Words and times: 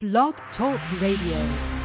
Blog 0.00 0.36
Talk 0.56 0.78
Radio. 1.00 1.77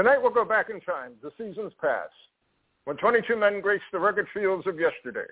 Tonight 0.00 0.22
we'll 0.22 0.32
go 0.32 0.46
back 0.46 0.70
in 0.70 0.80
time, 0.80 1.12
the 1.20 1.28
seasons 1.36 1.74
past, 1.78 2.08
when 2.86 2.96
22 2.96 3.36
men 3.36 3.60
graced 3.60 3.84
the 3.92 3.98
rugged 3.98 4.24
fields 4.32 4.66
of 4.66 4.80
yesterday, 4.80 5.28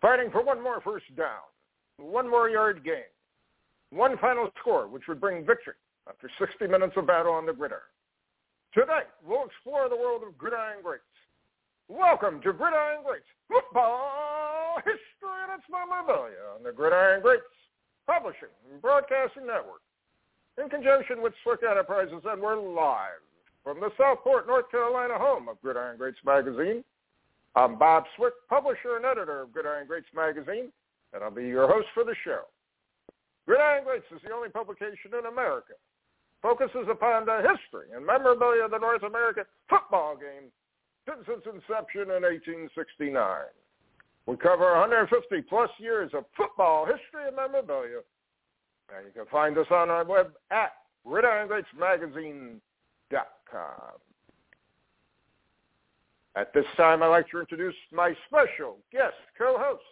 fighting 0.00 0.30
for 0.30 0.44
one 0.44 0.62
more 0.62 0.80
first 0.80 1.06
down, 1.16 1.42
one 1.98 2.30
more 2.30 2.48
yard 2.48 2.84
gain, 2.84 3.10
one 3.90 4.16
final 4.18 4.48
score 4.60 4.86
which 4.86 5.08
would 5.08 5.20
bring 5.20 5.44
victory 5.44 5.74
after 6.08 6.30
60 6.38 6.68
minutes 6.68 6.92
of 6.96 7.08
battle 7.08 7.32
on 7.32 7.46
the 7.46 7.52
gridiron. 7.52 7.82
Tonight 8.72 9.10
we'll 9.26 9.46
explore 9.46 9.88
the 9.88 9.96
world 9.96 10.22
of 10.22 10.38
gridiron 10.38 10.84
greats. 10.84 11.02
Welcome 11.88 12.40
to 12.42 12.52
Gridiron 12.52 13.02
Greats 13.04 13.26
Football 13.48 14.76
History 14.84 15.38
and 15.50 15.58
its 15.58 15.66
memorabilia 15.68 16.54
on 16.54 16.62
the 16.62 16.70
Gridiron 16.70 17.22
Greats 17.22 17.42
Publishing 18.06 18.54
and 18.70 18.80
Broadcasting 18.80 19.48
Network 19.48 19.82
in 20.62 20.70
conjunction 20.70 21.22
with 21.22 21.34
Swick 21.42 21.66
Enterprises, 21.68 22.22
and 22.24 22.40
we're 22.40 22.54
live 22.54 23.25
from 23.66 23.80
the 23.80 23.90
Southport, 23.98 24.46
North 24.46 24.70
Carolina 24.70 25.18
home 25.18 25.48
of 25.48 25.60
Gridiron 25.60 25.98
Greats 25.98 26.22
Magazine. 26.24 26.84
I'm 27.56 27.76
Bob 27.76 28.04
Swick, 28.14 28.32
publisher 28.48 28.94
and 28.94 29.04
editor 29.04 29.42
of 29.42 29.52
Gridiron 29.52 29.88
Greats 29.88 30.06
Magazine, 30.14 30.70
and 31.12 31.24
I'll 31.24 31.34
be 31.34 31.50
your 31.50 31.66
host 31.66 31.88
for 31.92 32.04
the 32.04 32.14
show. 32.22 32.42
Gridiron 33.44 33.82
Greats 33.82 34.06
is 34.14 34.22
the 34.22 34.32
only 34.32 34.50
publication 34.50 35.18
in 35.18 35.26
America 35.26 35.74
focuses 36.40 36.86
upon 36.88 37.26
the 37.26 37.42
history 37.42 37.90
and 37.92 38.06
memorabilia 38.06 38.62
of 38.66 38.70
the 38.70 38.78
North 38.78 39.02
American 39.02 39.42
football 39.68 40.14
game 40.14 40.46
since 41.02 41.26
its 41.26 41.46
inception 41.46 42.14
in 42.14 42.22
1869. 42.22 43.18
We 44.26 44.36
cover 44.36 44.78
150 44.78 45.42
plus 45.48 45.70
years 45.80 46.12
of 46.14 46.22
football 46.36 46.86
history 46.86 47.26
and 47.26 47.34
memorabilia, 47.34 48.06
and 48.94 49.06
you 49.06 49.12
can 49.12 49.26
find 49.26 49.58
us 49.58 49.66
on 49.72 49.90
our 49.90 50.04
web 50.04 50.30
at 50.52 50.70
gridirongreatsmagazine.com 51.04 52.62
com. 52.62 52.65
At 56.36 56.52
this 56.52 56.66
time, 56.76 57.02
I'd 57.02 57.08
like 57.08 57.30
to 57.30 57.40
introduce 57.40 57.74
my 57.92 58.14
special 58.28 58.78
guest 58.92 59.14
co-host. 59.38 59.82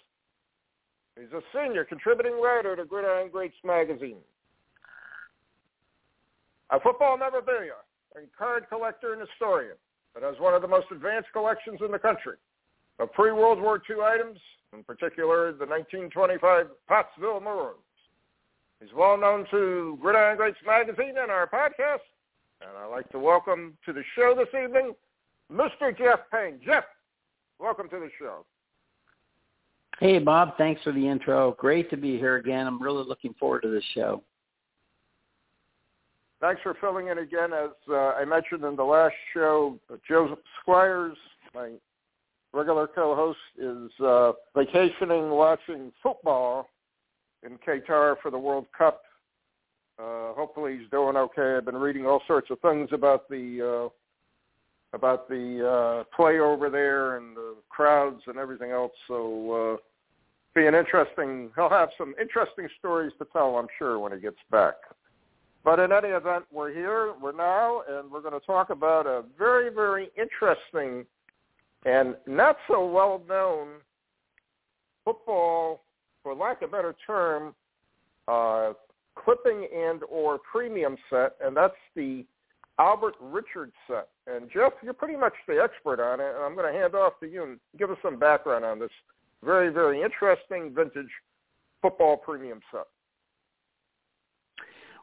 He's 1.19 1.33
a 1.33 1.41
senior 1.55 1.85
contributing 1.85 2.41
writer 2.41 2.77
to 2.77 2.85
Gridiron 2.85 3.31
Greats 3.31 3.57
magazine, 3.65 4.19
a 6.71 6.81
football 6.81 7.17
memorabilia 7.17 7.77
and 8.17 8.27
card 8.37 8.67
collector 8.69 9.13
and 9.13 9.23
historian 9.23 9.77
that 10.15 10.23
has 10.23 10.39
one 10.39 10.55
of 10.55 10.63
the 10.63 10.69
most 10.69 10.87
advanced 10.91 11.33
collections 11.33 11.81
in 11.85 11.91
the 11.91 11.99
country 11.99 12.37
of 12.99 13.13
pre-World 13.13 13.61
War 13.61 13.81
II 13.89 13.97
items, 14.03 14.39
in 14.73 14.85
particular 14.85 15.53
the 15.53 15.67
1925 15.67 16.67
Pottsville 16.89 17.41
Maroons. 17.41 17.79
He's 18.81 18.93
well 18.95 19.17
known 19.17 19.47
to 19.51 19.99
Gridiron 20.03 20.37
Greats 20.37 20.59
magazine 20.67 21.15
and 21.19 21.31
our 21.31 21.49
podcast, 21.49 22.05
and 22.69 22.79
I'd 22.79 22.91
like 22.91 23.09
to 23.11 23.19
welcome 23.19 23.77
to 23.85 23.93
the 23.93 24.03
show 24.17 24.35
this 24.35 24.49
evening 24.55 24.95
Mr. 25.53 25.97
Jeff 25.97 26.21
Payne. 26.33 26.59
Jeff, 26.65 26.85
welcome 27.59 27.89
to 27.91 27.99
the 27.99 28.09
show. 28.19 28.45
Hey, 30.01 30.19
Bob. 30.19 30.57
Thanks 30.57 30.83
for 30.83 30.93
the 30.93 31.07
intro. 31.07 31.55
Great 31.59 31.91
to 31.91 31.97
be 31.97 32.17
here 32.17 32.37
again. 32.37 32.67
I'm 32.67 32.83
really 32.83 33.05
looking 33.07 33.35
forward 33.35 33.63
to 33.63 33.71
this 33.71 33.85
show. 33.95 34.23
Thanks 36.41 36.61
for 36.63 36.75
filling 36.81 37.09
in 37.09 37.19
again. 37.19 37.53
As 37.53 37.71
uh, 37.89 38.13
I 38.13 38.25
mentioned 38.25 38.65
in 38.65 38.77
the 38.77 38.85
last 38.85 39.15
show, 39.33 39.79
Joe 40.09 40.37
Squires, 40.61 41.17
my 41.55 41.73
regular 42.53 42.87
co-host, 42.87 43.39
is 43.59 43.91
uh, 44.05 44.33
vacationing 44.57 45.31
watching 45.31 45.93
football 46.03 46.69
in 47.45 47.59
Qatar 47.59 48.17
for 48.23 48.31
the 48.31 48.39
World 48.39 48.67
Cup 48.77 49.03
uh, 49.99 50.33
hopefully 50.35 50.79
he's 50.79 50.91
doing 50.91 51.17
okay. 51.17 51.57
I've 51.57 51.65
been 51.65 51.77
reading 51.77 52.07
all 52.07 52.23
sorts 52.27 52.51
of 52.51 52.59
things 52.61 52.89
about 52.93 53.29
the 53.29 53.89
uh, 53.89 54.97
about 54.97 55.29
the 55.29 56.05
uh, 56.05 56.17
play 56.17 56.39
over 56.39 56.71
there 56.71 57.17
and 57.17 57.37
the 57.37 57.57
crowds 57.69 58.23
and 58.27 58.39
everything 58.39 58.71
else. 58.71 58.93
So 59.09 59.75
uh, 59.75 59.77
be 60.55 60.67
an 60.67 60.75
interesting. 60.75 61.51
He'll 61.57 61.69
have 61.69 61.89
some 61.99 62.15
interesting 62.21 62.69
stories 62.79 63.13
to 63.19 63.27
tell, 63.33 63.57
I'm 63.57 63.67
sure, 63.77 63.99
when 63.99 64.13
he 64.13 64.21
gets 64.21 64.39
back. 64.51 64.75
But 65.65 65.81
in 65.81 65.93
any 65.93 66.09
event, 66.09 66.45
we're 66.53 66.73
here, 66.73 67.15
we're 67.21 67.33
now, 67.33 67.83
and 67.89 68.11
we're 68.11 68.21
going 68.21 68.39
to 68.39 68.47
talk 68.47 68.71
about 68.71 69.07
a 69.07 69.25
very, 69.37 69.71
very 69.71 70.11
interesting 70.17 71.07
and 71.85 72.15
not 72.27 72.57
so 72.69 72.87
well 72.87 73.21
known 73.29 73.69
football, 75.05 75.83
for 76.23 76.35
lack 76.35 76.63
of 76.63 76.71
a 76.71 76.73
better 76.73 76.95
term, 77.07 77.55
uh, 78.29 78.73
clipping 79.17 79.69
and 79.75 80.03
or 80.09 80.39
premium 80.39 80.97
set, 81.11 81.37
and 81.43 81.57
that's 81.57 81.75
the 81.95 82.25
Albert 82.79 83.15
Richards 83.21 83.73
set. 83.87 84.09
And 84.27 84.51
Jeff, 84.53 84.73
you're 84.83 84.95
pretty 84.95 85.17
much 85.17 85.35
the 85.47 85.61
expert 85.63 86.01
on 86.01 86.21
it, 86.21 86.35
and 86.35 86.45
I'm 86.45 86.55
going 86.55 86.73
to 86.73 86.79
hand 86.79 86.95
off 86.95 87.15
to 87.21 87.27
you 87.27 87.43
and 87.43 87.61
give 87.79 87.91
us 87.91 87.99
some 88.03 88.19
background 88.19 88.65
on 88.65 88.79
this 88.79 88.91
very, 89.45 89.71
very 89.71 90.03
interesting 90.03 90.75
vintage 90.75 91.11
football 91.83 92.17
premium 92.17 92.61
set. 92.73 92.87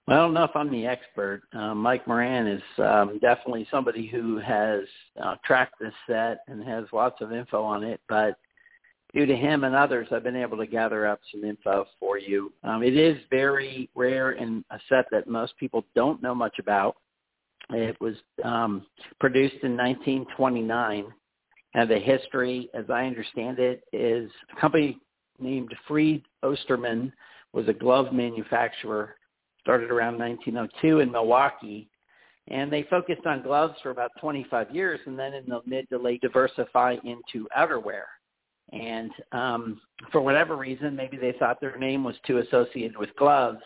Well, 0.07 0.25
enough 0.25 0.51
I'm 0.55 0.71
the 0.71 0.87
expert. 0.87 1.43
Uh, 1.53 1.75
Mike 1.75 2.07
Moran 2.07 2.47
is 2.47 2.61
um, 2.79 3.19
definitely 3.21 3.67
somebody 3.69 4.07
who 4.07 4.39
has 4.39 4.81
uh, 5.23 5.35
tracked 5.45 5.79
this 5.79 5.93
set 6.07 6.39
and 6.47 6.63
has 6.63 6.85
lots 6.91 7.21
of 7.21 7.31
info 7.31 7.63
on 7.63 7.83
it, 7.83 8.01
but 8.09 8.35
due 9.13 9.25
to 9.25 9.35
him 9.35 9.63
and 9.63 9.75
others, 9.75 10.07
I've 10.11 10.23
been 10.23 10.35
able 10.35 10.57
to 10.57 10.65
gather 10.65 11.05
up 11.05 11.19
some 11.31 11.43
info 11.43 11.85
for 11.99 12.17
you. 12.17 12.51
Um, 12.63 12.83
it 12.83 12.95
is 12.95 13.17
very 13.29 13.89
rare 13.95 14.31
and 14.31 14.63
a 14.71 14.79
set 14.89 15.05
that 15.11 15.27
most 15.27 15.57
people 15.57 15.85
don't 15.95 16.21
know 16.21 16.35
much 16.35 16.59
about. 16.59 16.95
It 17.69 17.99
was 18.01 18.15
um, 18.43 18.85
produced 19.19 19.63
in 19.63 19.77
1929, 19.77 21.05
and 21.73 21.89
the 21.89 21.99
history, 21.99 22.69
as 22.73 22.85
I 22.89 23.05
understand 23.05 23.59
it, 23.59 23.83
is 23.93 24.29
a 24.55 24.59
company 24.59 24.99
named 25.39 25.73
Fried 25.87 26.23
Osterman 26.43 27.13
was 27.53 27.67
a 27.67 27.73
glove 27.73 28.13
manufacturer, 28.13 29.15
started 29.59 29.91
around 29.91 30.17
1902 30.17 30.99
in 30.99 31.11
Milwaukee, 31.11 31.89
and 32.47 32.71
they 32.71 32.83
focused 32.83 33.25
on 33.25 33.43
gloves 33.43 33.75
for 33.83 33.91
about 33.91 34.11
25 34.19 34.73
years, 34.73 34.99
and 35.05 35.17
then 35.17 35.33
in 35.33 35.45
the 35.45 35.61
mid 35.65 35.87
to 35.89 35.97
late 35.97 36.21
diversify 36.21 36.95
into 37.03 37.47
outerwear. 37.57 38.03
And 38.71 39.11
um, 39.31 39.81
for 40.11 40.21
whatever 40.21 40.55
reason, 40.55 40.95
maybe 40.95 41.17
they 41.17 41.33
thought 41.33 41.59
their 41.59 41.77
name 41.77 42.03
was 42.03 42.15
too 42.25 42.37
associated 42.37 42.97
with 42.97 43.15
gloves. 43.17 43.59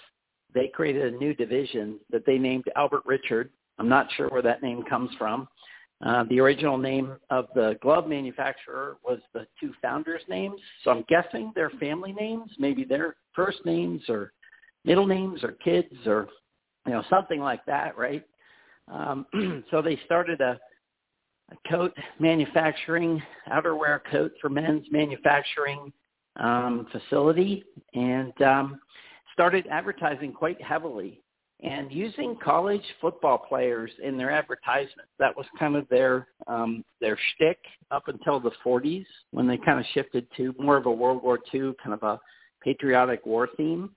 They 0.54 0.68
created 0.68 1.14
a 1.14 1.18
new 1.18 1.34
division 1.34 2.00
that 2.12 2.26
they 2.26 2.38
named 2.38 2.66
Albert 2.76 3.04
Richard. 3.06 3.50
I'm 3.78 3.90
not 3.90 4.08
sure 4.16 4.30
where 4.30 4.42
that 4.42 4.64
name 4.64 4.84
comes 4.84 5.12
from. 5.18 5.48
Uh, 6.06 6.26
the 6.30 6.40
original 6.40 6.78
name 6.78 7.16
of 7.30 7.48
the 7.56 7.78
glove 7.82 8.08
manufacturer 8.08 8.98
was 9.04 9.20
the 9.34 9.48
two 9.60 9.72
founders' 9.82 10.22
names, 10.28 10.60
so 10.84 10.92
I'm 10.92 11.06
guessing 11.08 11.52
their 11.56 11.70
family 11.72 12.12
names, 12.12 12.52
maybe 12.60 12.84
their 12.84 13.16
first 13.34 13.60
names 13.66 14.02
or 14.10 14.34
middle 14.84 15.08
names 15.08 15.44
or 15.44 15.54
kids 15.54 15.96
or 16.06 16.28
you 16.86 16.94
know 16.94 17.04
something 17.10 17.40
like 17.40 17.66
that, 17.66 17.98
right? 17.98 18.24
Um, 18.92 19.26
so 19.72 19.82
they 19.82 20.00
started 20.06 20.42
a, 20.42 20.60
a 21.52 21.70
coat 21.70 21.94
manufacturing, 22.20 23.22
outerwear 23.52 24.00
coat 24.12 24.32
for 24.42 24.50
men's 24.50 24.86
manufacturing 24.92 25.92
um, 26.38 26.88
facility, 26.92 27.64
and 27.94 28.34
um, 28.42 28.80
started 29.34 29.68
advertising 29.70 30.34
quite 30.34 30.62
heavily 30.62 31.22
and 31.64 31.92
using 31.92 32.38
college 32.44 32.84
football 33.00 33.38
players 33.38 33.90
in 34.04 34.18
their 34.18 34.32
advertisements. 34.32 35.12
That 35.20 35.36
was 35.36 35.46
kind 35.58 35.76
of 35.76 35.88
their 35.90 36.28
um, 36.48 36.84
their 37.00 37.18
shtick 37.34 37.60
up 37.92 38.08
until 38.08 38.40
the 38.40 38.52
40s 38.66 39.06
when 39.32 39.48
they 39.48 39.58
kind 39.58 39.80
of 39.80 39.86
shifted 39.94 40.28
to 40.38 40.54
more 40.60 40.78
of 40.78 40.86
a 40.86 40.92
World 40.92 41.24
War 41.24 41.40
II 41.54 41.74
kind 41.82 41.94
of 41.94 42.04
a 42.04 42.20
patriotic 42.62 43.26
war 43.26 43.50
theme 43.56 43.92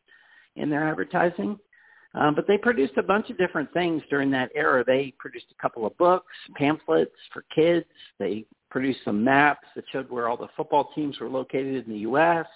in 0.57 0.71
their 0.71 0.89
advertising. 0.89 1.59
Um, 2.15 2.35
but 2.35 2.47
they 2.47 2.57
produced 2.57 2.97
a 2.97 3.03
bunch 3.03 3.29
of 3.31 3.39
different 3.39 3.73
things 3.73 4.03
during 4.09 4.31
that 4.31 4.51
era. 4.55 4.83
They 4.87 5.13
produced 5.19 5.47
a 5.51 5.63
couple 5.63 5.87
of 5.87 5.97
books, 5.99 6.35
pamphlets 6.57 7.15
for 7.33 7.45
kids. 7.55 7.87
They 8.19 8.47
produced 8.71 9.01
some 9.05 9.23
maps 9.23 9.67
that 9.77 9.85
showed 9.93 10.11
where 10.11 10.29
all 10.29 10.37
the 10.37 10.49
football 10.57 10.91
teams 10.95 11.19
were 11.21 11.29
located 11.29 11.87
in 11.87 11.93
the 11.93 12.01
U.S. 12.01 12.47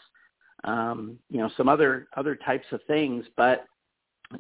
Um, 0.65 1.19
you 1.29 1.39
know, 1.39 1.51
some 1.57 1.69
other 1.69 2.09
other 2.17 2.35
types 2.35 2.67
of 2.73 2.81
things. 2.87 3.27
But 3.37 3.67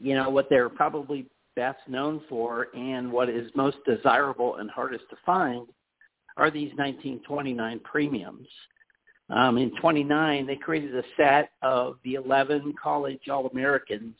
you 0.00 0.14
know 0.14 0.30
what 0.30 0.48
they're 0.48 0.70
probably 0.70 1.26
best 1.56 1.80
known 1.86 2.22
for, 2.28 2.68
and 2.74 3.12
what 3.12 3.28
is 3.28 3.50
most 3.54 3.76
desirable 3.86 4.56
and 4.56 4.70
hardest 4.70 5.04
to 5.10 5.16
find, 5.26 5.66
are 6.38 6.50
these 6.50 6.70
1929 6.76 7.80
premiums. 7.80 8.48
Um, 9.28 9.58
in 9.58 9.70
29, 9.80 10.46
they 10.46 10.56
created 10.56 10.96
a 10.96 11.02
set 11.16 11.50
of 11.62 11.96
the 12.04 12.14
11 12.14 12.74
college 12.82 13.28
All-Americans 13.30 14.14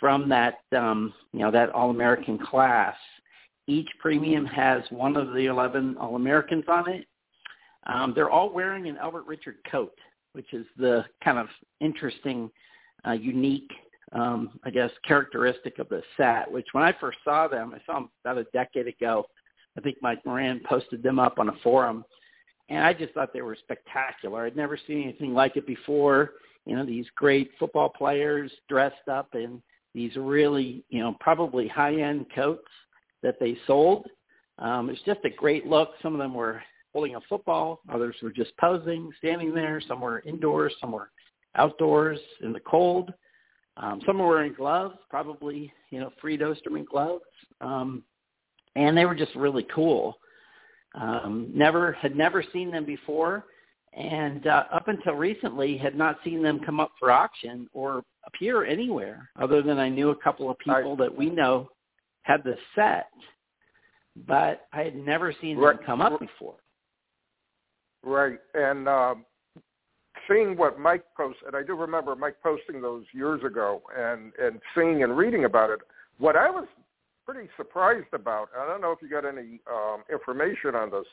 from 0.00 0.28
that 0.30 0.60
um, 0.76 1.12
you 1.32 1.40
know 1.40 1.50
that 1.50 1.70
All 1.70 1.90
American 1.90 2.38
class. 2.38 2.96
Each 3.66 3.88
premium 4.00 4.44
has 4.46 4.82
one 4.90 5.16
of 5.16 5.32
the 5.34 5.46
11 5.46 5.96
All 6.00 6.16
Americans 6.16 6.64
on 6.66 6.90
it. 6.90 7.06
Um, 7.86 8.12
they're 8.14 8.30
all 8.30 8.52
wearing 8.52 8.88
an 8.88 8.96
Albert 8.96 9.26
Richard 9.26 9.56
coat, 9.70 9.94
which 10.32 10.52
is 10.52 10.66
the 10.76 11.04
kind 11.22 11.38
of 11.38 11.46
interesting, 11.80 12.50
uh, 13.06 13.12
unique, 13.12 13.70
um, 14.12 14.58
I 14.64 14.70
guess, 14.70 14.90
characteristic 15.06 15.78
of 15.78 15.88
the 15.88 16.02
set. 16.16 16.50
Which 16.50 16.66
when 16.72 16.82
I 16.82 16.94
first 17.00 17.18
saw 17.22 17.46
them, 17.46 17.74
I 17.74 17.80
saw 17.86 18.00
them 18.00 18.10
about 18.24 18.38
a 18.38 18.44
decade 18.52 18.88
ago. 18.88 19.24
I 19.78 19.80
think 19.80 19.98
Mike 20.02 20.24
Moran 20.26 20.60
posted 20.68 21.02
them 21.02 21.18
up 21.18 21.38
on 21.38 21.48
a 21.48 21.56
forum, 21.62 22.04
and 22.68 22.84
I 22.84 22.92
just 22.92 23.14
thought 23.14 23.32
they 23.32 23.42
were 23.42 23.56
spectacular. 23.56 24.46
I'd 24.46 24.56
never 24.56 24.78
seen 24.86 25.02
anything 25.04 25.32
like 25.32 25.56
it 25.56 25.66
before. 25.66 26.32
You 26.66 26.76
know, 26.76 26.84
these 26.84 27.06
great 27.14 27.50
football 27.58 27.88
players 27.88 28.50
dressed 28.68 29.08
up 29.08 29.28
in 29.34 29.62
these 29.94 30.14
really, 30.16 30.84
you 30.88 31.00
know, 31.00 31.16
probably 31.20 31.68
high-end 31.68 32.26
coats 32.34 32.68
that 33.22 33.36
they 33.40 33.56
sold. 33.66 34.06
Um, 34.58 34.90
it's 34.90 35.02
just 35.02 35.20
a 35.24 35.30
great 35.30 35.66
look. 35.66 35.90
Some 36.02 36.12
of 36.12 36.18
them 36.18 36.34
were 36.34 36.62
holding 36.92 37.14
a 37.16 37.20
football. 37.28 37.80
Others 37.92 38.16
were 38.22 38.32
just 38.32 38.56
posing, 38.58 39.10
standing 39.18 39.54
there. 39.54 39.80
Some 39.86 40.00
were 40.00 40.20
indoors. 40.20 40.74
Some 40.80 40.92
were 40.92 41.10
outdoors 41.56 42.18
in 42.42 42.52
the 42.52 42.60
cold. 42.60 43.12
Um, 43.76 44.00
some 44.06 44.18
were 44.18 44.28
wearing 44.28 44.52
gloves, 44.52 44.96
probably, 45.08 45.72
you 45.90 46.00
know, 46.00 46.10
Fried 46.20 46.42
Osterman 46.42 46.84
gloves. 46.84 47.22
Um, 47.60 48.02
and 48.76 48.96
they 48.96 49.06
were 49.06 49.14
just 49.14 49.34
really 49.34 49.66
cool. 49.74 50.18
Um, 50.94 51.50
never 51.54 51.92
had 51.92 52.16
never 52.16 52.44
seen 52.52 52.70
them 52.70 52.84
before 52.84 53.44
and 53.92 54.46
uh, 54.46 54.64
up 54.72 54.88
until 54.88 55.14
recently 55.14 55.76
had 55.76 55.96
not 55.96 56.18
seen 56.24 56.42
them 56.42 56.60
come 56.64 56.78
up 56.78 56.92
for 56.98 57.10
auction 57.10 57.68
or 57.72 58.02
appear 58.26 58.64
anywhere 58.64 59.28
other 59.40 59.62
than 59.62 59.78
I 59.78 59.88
knew 59.88 60.10
a 60.10 60.16
couple 60.16 60.50
of 60.50 60.58
people 60.58 60.96
that 60.96 61.14
we 61.14 61.28
know 61.28 61.70
had 62.22 62.44
the 62.44 62.56
set, 62.74 63.10
but 64.28 64.66
I 64.72 64.82
had 64.82 64.96
never 64.96 65.34
seen 65.40 65.56
right. 65.56 65.76
them 65.76 65.86
come 65.86 66.00
up 66.00 66.20
before. 66.20 66.56
Right, 68.02 68.38
and 68.54 68.88
um, 68.88 69.24
seeing 70.28 70.56
what 70.56 70.78
Mike 70.78 71.04
posted, 71.16 71.48
and 71.48 71.56
I 71.56 71.62
do 71.62 71.74
remember 71.74 72.14
Mike 72.14 72.36
posting 72.42 72.80
those 72.80 73.04
years 73.12 73.42
ago, 73.44 73.82
and 73.96 74.32
and 74.40 74.60
seeing 74.74 75.02
and 75.02 75.16
reading 75.16 75.44
about 75.44 75.70
it. 75.70 75.80
What 76.18 76.36
I 76.36 76.48
was 76.48 76.66
pretty 77.26 77.48
surprised 77.56 78.12
about, 78.12 78.48
I 78.58 78.66
don't 78.66 78.80
know 78.80 78.92
if 78.92 79.02
you 79.02 79.08
got 79.08 79.26
any 79.26 79.60
um, 79.70 80.02
information 80.10 80.74
on 80.74 80.90
this 80.90 81.06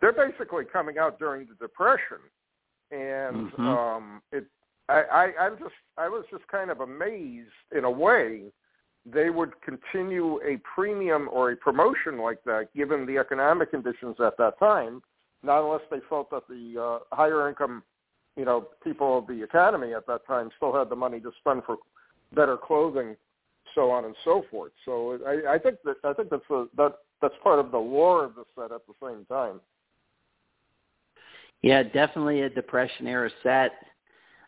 they're 0.00 0.12
basically 0.12 0.64
coming 0.64 0.98
out 0.98 1.18
during 1.18 1.46
the 1.46 1.54
depression. 1.54 2.18
And 2.90 3.52
mm-hmm. 3.52 3.66
um 3.66 4.22
it 4.32 4.46
I, 4.88 5.02
I 5.10 5.32
i'm 5.40 5.58
just 5.58 5.74
i 5.98 6.08
was 6.08 6.24
just 6.30 6.46
kind 6.46 6.70
of 6.70 6.80
amazed 6.80 7.50
in 7.76 7.84
a 7.84 7.90
way 7.90 8.42
they 9.04 9.30
would 9.30 9.60
continue 9.60 10.40
a 10.42 10.60
premium 10.74 11.28
or 11.32 11.50
a 11.50 11.56
promotion 11.56 12.18
like 12.18 12.42
that 12.44 12.68
given 12.76 13.04
the 13.04 13.18
economic 13.18 13.72
conditions 13.72 14.16
at 14.24 14.36
that 14.38 14.58
time 14.60 15.02
not 15.42 15.64
unless 15.64 15.82
they 15.90 15.98
felt 16.08 16.30
that 16.30 16.46
the 16.48 16.80
uh, 16.80 17.16
higher 17.16 17.48
income 17.48 17.82
you 18.36 18.44
know 18.44 18.68
people 18.84 19.18
of 19.18 19.26
the 19.26 19.42
economy 19.42 19.92
at 19.92 20.06
that 20.06 20.24
time 20.26 20.50
still 20.56 20.72
had 20.72 20.88
the 20.88 20.96
money 20.96 21.18
to 21.18 21.32
spend 21.40 21.62
for 21.64 21.78
better 22.34 22.56
clothing 22.56 23.16
so 23.74 23.90
on 23.90 24.04
and 24.04 24.14
so 24.24 24.44
forth. 24.50 24.72
So 24.84 25.18
i 25.26 25.54
i 25.54 25.58
think 25.58 25.78
that 25.84 25.96
i 26.04 26.12
think 26.12 26.30
that's 26.30 26.50
a 26.50 26.66
that 26.76 26.94
that's 27.20 27.34
part 27.42 27.58
of 27.58 27.70
the 27.70 27.78
lore 27.78 28.24
of 28.24 28.34
the 28.34 28.44
set 28.54 28.72
at 28.72 28.82
the 28.86 28.94
same 29.02 29.24
time 29.26 29.60
yeah, 31.66 31.82
definitely 31.82 32.42
a 32.42 32.48
depression 32.48 33.08
era 33.08 33.28
set. 33.42 33.72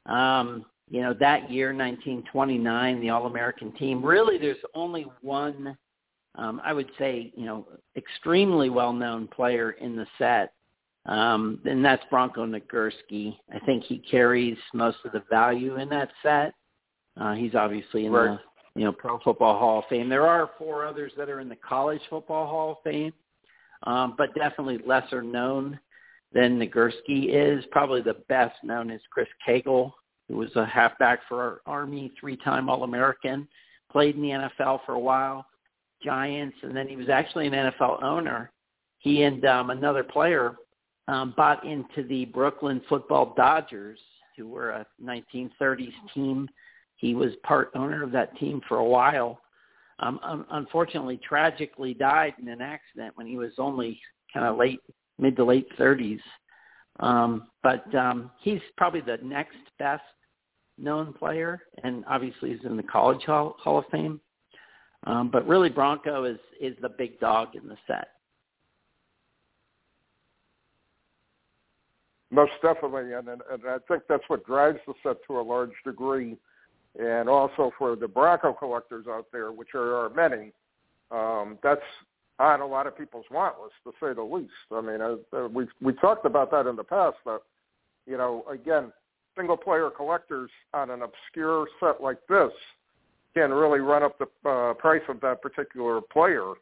Um, 0.07 0.65
you 0.89 1.03
know, 1.03 1.13
that 1.15 1.51
year, 1.51 1.75
1929, 1.75 3.01
the 3.01 3.11
All-American 3.11 3.73
team, 3.73 4.05
really 4.05 4.39
there's 4.39 4.57
only 4.73 5.05
one, 5.21 5.77
um, 6.37 6.63
I 6.65 6.73
would 6.73 6.89
say, 6.97 7.33
you 7.37 7.45
know, 7.45 7.67
extremely 7.97 8.71
well-known 8.71 9.27
player 9.27 9.73
in 9.73 9.97
the 9.97 10.07
set, 10.17 10.53
um, 11.07 11.59
and 11.65 11.85
that's 11.85 12.05
Bronco 12.09 12.47
Nagurski. 12.47 13.37
I 13.53 13.59
think 13.67 13.83
he 13.83 13.99
carries 13.99 14.57
most 14.73 14.99
of 15.05 15.11
the 15.11 15.25
value 15.29 15.77
in 15.77 15.89
that 15.89 16.11
set. 16.23 16.55
Uh, 17.21 17.35
he's 17.35 17.57
obviously 17.57 18.07
in 18.07 18.13
right. 18.13 18.39
the, 18.75 18.81
you 18.81 18.87
know, 18.87 18.93
Pro 18.93 19.19
Football 19.19 19.59
Hall 19.59 19.81
of 19.81 19.87
Fame. 19.91 20.09
There 20.09 20.29
are 20.29 20.51
four 20.57 20.87
others 20.87 21.11
that 21.19 21.29
are 21.29 21.41
in 21.41 21.49
the 21.49 21.57
College 21.57 22.01
Football 22.09 22.47
Hall 22.47 22.71
of 22.73 22.77
Fame, 22.85 23.13
um, 23.83 24.15
but 24.17 24.33
definitely 24.37 24.79
lesser 24.87 25.21
known 25.21 25.81
than 26.33 26.59
Nagurski 26.59 27.29
is. 27.31 27.65
Probably 27.71 28.03
the 28.03 28.23
best 28.29 28.57
known 28.63 28.91
is 28.91 29.01
Chris 29.11 29.29
Cagle, 29.47 29.93
who 30.29 30.37
was 30.37 30.55
a 30.57 30.67
halfback 30.67 31.21
for 31.29 31.43
our 31.43 31.61
Army, 31.67 32.13
three-time 32.19 32.69
All-American, 32.69 33.49
played 33.91 34.17
in 34.17 34.23
the 34.23 34.51
NFL 34.59 34.81
for 34.85 34.93
a 34.93 34.99
while, 34.99 35.47
Giants, 36.03 36.57
and 36.63 36.77
then 36.77 36.87
he 36.87 36.97
was 36.97 37.09
actually 37.09 37.47
an 37.47 37.55
NFL 37.55 38.03
owner. 38.03 38.51
He 38.99 39.23
and 39.23 39.45
um, 39.47 39.71
another 39.71 40.05
player 40.05 40.57
um, 41.07 41.33
bought 41.37 41.65
into 41.65 42.07
the 42.09 42.27
Brooklyn 42.27 42.83
Football 42.89 43.35
Dodgers, 43.37 43.99
who 44.37 44.49
were 44.49 44.71
a 44.71 44.87
1930s 45.03 45.93
team. 46.15 46.49
He 46.97 47.15
was 47.15 47.33
part 47.43 47.71
owner 47.75 48.03
of 48.03 48.13
that 48.13 48.37
team 48.39 48.61
for 48.69 48.79
a 48.79 48.85
while. 48.85 49.41
Um, 50.01 50.47
unfortunately, 50.53 51.19
tragically 51.27 51.95
died 51.95 52.35
in 52.41 52.49
an 52.49 52.61
accident 52.61 53.17
when 53.17 53.27
he 53.27 53.37
was 53.37 53.53
only 53.59 54.01
kind 54.33 54.47
of 54.47 54.57
late 54.57 54.81
mid 55.19 55.37
to 55.37 55.45
late 55.45 55.69
30s. 55.79 56.21
Um, 57.01 57.49
but 57.63 57.93
um, 57.95 58.31
he's 58.41 58.61
probably 58.77 59.01
the 59.01 59.19
next 59.23 59.57
best 59.79 60.03
known 60.79 61.13
player, 61.13 61.61
and 61.83 62.05
obviously 62.09 62.51
he's 62.51 62.65
in 62.65 62.77
the 62.77 62.83
College 62.83 63.23
Hall, 63.25 63.57
Hall 63.59 63.79
of 63.79 63.85
Fame. 63.91 64.21
Um, 65.07 65.31
but 65.31 65.47
really, 65.47 65.69
Bronco 65.69 66.25
is 66.25 66.39
is 66.61 66.75
the 66.83 66.89
big 66.89 67.21
dog 67.21 67.55
in 67.55 67.69
the 67.69 67.77
set. 67.87 68.09
Most 72.31 72.53
definitely, 72.63 73.13
and, 73.15 73.29
and 73.29 73.43
I 73.67 73.79
think 73.87 74.03
that's 74.09 74.25
what 74.29 74.45
drives 74.45 74.79
the 74.87 74.95
set 75.03 75.17
to 75.27 75.39
a 75.39 75.41
large 75.41 75.73
degree. 75.85 76.37
And 76.99 77.29
also 77.29 77.71
for 77.79 77.97
the 77.97 78.09
Bronco 78.09 78.53
collectors 78.53 79.07
out 79.09 79.27
there, 79.33 79.53
which 79.53 79.69
are, 79.75 79.95
are 79.95 80.11
many, 80.11 80.53
um, 81.11 81.59
that's 81.63 81.81
on 82.39 82.61
a 82.61 82.67
lot 82.67 82.87
of 82.87 82.97
people's 82.97 83.25
want 83.31 83.57
list, 83.61 83.75
to 83.85 83.93
say 84.01 84.15
the 84.15 84.23
least. 84.23 84.53
I 84.73 84.81
mean, 84.81 85.01
uh, 85.01 85.17
uh, 85.37 85.49
we 85.49 85.67
we 85.81 85.93
talked 85.95 86.25
about 86.25 86.51
that 86.53 86.67
in 86.67 86.77
the 86.77 86.85
past. 86.85 87.17
That 87.25 87.41
you 88.07 88.17
know, 88.17 88.45
again, 88.51 88.93
single 89.37 89.57
player 89.57 89.91
collectors 89.91 90.51
on 90.75 90.91
an 90.91 91.03
obscure 91.03 91.67
set 91.81 92.03
like 92.03 92.19
this 92.29 92.53
can 93.35 93.53
really 93.53 93.81
run 93.81 94.03
up 94.03 94.19
the 94.19 94.49
uh, 94.49 94.75
price 94.75 95.03
of 95.09 95.21
that 95.21 95.43
particular 95.43 96.01
player 96.01 96.55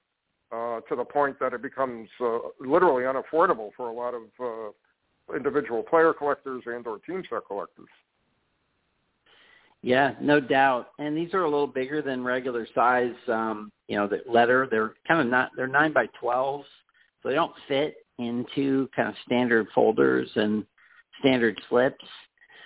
uh, 0.52 0.80
to 0.88 0.96
the 0.96 1.04
point 1.04 1.38
that 1.40 1.52
it 1.52 1.62
becomes 1.62 2.08
uh, 2.20 2.38
literally 2.60 3.04
unaffordable 3.04 3.70
for 3.76 3.88
a 3.88 3.92
lot 3.92 4.14
of 4.14 4.22
uh, 4.40 5.34
individual 5.34 5.82
player 5.82 6.12
collectors 6.12 6.62
and 6.66 6.86
or 6.86 6.98
team 7.00 7.22
set 7.28 7.40
collectors. 7.46 7.88
Yeah, 9.86 10.14
no 10.20 10.40
doubt. 10.40 10.88
And 10.98 11.16
these 11.16 11.32
are 11.32 11.44
a 11.44 11.48
little 11.48 11.68
bigger 11.68 12.02
than 12.02 12.24
regular 12.24 12.66
size. 12.74 13.14
Um, 13.28 13.70
you 13.86 13.96
know, 13.96 14.08
the 14.08 14.20
letter. 14.28 14.66
They're 14.68 14.94
kind 15.06 15.20
of 15.20 15.28
not. 15.28 15.52
They're 15.56 15.68
nine 15.68 15.92
by 15.92 16.06
twelves, 16.20 16.66
so 17.22 17.28
they 17.28 17.36
don't 17.36 17.54
fit 17.68 17.98
into 18.18 18.88
kind 18.96 19.08
of 19.08 19.14
standard 19.24 19.68
folders 19.72 20.28
and 20.34 20.66
standard 21.20 21.56
slips. 21.68 22.04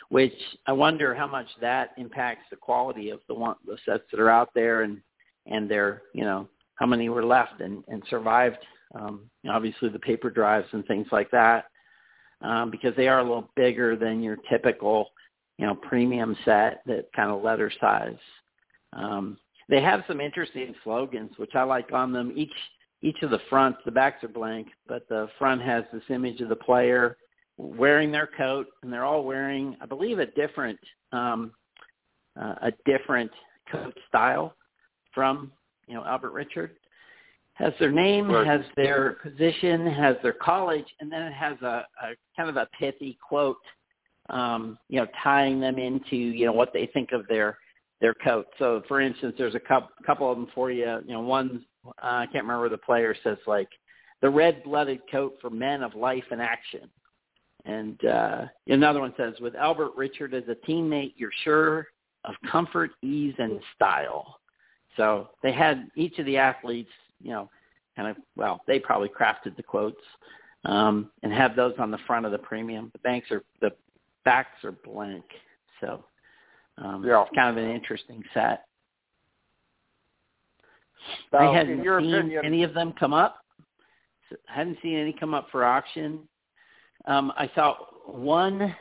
Which 0.09 0.33
I 0.67 0.73
wonder 0.73 1.15
how 1.15 1.27
much 1.27 1.47
that 1.61 1.91
impacts 1.99 2.47
the 2.51 2.57
quality 2.57 3.11
of 3.11 3.21
the 3.29 3.35
one 3.35 3.57
the 3.67 3.77
sets 3.85 4.05
that 4.11 4.19
are 4.19 4.31
out 4.31 4.49
there 4.55 4.81
and 4.81 5.03
and 5.45 5.71
their 5.71 6.01
you 6.15 6.25
know 6.25 6.49
how 6.77 6.87
many 6.87 7.11
were 7.11 7.27
left 7.27 7.61
and 7.61 7.85
and 7.89 8.03
survived. 8.09 8.65
Um, 8.95 9.29
obviously 9.47 9.91
the 9.91 9.99
paper 9.99 10.31
drives 10.31 10.69
and 10.73 10.87
things 10.87 11.07
like 11.13 11.31
that 11.33 11.67
um, 12.41 12.71
because 12.71 12.97
they 12.97 13.09
are 13.09 13.21
a 13.21 13.23
little 13.23 13.51
bigger 13.57 13.95
than 13.95 14.23
your 14.23 14.39
typical 14.51 15.11
you 15.61 15.67
know, 15.67 15.75
premium 15.75 16.35
set 16.47 16.81
that 16.87 17.13
kind 17.15 17.31
of 17.31 17.43
letter 17.43 17.71
size. 17.81 18.17
Um, 18.95 19.37
they 19.69 19.83
have 19.83 20.03
some 20.09 20.19
interesting 20.19 20.75
slogans, 20.83 21.33
which 21.37 21.55
I 21.55 21.65
like 21.65 21.93
on 21.93 22.13
them. 22.15 22.33
Each 22.35 22.53
each 23.03 23.23
of 23.23 23.31
the 23.31 23.41
fronts, 23.51 23.79
the 23.85 23.91
backs 23.91 24.25
are 24.25 24.29
blank, 24.29 24.69
but 24.87 25.07
the 25.09 25.29
front 25.39 25.63
has 25.63 25.85
this 25.93 26.03
image 26.09 26.41
of 26.41 26.49
the 26.49 26.57
player 26.57 27.17
wearing 27.57 28.11
their 28.11 28.29
coat, 28.39 28.67
and 28.83 28.93
they're 28.93 29.05
all 29.05 29.25
wearing, 29.25 29.77
I 29.81 29.87
believe, 29.87 30.19
a 30.19 30.27
different 30.27 30.79
um, 31.13 31.53
uh, 32.41 32.55
a 32.63 32.73
different 32.87 33.31
coat 33.71 33.95
style 34.09 34.55
from 35.15 35.53
you 35.87 35.95
know 35.95 36.05
Albert 36.07 36.33
Richard. 36.33 36.71
Has 37.55 37.75
their 37.79 37.93
name, 37.93 38.31
right. 38.31 38.47
has 38.47 38.63
their 38.77 39.19
position, 39.23 39.87
has 39.87 40.17
their 40.23 40.33
college, 40.33 40.87
and 41.01 41.13
then 41.13 41.21
it 41.21 41.35
has 41.35 41.61
a, 41.61 41.85
a 42.03 42.15
kind 42.35 42.49
of 42.49 42.57
a 42.57 42.67
pithy 42.79 43.19
quote 43.29 43.59
um, 44.31 44.79
you 44.89 45.01
know, 45.01 45.07
tying 45.23 45.61
them 45.61 45.79
into, 45.79 46.17
you 46.17 46.47
know, 46.47 46.53
what 46.53 46.73
they 46.73 46.87
think 46.87 47.13
of 47.13 47.27
their 47.29 47.59
their 48.01 48.15
coat. 48.15 48.47
So, 48.59 48.83
for 48.89 49.01
instance, 49.01 49.35
there's 49.37 49.55
a 49.55 49.61
couple, 49.61 49.91
couple 50.07 50.31
of 50.31 50.39
them 50.39 50.49
for 50.55 50.71
you. 50.71 50.99
You 51.07 51.13
know, 51.13 51.21
one 51.21 51.65
uh, 51.87 51.91
I 52.03 52.27
can't 52.27 52.45
remember 52.45 52.69
the 52.69 52.79
player 52.79 53.15
says 53.23 53.39
like 53.47 53.69
the 54.23 54.31
red-blooded 54.31 55.01
coat 55.11 55.37
for 55.41 55.51
men 55.51 55.83
of 55.83 55.95
life 55.95 56.25
and 56.31 56.41
action. 56.41 56.89
And 57.65 58.03
uh, 58.05 58.47
another 58.69 59.01
one 59.01 59.15
says, 59.17 59.35
with 59.41 59.55
Albert 59.55 59.93
Richard 59.97 60.35
as 60.35 60.45
a 60.49 60.57
teammate, 60.69 61.15
you're 61.17 61.31
sure 61.45 61.89
of 62.25 62.35
comfort, 62.51 62.91
ease, 63.03 63.35
and 63.39 63.61
style. 63.75 64.41
So 64.97 65.31
they 65.43 65.53
had 65.53 65.89
each 65.95 66.19
of 66.19 66.27
the 66.27 66.37
athletes, 66.37 66.91
you 67.23 67.31
know, 67.31 67.51
kind 67.97 68.09
of 68.09 68.17
well, 68.37 68.63
they 68.67 68.79
probably 68.79 69.09
crafted 69.09 69.57
the 69.57 69.63
quotes 69.63 70.01
um, 70.65 71.11
and 71.23 71.33
have 71.33 71.57
those 71.57 71.75
on 71.79 71.91
the 71.91 71.99
front 72.07 72.27
of 72.27 72.33
the 72.33 72.39
premium. 72.39 72.91
The 72.93 72.99
banks 73.01 73.31
are 73.31 73.43
the 73.61 73.71
backs 74.25 74.65
are 74.65 74.73
blank. 74.73 75.25
So 75.81 76.05
um, 76.79 77.05
yeah. 77.05 77.23
it's 77.23 77.31
kind 77.35 77.57
of 77.57 77.63
an 77.63 77.71
interesting 77.71 78.23
set. 78.35 78.65
Now, 81.33 81.51
I 81.51 81.57
hadn't 81.57 81.79
seen 81.79 81.89
opinion, 81.89 82.45
any 82.45 82.63
of 82.63 82.75
them 82.75 82.93
come 82.99 83.15
up. 83.15 83.37
Hadn't 84.47 84.79
seen 84.83 84.97
any 84.97 85.15
come 85.19 85.35
up 85.35 85.49
for 85.51 85.65
auction. 85.65 86.21
Um, 87.07 87.33
I 87.37 87.51
saw 87.55 87.77
one 88.07 88.75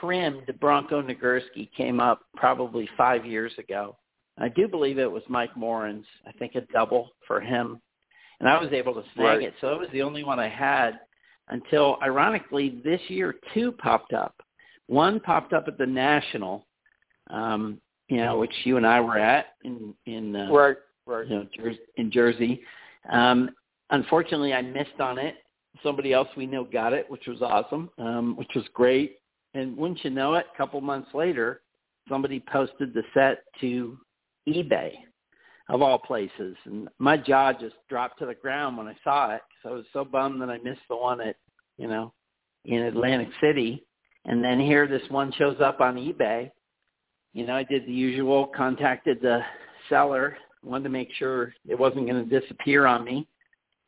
trimmed 0.00 0.52
Bronco 0.60 1.02
Nagurski 1.02 1.68
came 1.76 2.00
up 2.00 2.22
probably 2.36 2.88
five 2.96 3.26
years 3.26 3.52
ago. 3.58 3.96
I 4.38 4.48
do 4.48 4.66
believe 4.68 4.98
it 4.98 5.10
was 5.10 5.22
Mike 5.28 5.56
Morin's. 5.56 6.06
I 6.26 6.32
think 6.32 6.54
a 6.54 6.62
double 6.72 7.10
for 7.26 7.40
him, 7.40 7.80
and 8.40 8.48
I 8.48 8.60
was 8.60 8.72
able 8.72 8.94
to 8.94 9.02
snag 9.14 9.24
right. 9.24 9.42
it. 9.42 9.54
So 9.60 9.68
it 9.72 9.78
was 9.78 9.88
the 9.92 10.02
only 10.02 10.24
one 10.24 10.38
I 10.38 10.48
had 10.48 11.00
until, 11.48 11.98
ironically, 12.02 12.80
this 12.82 13.00
year 13.08 13.34
two 13.52 13.72
popped 13.72 14.12
up. 14.12 14.34
One 14.86 15.20
popped 15.20 15.52
up 15.52 15.68
at 15.68 15.78
the 15.78 15.86
National, 15.86 16.66
um, 17.30 17.80
you 18.08 18.18
know, 18.18 18.38
which 18.38 18.52
you 18.64 18.76
and 18.76 18.86
I 18.86 19.00
were 19.00 19.18
at 19.18 19.46
in 19.64 19.94
in 20.06 20.36
uh, 20.36 20.52
right, 20.52 20.76
right, 21.06 21.26
you 21.26 21.36
know, 21.36 21.46
Jer- 21.56 21.78
in 21.96 22.10
Jersey. 22.10 22.62
Um, 23.10 23.50
unfortunately, 23.90 24.52
I 24.52 24.62
missed 24.62 25.00
on 25.00 25.18
it. 25.18 25.36
Somebody 25.82 26.12
else 26.12 26.28
we 26.36 26.46
know 26.46 26.64
got 26.64 26.92
it, 26.92 27.10
which 27.10 27.26
was 27.26 27.40
awesome, 27.40 27.90
um, 27.98 28.36
which 28.36 28.50
was 28.54 28.64
great. 28.74 29.16
And 29.54 29.76
wouldn't 29.76 30.04
you 30.04 30.10
know 30.10 30.34
it, 30.34 30.46
a 30.52 30.56
couple 30.56 30.80
months 30.80 31.10
later, 31.14 31.62
somebody 32.08 32.42
posted 32.52 32.92
the 32.92 33.02
set 33.14 33.44
to 33.60 33.98
eBay, 34.48 34.92
of 35.68 35.82
all 35.82 35.98
places, 35.98 36.56
and 36.64 36.88
my 36.98 37.16
jaw 37.16 37.52
just 37.52 37.76
dropped 37.88 38.18
to 38.18 38.26
the 38.26 38.34
ground 38.34 38.76
when 38.76 38.88
I 38.88 38.96
saw 39.04 39.34
it. 39.34 39.42
So 39.62 39.70
I 39.70 39.72
was 39.72 39.84
so 39.92 40.04
bummed 40.04 40.42
that 40.42 40.50
I 40.50 40.58
missed 40.58 40.80
the 40.88 40.96
one 40.96 41.20
at, 41.20 41.36
you 41.78 41.86
know, 41.86 42.12
in 42.64 42.82
Atlantic 42.82 43.28
City 43.40 43.84
and 44.24 44.42
then 44.42 44.60
here 44.60 44.86
this 44.86 45.02
one 45.08 45.32
shows 45.32 45.56
up 45.60 45.80
on 45.80 45.96
eBay. 45.96 46.50
You 47.32 47.46
know, 47.46 47.54
I 47.54 47.64
did 47.64 47.86
the 47.86 47.92
usual, 47.92 48.46
contacted 48.46 49.20
the 49.20 49.40
seller, 49.88 50.36
wanted 50.62 50.84
to 50.84 50.90
make 50.90 51.08
sure 51.14 51.54
it 51.68 51.78
wasn't 51.78 52.06
going 52.08 52.28
to 52.28 52.40
disappear 52.40 52.86
on 52.86 53.04
me. 53.04 53.26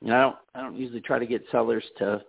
You 0.00 0.08
know, 0.08 0.16
I 0.16 0.20
don't 0.20 0.36
I 0.54 0.60
don't 0.60 0.76
usually 0.76 1.00
try 1.00 1.18
to 1.18 1.26
get 1.26 1.44
sellers 1.50 1.84
to, 1.98 2.22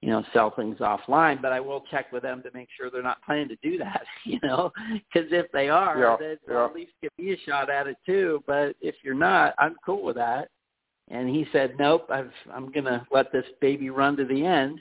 you 0.00 0.10
know, 0.10 0.22
sell 0.32 0.50
things 0.54 0.78
offline, 0.78 1.40
but 1.40 1.52
I 1.52 1.60
will 1.60 1.82
check 1.90 2.12
with 2.12 2.22
them 2.22 2.42
to 2.42 2.50
make 2.52 2.68
sure 2.76 2.90
they're 2.90 3.02
not 3.02 3.22
planning 3.22 3.48
to 3.48 3.56
do 3.62 3.78
that. 3.78 4.04
You 4.24 4.40
know, 4.42 4.72
because 4.92 5.30
if 5.30 5.50
they 5.52 5.68
are, 5.68 6.00
yeah, 6.00 6.16
then 6.18 6.36
yeah. 6.48 6.64
at 6.64 6.74
least 6.74 6.90
give 7.00 7.12
me 7.16 7.32
a 7.32 7.38
shot 7.48 7.70
at 7.70 7.86
it 7.86 7.96
too. 8.04 8.42
But 8.44 8.74
if 8.80 8.96
you're 9.04 9.14
not, 9.14 9.54
I'm 9.58 9.76
cool 9.84 10.02
with 10.02 10.16
that. 10.16 10.48
And 11.08 11.28
he 11.28 11.46
said, 11.52 11.76
nope, 11.78 12.08
I've, 12.10 12.32
I'm 12.52 12.72
going 12.72 12.86
to 12.86 13.06
let 13.12 13.30
this 13.32 13.44
baby 13.60 13.90
run 13.90 14.16
to 14.16 14.24
the 14.24 14.44
end. 14.44 14.80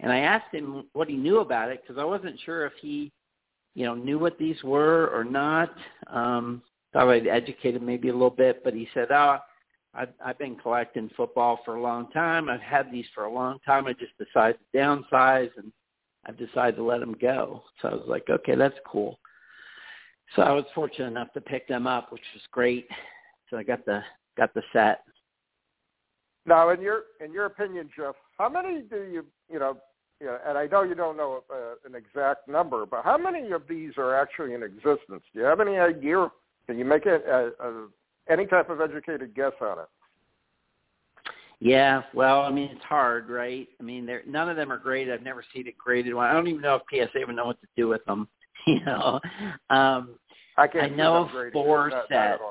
And 0.00 0.10
I 0.12 0.20
asked 0.20 0.52
him 0.52 0.84
what 0.92 1.08
he 1.08 1.16
knew 1.16 1.38
about 1.38 1.70
it 1.70 1.82
because 1.82 2.00
I 2.00 2.04
wasn't 2.04 2.40
sure 2.44 2.66
if 2.66 2.72
he, 2.80 3.12
you 3.74 3.84
know, 3.84 3.94
knew 3.94 4.18
what 4.18 4.38
these 4.38 4.62
were 4.64 5.08
or 5.08 5.24
not. 5.24 5.74
Um, 6.06 6.62
thought 6.92 7.08
I'd 7.08 7.26
educate 7.26 7.76
him 7.76 7.86
maybe 7.86 8.08
a 8.08 8.12
little 8.12 8.30
bit, 8.30 8.64
but 8.64 8.74
he 8.74 8.88
said, 8.94 9.08
"Oh, 9.10 9.38
I've, 9.94 10.08
I've 10.24 10.38
been 10.38 10.56
collecting 10.56 11.10
football 11.16 11.60
for 11.64 11.76
a 11.76 11.82
long 11.82 12.10
time. 12.10 12.48
I've 12.48 12.60
had 12.60 12.90
these 12.90 13.06
for 13.14 13.24
a 13.24 13.32
long 13.32 13.58
time. 13.64 13.86
I 13.86 13.92
just 13.92 14.16
decided 14.18 14.58
to 14.72 14.78
downsize, 14.78 15.50
and 15.56 15.70
I've 16.26 16.38
decided 16.38 16.76
to 16.76 16.82
let 16.82 17.00
them 17.00 17.16
go." 17.20 17.62
So 17.80 17.88
I 17.88 17.94
was 17.94 18.06
like, 18.08 18.28
"Okay, 18.28 18.54
that's 18.54 18.78
cool." 18.86 19.18
So 20.34 20.42
I 20.42 20.52
was 20.52 20.64
fortunate 20.74 21.08
enough 21.08 21.32
to 21.34 21.40
pick 21.40 21.68
them 21.68 21.86
up, 21.86 22.12
which 22.12 22.22
was 22.34 22.42
great. 22.50 22.88
So 23.50 23.56
I 23.58 23.62
got 23.62 23.84
the 23.84 24.02
got 24.36 24.54
the 24.54 24.62
set. 24.72 25.02
Now, 26.46 26.70
in 26.70 26.80
your 26.80 27.02
in 27.24 27.32
your 27.32 27.46
opinion, 27.46 27.90
Jeff, 27.96 28.14
how 28.38 28.48
many 28.48 28.82
do 28.82 29.02
you 29.02 29.26
you 29.50 29.58
know 29.58 29.76
yeah, 30.22 30.36
and 30.46 30.58
I 30.58 30.66
know 30.66 30.82
you 30.82 30.94
don't 30.94 31.16
know 31.16 31.42
uh, 31.50 31.74
an 31.88 31.94
exact 31.94 32.46
number, 32.46 32.84
but 32.84 33.04
how 33.04 33.16
many 33.16 33.52
of 33.52 33.62
these 33.68 33.92
are 33.96 34.14
actually 34.14 34.54
in 34.54 34.62
existence? 34.62 35.22
Do 35.32 35.40
you 35.40 35.44
have 35.44 35.60
any 35.60 35.78
idea? 35.78 36.30
Can 36.66 36.78
you 36.78 36.84
make 36.84 37.06
it 37.06 37.24
a, 37.26 37.50
a, 37.64 37.88
any 38.28 38.46
type 38.46 38.68
of 38.68 38.80
educated 38.80 39.34
guess 39.34 39.52
on 39.60 39.78
it? 39.78 39.88
Yeah, 41.60 42.02
well, 42.14 42.40
I 42.40 42.50
mean, 42.50 42.70
it's 42.72 42.84
hard, 42.84 43.28
right? 43.28 43.68
I 43.78 43.82
mean, 43.82 44.06
they're, 44.06 44.22
none 44.26 44.48
of 44.48 44.56
them 44.56 44.72
are 44.72 44.78
graded. 44.78 45.12
I've 45.12 45.22
never 45.22 45.44
seen 45.54 45.68
a 45.68 45.72
graded 45.78 46.14
one. 46.14 46.26
I 46.26 46.32
don't 46.32 46.48
even 46.48 46.62
know 46.62 46.76
if 46.76 47.10
PSA 47.10 47.18
even 47.18 47.36
know 47.36 47.46
what 47.46 47.60
to 47.60 47.68
do 47.76 47.88
with 47.88 48.04
them. 48.04 48.28
You 48.66 48.78
know, 48.84 49.20
um, 49.70 50.18
I, 50.58 50.66
can't 50.66 50.92
I 50.92 50.94
know 50.94 51.30
four 51.50 51.90
sets. 52.10 52.42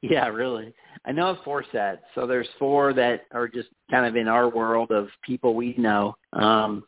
Yeah, 0.00 0.28
really. 0.28 0.72
I 1.08 1.12
know 1.12 1.30
of 1.30 1.38
four 1.42 1.64
sets. 1.72 2.02
So 2.14 2.26
there's 2.26 2.48
four 2.58 2.92
that 2.92 3.22
are 3.32 3.48
just 3.48 3.68
kind 3.90 4.04
of 4.04 4.14
in 4.14 4.28
our 4.28 4.48
world 4.48 4.90
of 4.90 5.08
people 5.22 5.54
we 5.54 5.74
know. 5.78 6.14
Um, 6.34 6.84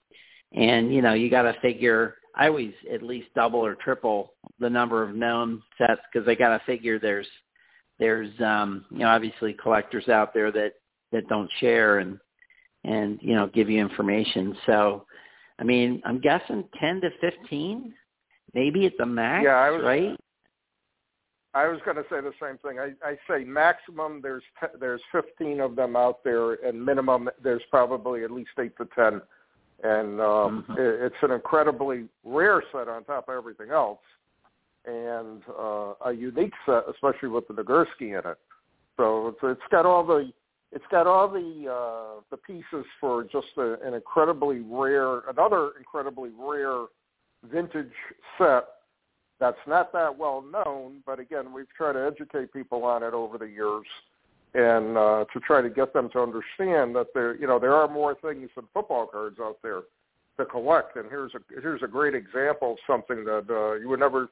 and 0.52 0.94
you 0.94 1.00
know, 1.00 1.14
you 1.14 1.30
got 1.30 1.42
to 1.42 1.54
figure. 1.60 2.16
I 2.36 2.48
always 2.48 2.72
at 2.92 3.02
least 3.02 3.28
double 3.34 3.64
or 3.64 3.74
triple 3.74 4.34
the 4.58 4.68
number 4.68 5.02
of 5.02 5.16
known 5.16 5.62
sets 5.78 6.02
because 6.12 6.28
I 6.28 6.34
got 6.34 6.56
to 6.56 6.64
figure 6.66 6.98
there's 6.98 7.26
there's 7.98 8.30
um, 8.40 8.84
you 8.90 8.98
know 8.98 9.08
obviously 9.08 9.54
collectors 9.54 10.08
out 10.08 10.34
there 10.34 10.52
that 10.52 10.74
that 11.12 11.28
don't 11.28 11.50
share 11.58 11.98
and 11.98 12.18
and 12.84 13.18
you 13.22 13.34
know 13.34 13.46
give 13.46 13.70
you 13.70 13.80
information. 13.80 14.54
So 14.66 15.06
I 15.58 15.64
mean, 15.64 16.02
I'm 16.04 16.20
guessing 16.20 16.64
10 16.80 17.02
to 17.02 17.10
15, 17.20 17.92
maybe 18.54 18.86
at 18.86 18.92
the 18.98 19.06
max, 19.06 19.44
yeah, 19.44 19.50
I 19.50 19.70
was, 19.70 19.82
right? 19.84 20.18
I 21.52 21.66
was 21.66 21.80
going 21.85 21.97
to 21.97 22.04
say 22.04 22.21
the 22.21 22.33
same 22.40 22.59
thing. 22.59 22.78
I, 22.78 22.92
I 23.07 23.16
say 23.28 23.45
maximum 23.45 24.21
there's 24.23 24.45
te- 24.61 24.78
there's 24.78 25.00
15 25.11 25.61
of 25.61 25.75
them 25.75 25.97
out 25.97 26.23
there, 26.23 26.54
and 26.54 26.85
minimum 26.85 27.28
there's 27.42 27.62
probably 27.71 28.23
at 28.23 28.30
least 28.30 28.50
eight 28.61 28.76
to 28.76 28.88
10. 28.95 29.21
And 29.83 30.21
um, 30.21 30.64
Mhm. 30.69 30.78
it, 30.78 31.02
it's 31.07 31.23
an 31.23 31.33
incredibly 31.33 32.09
rare 32.25 32.62
set 32.71 32.87
on 32.87 33.02
top 33.04 33.28
of 33.28 33.35
everything 33.35 33.71
else, 33.71 34.00
and 34.85 35.42
uh, 35.49 35.95
a 36.07 36.12
unique 36.12 36.52
set, 36.66 36.85
especially 36.88 37.30
with 37.30 37.49
the 37.49 37.54
Nagurski 37.54 38.19
in 38.19 38.30
it. 38.30 38.38
So 38.97 39.28
it's, 39.28 39.38
it's 39.42 39.71
got 39.71 39.87
all 39.87 40.04
the 40.04 40.33
it's 40.73 40.85
got 40.90 41.09
all 41.09 41.26
the 41.26 41.66
uh, 41.69 42.21
the 42.30 42.37
pieces 42.37 42.87
for 43.00 43.25
just 43.25 43.49
a, 43.57 43.80
an 43.85 43.95
incredibly 43.95 44.61
rare, 44.61 45.21
another 45.28 45.73
incredibly 45.78 46.30
rare 46.38 46.85
vintage 47.50 47.92
set 48.38 48.66
that's 49.40 49.59
not 49.66 49.92
that 49.92 50.16
well 50.18 50.42
known, 50.42 51.02
but 51.06 51.18
again, 51.18 51.52
we've 51.52 51.73
tried 51.76 51.94
to 51.94 52.06
educate 52.06 52.52
people 52.52 52.85
on 52.85 53.02
it 53.02 53.14
over 53.14 53.38
the 53.38 53.47
years. 53.47 53.87
and 54.54 54.97
uh, 54.99 55.25
to 55.32 55.40
try 55.40 55.62
to 55.62 55.70
get 55.70 55.92
them 55.92 56.11
to 56.11 56.20
understand 56.20 56.94
that 56.97 57.06
there, 57.14 57.37
you 57.37 57.47
know, 57.47 57.59
there 57.59 57.75
are 57.75 57.88
more 57.88 58.16
things 58.16 58.50
than 58.56 58.66
football 58.75 59.06
cards 59.06 59.38
out 59.40 59.59
there 59.62 59.82
to 60.38 60.44
collect. 60.44 60.97
And 60.97 61.09
here's 61.09 61.32
a 61.35 61.61
here's 61.61 61.82
a 61.82 61.87
great 61.87 62.14
example 62.14 62.73
of 62.73 62.78
something 62.87 63.25
that 63.25 63.47
uh, 63.49 63.75
you 63.75 63.88
would 63.88 64.00
never. 64.00 64.28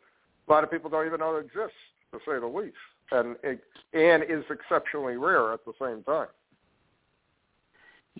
A 0.48 0.50
lot 0.50 0.64
of 0.64 0.70
people 0.70 0.88
don't 0.90 1.06
even 1.06 1.20
know 1.20 1.36
exists, 1.36 1.76
to 2.12 2.18
say 2.26 2.40
the 2.40 2.46
least, 2.46 2.76
and 3.12 3.36
and 3.92 4.22
is 4.24 4.44
exceptionally 4.50 5.16
rare 5.16 5.52
at 5.52 5.60
the 5.64 5.72
same 5.80 6.02
time. 6.04 6.28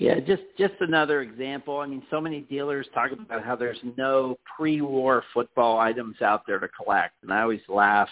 Yeah, 0.01 0.21
just 0.21 0.43
just 0.57 0.75
another 0.79 1.23
example. 1.23 1.79
I 1.79 1.87
mean, 1.87 2.05
so 2.09 2.21
many 2.21 2.43
dealers 2.43 2.87
talk 2.95 3.11
about 3.11 3.45
how 3.45 3.57
there's 3.57 3.81
no 3.97 4.39
pre-war 4.57 5.25
football 5.35 5.81
items 5.81 6.23
out 6.23 6.43
there 6.47 6.61
to 6.61 6.69
collect, 6.69 7.15
and 7.25 7.33
I 7.33 7.43
always 7.43 7.61
laugh. 7.69 8.09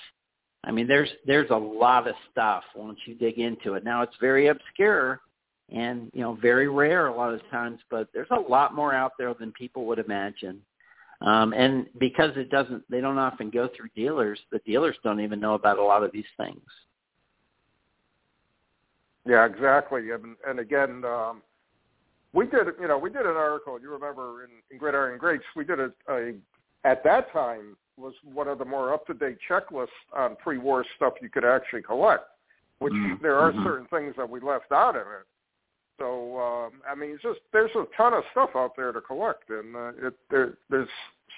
I 0.64 0.72
mean, 0.72 0.88
there's 0.88 1.08
there's 1.28 1.50
a 1.50 1.56
lot 1.56 2.08
of 2.08 2.16
stuff 2.32 2.64
once 2.74 2.98
you 3.06 3.14
dig 3.14 3.38
into 3.38 3.74
it. 3.74 3.84
Now 3.84 4.02
it's 4.02 4.16
very 4.20 4.48
obscure 4.48 5.20
and 5.72 6.10
you 6.12 6.22
know 6.22 6.34
very 6.34 6.66
rare 6.66 7.06
a 7.06 7.16
lot 7.16 7.32
of 7.32 7.40
times, 7.52 7.78
but 7.88 8.08
there's 8.12 8.26
a 8.32 8.50
lot 8.50 8.74
more 8.74 8.92
out 8.92 9.12
there 9.16 9.32
than 9.34 9.52
people 9.52 9.84
would 9.84 10.00
imagine. 10.00 10.60
Um, 11.20 11.52
and 11.52 11.86
because 12.00 12.36
it 12.36 12.50
doesn't, 12.50 12.82
they 12.90 13.00
don't 13.00 13.16
often 13.16 13.48
go 13.48 13.68
through 13.76 13.90
dealers. 13.94 14.40
The 14.50 14.58
dealers 14.66 14.96
don't 15.04 15.20
even 15.20 15.38
know 15.38 15.54
about 15.54 15.78
a 15.78 15.84
lot 15.84 16.02
of 16.02 16.10
these 16.10 16.24
things. 16.36 16.60
Yeah, 19.24 19.46
exactly. 19.46 20.10
And, 20.10 20.36
and 20.46 20.58
again, 20.60 21.04
um, 21.04 21.42
we 22.32 22.46
did 22.46 22.66
you 22.80 22.88
know 22.88 22.98
we 22.98 23.10
did 23.10 23.26
an 23.26 23.36
article. 23.36 23.80
You 23.80 23.90
remember 23.92 24.44
in, 24.44 24.50
in 24.70 24.78
Gridiron 24.78 25.18
Greats, 25.18 25.44
we 25.54 25.64
did 25.64 25.80
a, 25.80 25.90
a 26.08 26.34
at 26.84 27.02
that 27.04 27.32
time 27.32 27.76
was 27.96 28.14
one 28.22 28.48
of 28.48 28.58
the 28.58 28.64
more 28.64 28.92
up 28.92 29.06
to 29.06 29.14
date 29.14 29.38
checklists 29.48 29.86
on 30.14 30.36
pre-war 30.36 30.84
stuff 30.96 31.14
you 31.22 31.30
could 31.30 31.44
actually 31.44 31.82
collect. 31.82 32.24
Which 32.78 32.92
mm-hmm. 32.92 33.22
there 33.22 33.38
are 33.38 33.52
mm-hmm. 33.52 33.64
certain 33.64 33.86
things 33.86 34.14
that 34.18 34.28
we 34.28 34.38
left 34.40 34.70
out 34.70 34.96
of 34.96 35.02
it. 35.02 35.26
So 35.98 36.38
um, 36.38 36.82
I 36.88 36.94
mean, 36.94 37.12
it's 37.12 37.22
just 37.22 37.40
there's 37.52 37.70
a 37.74 37.84
ton 37.96 38.12
of 38.12 38.22
stuff 38.32 38.50
out 38.54 38.72
there 38.76 38.92
to 38.92 39.00
collect, 39.00 39.48
and 39.48 39.74
uh, 39.74 39.92
it 40.02 40.14
there, 40.30 40.58
there's 40.68 40.88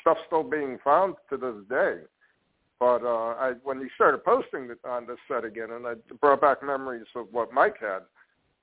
stuff 0.01 0.17
still 0.27 0.43
being 0.43 0.79
found 0.83 1.15
to 1.31 1.37
this 1.37 1.55
day. 1.69 2.01
But 2.81 3.03
uh, 3.03 3.35
I, 3.39 3.53
when 3.65 3.81
you 3.81 3.89
started 3.95 4.25
posting 4.25 4.71
on 4.85 5.07
this 5.07 5.19
set 5.27 5.45
again, 5.45 5.71
and 5.73 5.87
I 5.87 5.95
brought 6.21 6.41
back 6.41 6.63
memories 6.63 7.07
of 7.17 7.27
what 7.33 7.53
Mike 7.53 7.77
had, 7.81 8.01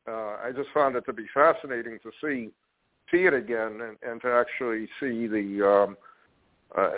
uh, 0.07 0.37
I 0.43 0.51
just 0.55 0.69
found 0.73 0.95
it 0.95 1.05
to 1.05 1.13
be 1.13 1.25
fascinating 1.33 1.99
to 2.03 2.11
see 2.21 2.51
see 3.11 3.25
it 3.25 3.33
again 3.33 3.81
and, 3.81 3.97
and 4.01 4.21
to 4.21 4.27
actually 4.27 4.87
see 4.99 5.27
the 5.27 5.67
um, 5.67 5.97
uh, 6.75 6.89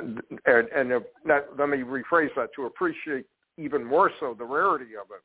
and, 0.46 0.68
and 0.70 0.94
uh, 0.94 1.00
not, 1.26 1.44
let 1.60 1.70
me 1.70 1.78
rephrase 1.80 2.30
that 2.36 2.50
to 2.56 2.66
appreciate 2.66 3.26
even 3.58 3.84
more 3.84 4.10
so 4.20 4.34
the 4.38 4.44
rarity 4.44 4.96
of 4.96 5.08
it 5.12 5.24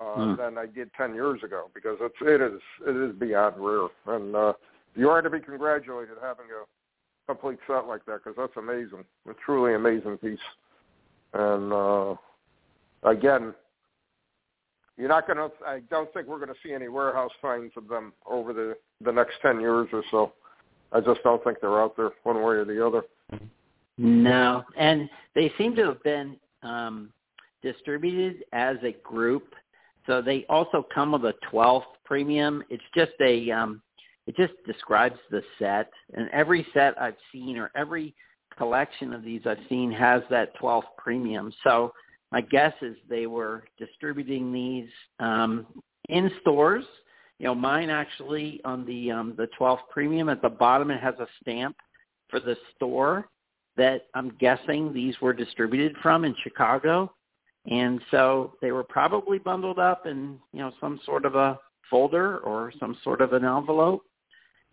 uh, 0.00 0.18
mm. 0.18 0.36
than 0.36 0.58
I 0.58 0.66
did 0.66 0.90
ten 0.94 1.14
years 1.14 1.42
ago 1.42 1.70
because 1.74 1.98
it's 2.00 2.14
it 2.20 2.40
is 2.40 2.60
it 2.86 2.96
is 2.96 3.16
beyond 3.16 3.56
rare 3.58 3.88
and 4.06 4.34
uh, 4.34 4.52
you 4.94 5.08
are 5.08 5.22
to 5.22 5.30
be 5.30 5.40
congratulated 5.40 6.16
having 6.20 6.46
a 6.46 6.64
complete 7.28 7.58
set 7.66 7.86
like 7.86 8.04
that 8.06 8.24
because 8.24 8.34
that's 8.36 8.56
amazing, 8.56 9.04
a 9.28 9.34
truly 9.44 9.74
amazing 9.74 10.16
piece. 10.18 10.38
And 11.34 11.72
uh, 11.72 12.14
again, 13.04 13.54
you're 14.98 15.08
not 15.08 15.26
going 15.26 15.38
to. 15.38 15.50
I 15.66 15.80
don't 15.90 16.12
think 16.12 16.26
we're 16.26 16.38
going 16.38 16.48
to 16.48 16.60
see 16.62 16.72
any 16.72 16.88
warehouse 16.88 17.30
finds 17.40 17.72
of 17.76 17.88
them 17.88 18.12
over 18.28 18.52
the 18.52 18.76
the 19.04 19.12
next 19.12 19.34
ten 19.42 19.60
years 19.60 19.88
or 19.92 20.02
so. 20.10 20.32
I 20.92 21.00
just 21.00 21.22
don't 21.22 21.42
think 21.44 21.58
they're 21.60 21.80
out 21.80 21.96
there 21.96 22.10
one 22.24 22.36
way 22.36 22.56
or 22.56 22.64
the 22.64 22.84
other. 22.84 23.02
No, 23.98 24.64
and 24.76 25.10
they 25.34 25.52
seem 25.58 25.74
to 25.76 25.86
have 25.86 26.02
been 26.02 26.36
um, 26.62 27.10
distributed 27.62 28.44
as 28.52 28.76
a 28.82 28.92
group. 29.02 29.54
So 30.06 30.22
they 30.22 30.46
also 30.48 30.86
come 30.94 31.12
with 31.12 31.24
a 31.24 31.34
12th 31.52 31.82
premium. 32.04 32.62
It's 32.70 32.82
just 32.94 33.12
a, 33.20 33.50
um, 33.50 33.82
it 34.26 34.36
just 34.36 34.54
describes 34.66 35.18
the 35.30 35.42
set, 35.58 35.90
and 36.14 36.30
every 36.30 36.66
set 36.72 37.00
I've 37.00 37.16
seen 37.32 37.58
or 37.58 37.70
every 37.74 38.14
collection 38.56 39.12
of 39.12 39.22
these 39.22 39.42
I've 39.44 39.58
seen 39.68 39.92
has 39.92 40.22
that 40.30 40.56
12th 40.60 40.82
premium. 40.96 41.52
So 41.64 41.92
my 42.30 42.40
guess 42.40 42.74
is 42.82 42.96
they 43.08 43.26
were 43.26 43.64
distributing 43.78 44.52
these 44.52 44.88
um, 45.18 45.66
in 46.08 46.30
stores. 46.40 46.84
You 47.38 47.46
know, 47.46 47.54
mine 47.54 47.88
actually 47.88 48.60
on 48.64 48.84
the 48.84 49.10
um, 49.10 49.34
the 49.36 49.48
12th 49.58 49.88
premium 49.90 50.28
at 50.28 50.42
the 50.42 50.48
bottom 50.48 50.90
it 50.90 51.00
has 51.00 51.14
a 51.20 51.26
stamp 51.40 51.76
for 52.28 52.40
the 52.40 52.56
store 52.76 53.28
that 53.76 54.06
I'm 54.14 54.36
guessing 54.40 54.92
these 54.92 55.14
were 55.22 55.32
distributed 55.32 55.96
from 56.02 56.24
in 56.24 56.34
Chicago. 56.42 57.12
And 57.70 58.00
so 58.10 58.54
they 58.60 58.72
were 58.72 58.84
probably 58.84 59.38
bundled 59.38 59.78
up 59.78 60.06
in, 60.06 60.38
you 60.52 60.60
know, 60.60 60.72
some 60.80 61.00
sort 61.06 61.24
of 61.24 61.34
a 61.34 61.58
folder 61.88 62.38
or 62.38 62.72
some 62.80 62.96
sort 63.04 63.20
of 63.20 63.32
an 63.32 63.44
envelope 63.44 64.02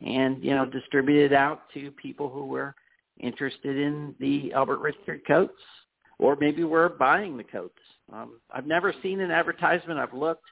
and, 0.05 0.43
you 0.43 0.55
know, 0.55 0.65
distributed 0.65 1.33
out 1.33 1.63
to 1.73 1.91
people 1.91 2.29
who 2.29 2.45
were 2.45 2.73
interested 3.19 3.77
in 3.77 4.15
the 4.19 4.51
Albert 4.53 4.79
Richard 4.79 5.21
coats 5.27 5.61
or 6.19 6.35
maybe 6.39 6.63
we're 6.63 6.89
buying 6.89 7.37
the 7.37 7.43
coats. 7.43 7.79
Um, 8.11 8.39
I've 8.51 8.67
never 8.67 8.93
seen 9.03 9.19
an 9.19 9.31
advertisement. 9.31 9.99
I've 9.99 10.13
looked 10.13 10.45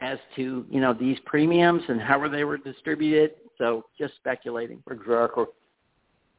as 0.00 0.18
to, 0.36 0.64
you 0.70 0.80
know, 0.80 0.94
these 0.94 1.18
premiums 1.26 1.82
and 1.88 2.00
how 2.00 2.26
they 2.28 2.44
were 2.44 2.58
distributed. 2.58 3.32
So 3.58 3.84
just 3.98 4.14
speculating. 4.16 4.82
Exactly. 4.90 5.44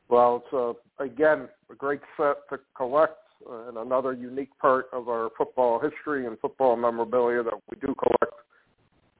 Well, 0.09 0.43
it's 0.45 0.53
uh, 0.53 1.03
again 1.03 1.49
a 1.71 1.75
great 1.75 2.01
set 2.17 2.37
to 2.49 2.59
collect 2.75 3.17
uh, 3.49 3.69
and 3.69 3.77
another 3.77 4.13
unique 4.13 4.55
part 4.59 4.87
of 4.93 5.09
our 5.09 5.29
football 5.37 5.79
history 5.79 6.27
and 6.27 6.37
football 6.39 6.75
memorabilia 6.75 7.41
that 7.43 7.53
we 7.69 7.77
do 7.85 7.95
collect, 7.95 8.35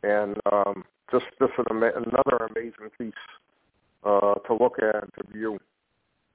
and 0.04 0.38
um, 0.52 0.84
just 1.12 1.26
just 1.40 1.54
an 1.58 1.66
ama- 1.72 1.94
another 1.96 2.46
amazing 2.56 2.90
piece 2.98 3.14
uh, 4.04 4.36
to 4.36 4.54
look 4.54 4.78
at 4.80 5.04
and 5.04 5.12
to 5.18 5.34
view. 5.34 5.58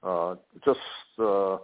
Uh, 0.03 0.35
just 0.65 0.79
uh, 1.19 1.57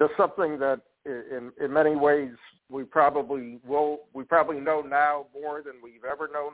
just 0.00 0.12
something 0.16 0.58
that 0.58 0.80
in 1.06 1.52
in 1.60 1.72
many 1.72 1.96
ways 1.96 2.30
we 2.68 2.84
probably 2.84 3.58
will 3.66 4.00
we 4.12 4.24
probably 4.24 4.60
know 4.60 4.80
now 4.80 5.26
more 5.34 5.62
than 5.62 5.74
we've 5.82 6.04
ever 6.04 6.28
known 6.32 6.52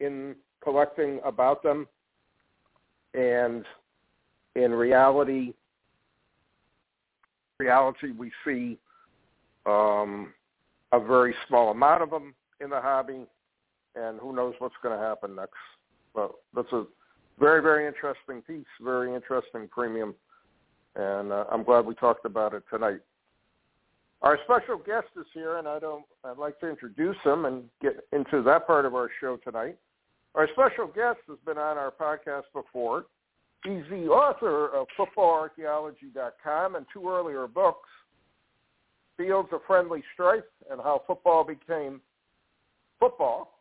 in 0.00 0.34
collecting 0.62 1.20
about 1.24 1.62
them 1.62 1.86
and 3.14 3.64
in 4.54 4.72
reality, 4.72 5.54
reality 7.58 8.10
we 8.12 8.30
see 8.44 8.78
um, 9.66 10.32
a 10.92 11.00
very 11.00 11.34
small 11.48 11.70
amount 11.70 12.02
of 12.02 12.10
them 12.10 12.34
in 12.60 12.70
the 12.70 12.80
hobby, 12.80 13.26
and 13.96 14.20
who 14.20 14.34
knows 14.34 14.54
what's 14.58 14.74
going 14.82 14.96
to 14.96 15.04
happen 15.04 15.34
next. 15.34 15.54
But 16.14 16.32
that's 16.54 16.72
a 16.72 16.84
very, 17.38 17.62
very 17.62 17.86
interesting 17.86 18.42
piece, 18.42 18.66
very 18.80 19.14
interesting 19.14 19.68
premium, 19.68 20.14
and 20.96 21.32
uh, 21.32 21.44
I'm 21.50 21.62
glad 21.62 21.86
we 21.86 21.94
talked 21.94 22.24
about 22.24 22.54
it 22.54 22.62
tonight. 22.70 23.00
Our 24.22 24.38
special 24.44 24.76
guest 24.76 25.06
is 25.18 25.26
here, 25.32 25.56
and 25.58 25.66
I 25.66 25.78
don't. 25.78 26.04
I'd 26.24 26.36
like 26.36 26.60
to 26.60 26.68
introduce 26.68 27.16
him 27.24 27.46
and 27.46 27.64
get 27.80 28.04
into 28.12 28.42
that 28.42 28.66
part 28.66 28.84
of 28.84 28.94
our 28.94 29.10
show 29.20 29.38
tonight. 29.38 29.78
Our 30.34 30.48
special 30.52 30.86
guest 30.86 31.20
has 31.28 31.38
been 31.46 31.58
on 31.58 31.78
our 31.78 31.90
podcast 31.90 32.44
before. 32.52 33.06
He's 33.64 33.82
the 33.90 34.06
author 34.08 34.68
of 34.68 34.86
FootballArchaeology.com 34.98 36.76
and 36.76 36.86
two 36.92 37.08
earlier 37.08 37.46
books, 37.46 37.88
Fields 39.16 39.48
of 39.52 39.60
Friendly 39.66 40.02
Strife 40.14 40.44
and 40.70 40.80
How 40.80 41.02
Football 41.06 41.44
Became 41.44 42.00
Football. 42.98 43.58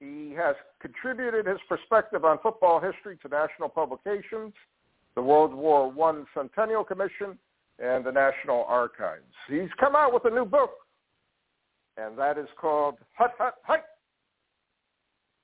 He 0.00 0.34
has 0.36 0.56
contributed 0.80 1.46
his 1.46 1.58
perspective 1.68 2.24
on 2.24 2.38
football 2.42 2.80
history 2.80 3.16
to 3.22 3.28
national 3.28 3.68
publications, 3.68 4.52
the 5.14 5.22
World 5.22 5.54
War 5.54 5.92
I 6.02 6.22
Centennial 6.34 6.84
Commission, 6.84 7.38
and 7.78 8.04
the 8.04 8.12
National 8.12 8.64
Archives. 8.68 9.22
He's 9.48 9.70
come 9.78 9.96
out 9.96 10.12
with 10.12 10.24
a 10.24 10.30
new 10.30 10.44
book, 10.44 10.70
and 11.96 12.16
that 12.18 12.38
is 12.38 12.48
called 12.60 12.96
Hut 13.16 13.32
Hut 13.38 13.54
Hut, 13.64 13.84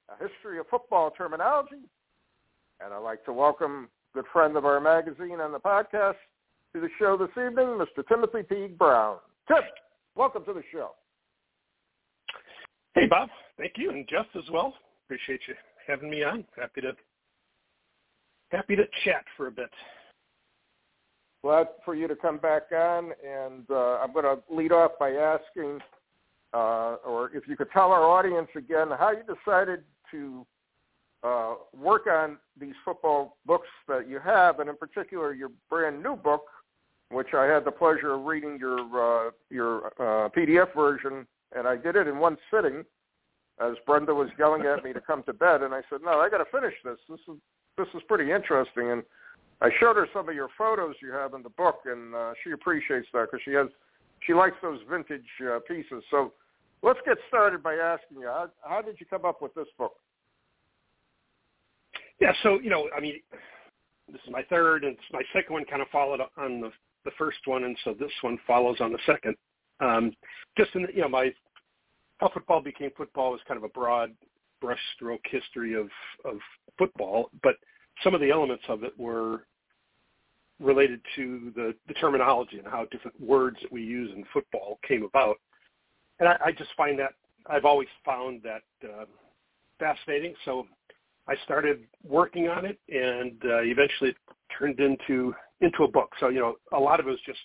A 0.09 0.29
History 0.29 0.59
of 0.59 0.67
Football 0.69 1.11
Terminology 1.11 1.89
and 2.81 2.93
I'd 2.93 2.99
like 2.99 3.25
to 3.25 3.33
welcome 3.33 3.89
good 4.15 4.25
friend 4.33 4.57
of 4.57 4.65
our 4.65 4.81
magazine 4.81 5.39
and 5.41 5.53
the 5.53 5.59
podcast 5.59 6.15
to 6.73 6.81
the 6.81 6.89
show 6.99 7.17
this 7.17 7.31
evening, 7.31 7.67
Mr. 7.79 8.07
Timothy 8.07 8.43
Teague 8.49 8.79
Brown. 8.79 9.17
Tim, 9.49 9.63
welcome 10.15 10.45
to 10.45 10.53
the 10.53 10.63
show. 10.73 10.91
Hey, 12.95 13.07
Bob. 13.07 13.29
Thank 13.57 13.73
you, 13.77 13.91
and 13.91 14.07
Jeff 14.09 14.27
as 14.37 14.49
well. 14.53 14.75
Appreciate 15.07 15.41
you 15.49 15.55
having 15.87 16.11
me 16.11 16.23
on. 16.23 16.45
Happy 16.57 16.81
to 16.83 16.93
happy 18.51 18.77
to 18.77 18.85
chat 19.05 19.25
for 19.37 19.47
a 19.47 19.51
bit. 19.51 19.71
Glad 21.43 21.69
for 21.85 21.95
you 21.95 22.09
to 22.09 22.17
come 22.17 22.39
back 22.39 22.73
on, 22.73 23.13
and 23.25 23.65
uh, 23.71 23.99
I'm 23.99 24.13
going 24.13 24.25
to 24.25 24.39
lead 24.53 24.73
off 24.73 24.93
by 24.99 25.13
asking, 25.13 25.79
uh, 26.53 26.97
or 27.07 27.31
if 27.33 27.47
you 27.47 27.57
could 27.57 27.71
tell 27.71 27.93
our 27.93 28.05
audience 28.05 28.49
again, 28.57 28.89
how 28.99 29.13
you 29.13 29.23
decided 29.23 29.85
to 30.11 30.45
uh, 31.23 31.55
work 31.77 32.07
on 32.07 32.39
these 32.61 32.75
football 32.85 33.37
books 33.47 33.69
that 33.87 34.09
you 34.09 34.19
have, 34.19 34.59
and 34.59 34.69
in 34.69 34.77
particular 34.77 35.33
your 35.33 35.51
brand 35.71 36.03
new 36.03 36.17
book, 36.17 36.43
which 37.11 37.35
I 37.35 37.45
had 37.45 37.65
the 37.65 37.71
pleasure 37.71 38.15
of 38.15 38.25
reading 38.25 38.59
your 38.59 38.81
uh, 38.81 39.31
your 39.51 39.87
uh, 39.99 40.29
PDF 40.31 40.75
version, 40.75 41.27
and 41.57 41.67
I 41.67 41.77
did 41.77 41.97
it 41.97 42.07
in 42.07 42.19
one 42.19 42.37
sitting. 42.53 42.85
as 43.61 43.75
Brenda 43.87 44.15
was 44.15 44.29
yelling 44.39 44.63
at 44.63 44.85
me 44.85 44.93
to 44.93 45.01
come 45.01 45.23
to 45.25 45.33
bed, 45.33 45.63
and 45.63 45.73
I 45.73 45.83
said, 45.89 46.01
"No, 46.05 46.21
I 46.21 46.29
got 46.29 46.39
to 46.39 46.45
finish 46.53 46.75
this. 46.85 46.99
This 47.09 47.21
is 47.29 47.41
this 47.79 47.89
is 47.95 48.03
pretty 48.09 48.31
interesting." 48.31 48.91
And 48.91 49.03
I 49.61 49.71
showed 49.81 49.97
her 49.97 50.07
some 50.13 50.29
of 50.29 50.35
your 50.35 50.49
photos 50.59 50.95
you 51.01 51.13
have 51.13 51.35
in 51.35 51.43
the 51.43 51.51
book, 51.51 51.81
and 51.87 52.15
uh, 52.15 52.33
she 52.45 52.51
appreciates 52.51 53.09
that 53.13 53.29
because 53.31 53.41
she 53.45 53.53
has 53.53 53.69
she 54.27 54.35
likes 54.35 54.57
those 54.63 54.81
vintage 54.91 55.23
uh, 55.51 55.61
pieces. 55.67 56.03
So 56.11 56.33
let's 56.83 56.99
get 57.07 57.17
started 57.29 57.63
by 57.63 57.75
asking 57.75 58.19
you, 58.21 58.27
how, 58.27 58.49
how 58.63 58.83
did 58.83 58.97
you 58.99 59.07
come 59.07 59.25
up 59.25 59.41
with 59.41 59.55
this 59.55 59.69
book? 59.79 59.95
Yeah, 62.21 62.33
so 62.43 62.61
you 62.61 62.71
know, 62.71 62.89
I 62.97 63.01
mean, 63.01 63.21
this 64.11 64.21
is 64.25 64.31
my 64.31 64.43
third, 64.51 64.85
and 64.85 64.97
my 65.13 65.23
second 65.33 65.53
one 65.53 65.65
kind 65.65 65.83
of 65.83 65.89
followed 65.89 66.21
on 66.37 66.61
the 66.61 66.71
the 67.05 67.13
first 67.17 67.39
one, 67.47 67.65
and 67.65 67.77
so 67.85 67.95
this 67.95 68.11
one 68.23 68.39
follows 68.47 68.77
on 68.81 68.93
the 68.93 68.99
second. 69.07 69.35
Um, 69.81 70.13
just 70.57 70.75
in 70.75 70.83
the, 70.83 70.89
you 70.93 71.01
know, 71.01 71.09
my 71.09 71.33
how 72.19 72.29
football 72.29 72.61
became 72.61 72.91
football 72.97 73.35
is 73.35 73.41
kind 73.47 73.57
of 73.57 73.65
a 73.65 73.69
broad 73.69 74.13
brushstroke 74.63 75.25
history 75.25 75.75
of 75.75 75.89
of 76.25 76.39
football, 76.79 77.31
but 77.43 77.55
some 78.03 78.15
of 78.15 78.21
the 78.21 78.31
elements 78.31 78.65
of 78.69 78.85
it 78.85 78.93
were 78.99 79.45
related 80.61 81.01
to 81.17 81.53
the, 81.55 81.75
the 81.87 81.95
terminology 81.95 82.59
and 82.59 82.67
how 82.67 82.85
different 82.91 83.19
words 83.21 83.57
that 83.63 83.71
we 83.71 83.83
use 83.83 84.11
in 84.15 84.25
football 84.33 84.79
came 84.87 85.05
about. 85.05 85.37
And 86.19 86.29
I, 86.29 86.37
I 86.47 86.53
just 86.53 86.71
find 86.77 86.99
that 86.99 87.13
I've 87.47 87.65
always 87.65 87.89
found 88.05 88.43
that 88.43 88.63
uh, 88.85 89.05
fascinating. 89.79 90.35
So 90.45 90.67
I 91.29 91.35
started 91.45 91.85
working 92.03 92.49
on 92.49 92.65
it, 92.65 92.79
and 92.89 93.41
uh, 93.45 93.63
eventually 93.63 94.11
it 94.11 94.17
turned 94.59 94.81
into 94.81 95.35
into 95.61 95.85
a 95.85 95.89
book. 95.89 96.11
So 96.21 96.29
you 96.29 96.41
know, 96.41 96.55
a 96.73 96.79
lot 96.79 97.01
of 97.01 97.07
it 97.07 97.11
was 97.11 97.21
just 97.27 97.39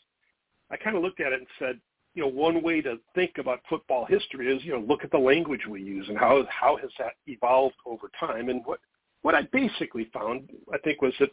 I 0.71 0.77
kind 0.77 0.95
of 0.95 1.03
looked 1.03 1.19
at 1.19 1.33
it 1.33 1.39
and 1.39 1.47
said, 1.59 1.79
you 2.13 2.21
know, 2.21 2.27
one 2.27 2.61
way 2.61 2.81
to 2.81 2.99
think 3.15 3.37
about 3.39 3.61
football 3.67 4.05
history 4.05 4.55
is 4.55 4.63
you 4.63 4.73
know 4.73 4.85
look 4.87 5.03
at 5.03 5.11
the 5.11 5.17
language 5.17 5.61
we 5.67 5.81
use 5.81 6.07
and 6.09 6.17
how 6.17 6.45
how 6.49 6.77
has 6.77 6.91
that 6.99 7.13
evolved 7.27 7.75
over 7.85 8.09
time. 8.19 8.49
And 8.49 8.61
what 8.65 8.79
what 9.23 9.35
I 9.35 9.43
basically 9.51 10.09
found, 10.13 10.49
I 10.73 10.77
think, 10.79 11.01
was 11.01 11.13
that 11.19 11.29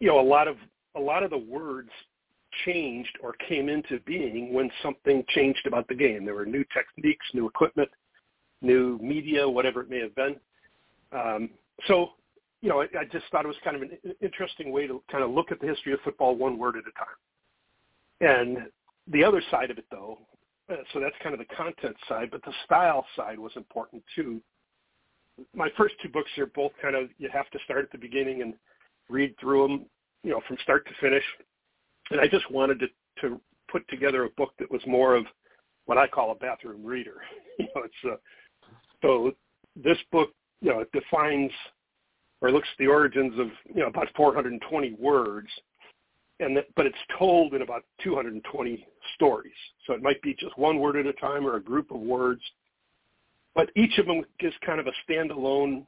you 0.00 0.08
know 0.08 0.20
a 0.20 0.22
lot 0.22 0.48
of 0.48 0.56
a 0.96 1.00
lot 1.00 1.22
of 1.22 1.30
the 1.30 1.38
words 1.38 1.90
changed 2.64 3.16
or 3.22 3.34
came 3.48 3.68
into 3.68 4.00
being 4.00 4.52
when 4.52 4.70
something 4.82 5.24
changed 5.28 5.66
about 5.66 5.86
the 5.88 5.94
game. 5.94 6.24
There 6.24 6.34
were 6.34 6.46
new 6.46 6.64
techniques, 6.72 7.26
new 7.34 7.46
equipment, 7.46 7.90
new 8.62 8.98
media, 9.02 9.48
whatever 9.48 9.82
it 9.82 9.90
may 9.90 10.00
have 10.00 10.14
been. 10.14 10.36
Um, 11.12 11.50
so, 11.86 12.10
you 12.62 12.68
know, 12.68 12.80
I, 12.80 12.84
I 12.98 13.04
just 13.12 13.26
thought 13.30 13.44
it 13.44 13.48
was 13.48 13.56
kind 13.62 13.76
of 13.76 13.82
an 13.82 13.98
interesting 14.20 14.72
way 14.72 14.86
to 14.86 15.02
kind 15.10 15.22
of 15.22 15.30
look 15.30 15.52
at 15.52 15.60
the 15.60 15.66
history 15.66 15.92
of 15.92 16.00
football 16.00 16.36
one 16.36 16.58
word 16.58 16.76
at 16.76 16.84
a 16.84 16.92
time. 16.98 18.36
And 18.38 18.58
the 19.10 19.24
other 19.24 19.42
side 19.50 19.70
of 19.70 19.78
it, 19.78 19.86
though, 19.90 20.18
uh, 20.70 20.76
so 20.92 21.00
that's 21.00 21.14
kind 21.22 21.34
of 21.34 21.38
the 21.38 21.54
content 21.54 21.96
side, 22.08 22.30
but 22.30 22.42
the 22.44 22.52
style 22.64 23.06
side 23.16 23.38
was 23.38 23.52
important 23.56 24.02
too. 24.14 24.40
My 25.54 25.68
first 25.76 25.94
two 26.02 26.08
books 26.08 26.30
are 26.36 26.46
both 26.46 26.72
kind 26.82 26.94
of 26.94 27.08
you 27.18 27.28
have 27.32 27.48
to 27.50 27.58
start 27.64 27.84
at 27.84 27.92
the 27.92 27.98
beginning 27.98 28.42
and 28.42 28.54
read 29.08 29.34
through 29.40 29.68
them, 29.68 29.86
you 30.22 30.30
know, 30.30 30.40
from 30.46 30.58
start 30.62 30.86
to 30.86 30.92
finish. 31.00 31.24
And 32.10 32.20
I 32.20 32.26
just 32.26 32.50
wanted 32.50 32.80
to, 32.80 32.86
to 33.22 33.40
put 33.70 33.86
together 33.88 34.24
a 34.24 34.30
book 34.30 34.52
that 34.58 34.70
was 34.70 34.82
more 34.86 35.14
of 35.14 35.24
what 35.86 35.96
I 35.96 36.06
call 36.06 36.32
a 36.32 36.34
bathroom 36.34 36.84
reader. 36.84 37.22
you 37.58 37.66
know, 37.74 37.82
it's 37.84 37.94
a, 38.04 38.12
uh, 38.12 38.16
so 39.00 39.32
this 39.76 39.98
book, 40.10 40.30
you 40.60 40.70
know, 40.70 40.80
it 40.80 40.92
defines 40.92 41.52
or 42.40 42.50
looks 42.50 42.68
at 42.70 42.78
the 42.78 42.86
origins 42.86 43.38
of, 43.38 43.48
you 43.74 43.80
know, 43.80 43.86
about 43.86 44.08
420 44.16 44.92
words, 44.92 45.48
and 46.40 46.56
that, 46.56 46.66
but 46.76 46.86
it's 46.86 46.96
told 47.18 47.54
in 47.54 47.62
about 47.62 47.84
220 48.02 48.86
stories. 49.14 49.52
So 49.86 49.94
it 49.94 50.02
might 50.02 50.20
be 50.22 50.34
just 50.34 50.56
one 50.58 50.78
word 50.78 50.96
at 50.96 51.06
a 51.06 51.12
time 51.14 51.46
or 51.46 51.56
a 51.56 51.62
group 51.62 51.90
of 51.90 52.00
words, 52.00 52.42
but 53.54 53.70
each 53.76 53.98
of 53.98 54.06
them 54.06 54.22
is 54.40 54.52
kind 54.64 54.80
of 54.80 54.86
a 54.86 54.92
standalone 55.10 55.84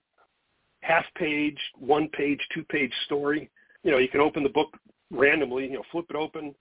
half 0.81 1.05
page, 1.15 1.59
one 1.79 2.09
page, 2.09 2.41
two 2.53 2.65
page 2.65 2.93
story. 3.05 3.51
You 3.83 3.93
know, 3.93 3.99
you 3.99 4.09
can 4.09 4.21
open 4.21 4.43
the 4.43 4.49
book 4.49 4.77
randomly, 5.11 5.65
you 5.65 5.75
know, 5.75 5.83
flip 5.93 6.07
it 6.11 6.17
open, 6.17 6.55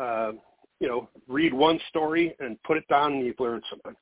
uh, 0.00 0.32
you 0.78 0.88
know, 0.88 1.08
read 1.28 1.52
one 1.52 1.78
story 1.88 2.34
and 2.40 2.62
put 2.62 2.76
it 2.76 2.88
down 2.88 3.14
and 3.14 3.26
you've 3.26 3.40
learned 3.40 3.64
something. 3.68 3.94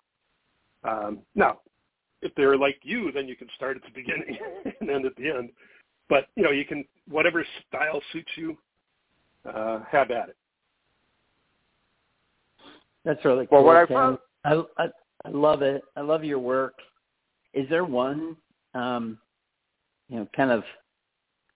Um, 0.85 1.19
now, 1.35 1.61
if 2.23 2.33
they're 2.35 2.57
like 2.57 2.79
you, 2.83 3.11
then 3.13 3.29
you 3.29 3.37
can 3.37 3.49
start 3.57 3.77
at 3.77 3.83
the 3.83 3.91
beginning 3.95 4.39
and 4.81 4.91
end 4.91 5.07
at 5.07 5.17
the 5.17 5.29
end. 5.31 5.51
But, 6.09 6.29
you 6.37 6.43
know, 6.43 6.51
you 6.51 6.65
can, 6.65 6.85
whatever 7.09 7.45
style 7.69 8.01
suits 8.13 8.31
you, 8.37 8.57
uh, 9.49 9.81
have 9.91 10.11
at 10.11 10.31
it. 10.31 10.37
That's 13.05 13.25
really 13.25 13.47
cool. 13.47 13.65
Well, 13.65 13.67
what 13.67 13.77
I 13.77 13.87
found, 13.87 14.19
I, 14.45 14.63
I, 14.77 14.87
I 15.25 15.31
love 15.31 15.63
it. 15.63 15.83
I 15.97 16.01
love 16.01 16.25
your 16.25 16.39
work. 16.39 16.75
Is 17.55 17.69
there 17.69 17.85
one 17.85 18.37
um, 18.75 19.19
you 20.09 20.17
know, 20.17 20.29
kind 20.35 20.51
of 20.51 20.63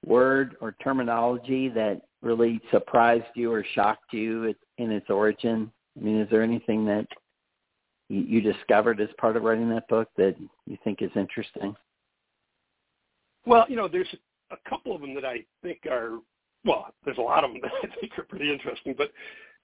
word 0.05 0.57
or 0.61 0.73
terminology 0.83 1.69
that 1.71 2.03
really 2.23 2.61
surprised 2.71 3.25
you 3.35 3.53
or 3.53 3.65
shocked 3.75 4.13
you 4.13 4.55
in 4.79 4.91
its 4.91 5.11
origin? 5.11 5.71
I 5.99 6.05
mean, 6.05 6.21
is 6.21 6.29
there 6.31 6.43
anything 6.43 6.85
that 6.87 7.07
you 8.09 8.41
discovered 8.41 9.01
as 9.01 9.09
part 9.19 9.37
of 9.37 9.43
writing 9.43 9.71
that 9.71 9.89
book 9.89 10.09
that 10.17 10.37
you 10.67 10.77
think 10.85 11.01
is 11.01 11.11
interesting? 11.17 11.75
Well, 13.47 13.65
you 13.69 13.77
know, 13.77 13.89
there's 13.89 14.15
a 14.51 14.69
couple 14.69 14.95
of 14.95 15.01
them 15.01 15.15
that 15.15 15.25
I 15.25 15.45
think 15.63 15.81
are, 15.91 16.19
well, 16.65 16.95
there's 17.05 17.19
a 17.19 17.23
lot 17.23 17.45
of 17.45 17.53
them 17.53 17.61
that 17.63 17.71
I 17.83 18.01
think 18.01 18.19
are 18.19 18.25
pretty 18.25 18.53
interesting, 18.53 18.95
but 18.97 19.11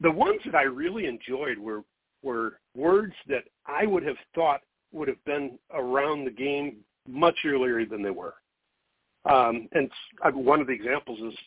the 0.01 0.11
ones 0.11 0.41
that 0.45 0.55
I 0.55 0.63
really 0.63 1.07
enjoyed 1.07 1.59
were 1.59 1.83
were 2.23 2.59
words 2.75 3.15
that 3.29 3.45
I 3.67 3.87
would 3.87 4.05
have 4.05 4.17
thought 4.35 4.61
would 4.93 5.07
have 5.07 5.25
been 5.25 5.59
around 5.73 6.25
the 6.25 6.31
game 6.31 6.79
much 7.07 7.37
earlier 7.45 7.85
than 7.87 8.03
they 8.03 8.11
were. 8.11 8.35
Um, 9.25 9.69
and 9.73 9.91
one 10.35 10.61
of 10.61 10.67
the 10.67 10.73
examples 10.73 11.21
is 11.21 11.39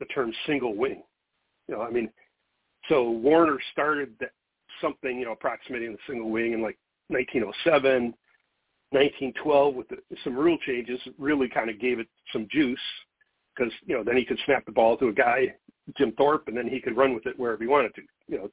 the 0.00 0.06
term 0.06 0.32
single 0.46 0.74
wing. 0.74 1.02
You 1.68 1.76
know, 1.76 1.82
I 1.82 1.90
mean, 1.90 2.10
so 2.88 3.10
Warner 3.10 3.58
started 3.72 4.14
that 4.20 4.30
something, 4.80 5.18
you 5.18 5.26
know, 5.26 5.32
approximating 5.32 5.92
the 5.92 5.98
single 6.06 6.30
wing 6.30 6.52
in 6.52 6.62
like 6.62 6.78
1907, 7.08 8.14
1912 8.90 9.74
with 9.74 9.88
the, 9.88 9.96
some 10.22 10.36
rule 10.36 10.58
changes 10.66 11.00
really 11.18 11.48
kind 11.48 11.70
of 11.70 11.80
gave 11.80 11.98
it 11.98 12.08
some 12.32 12.48
juice 12.50 12.78
because, 13.56 13.72
you 13.86 13.96
know, 13.96 14.04
then 14.04 14.16
he 14.16 14.24
could 14.24 14.38
snap 14.44 14.64
the 14.66 14.72
ball 14.72 14.96
to 14.98 15.08
a 15.08 15.12
guy, 15.12 15.54
Jim 15.96 16.12
Thorpe, 16.16 16.48
and 16.48 16.56
then 16.56 16.68
he 16.68 16.80
could 16.80 16.96
run 16.96 17.14
with 17.14 17.26
it 17.26 17.38
wherever 17.38 17.62
he 17.62 17.68
wanted 17.68 17.94
to, 17.94 18.02
you 18.28 18.38
know. 18.38 18.50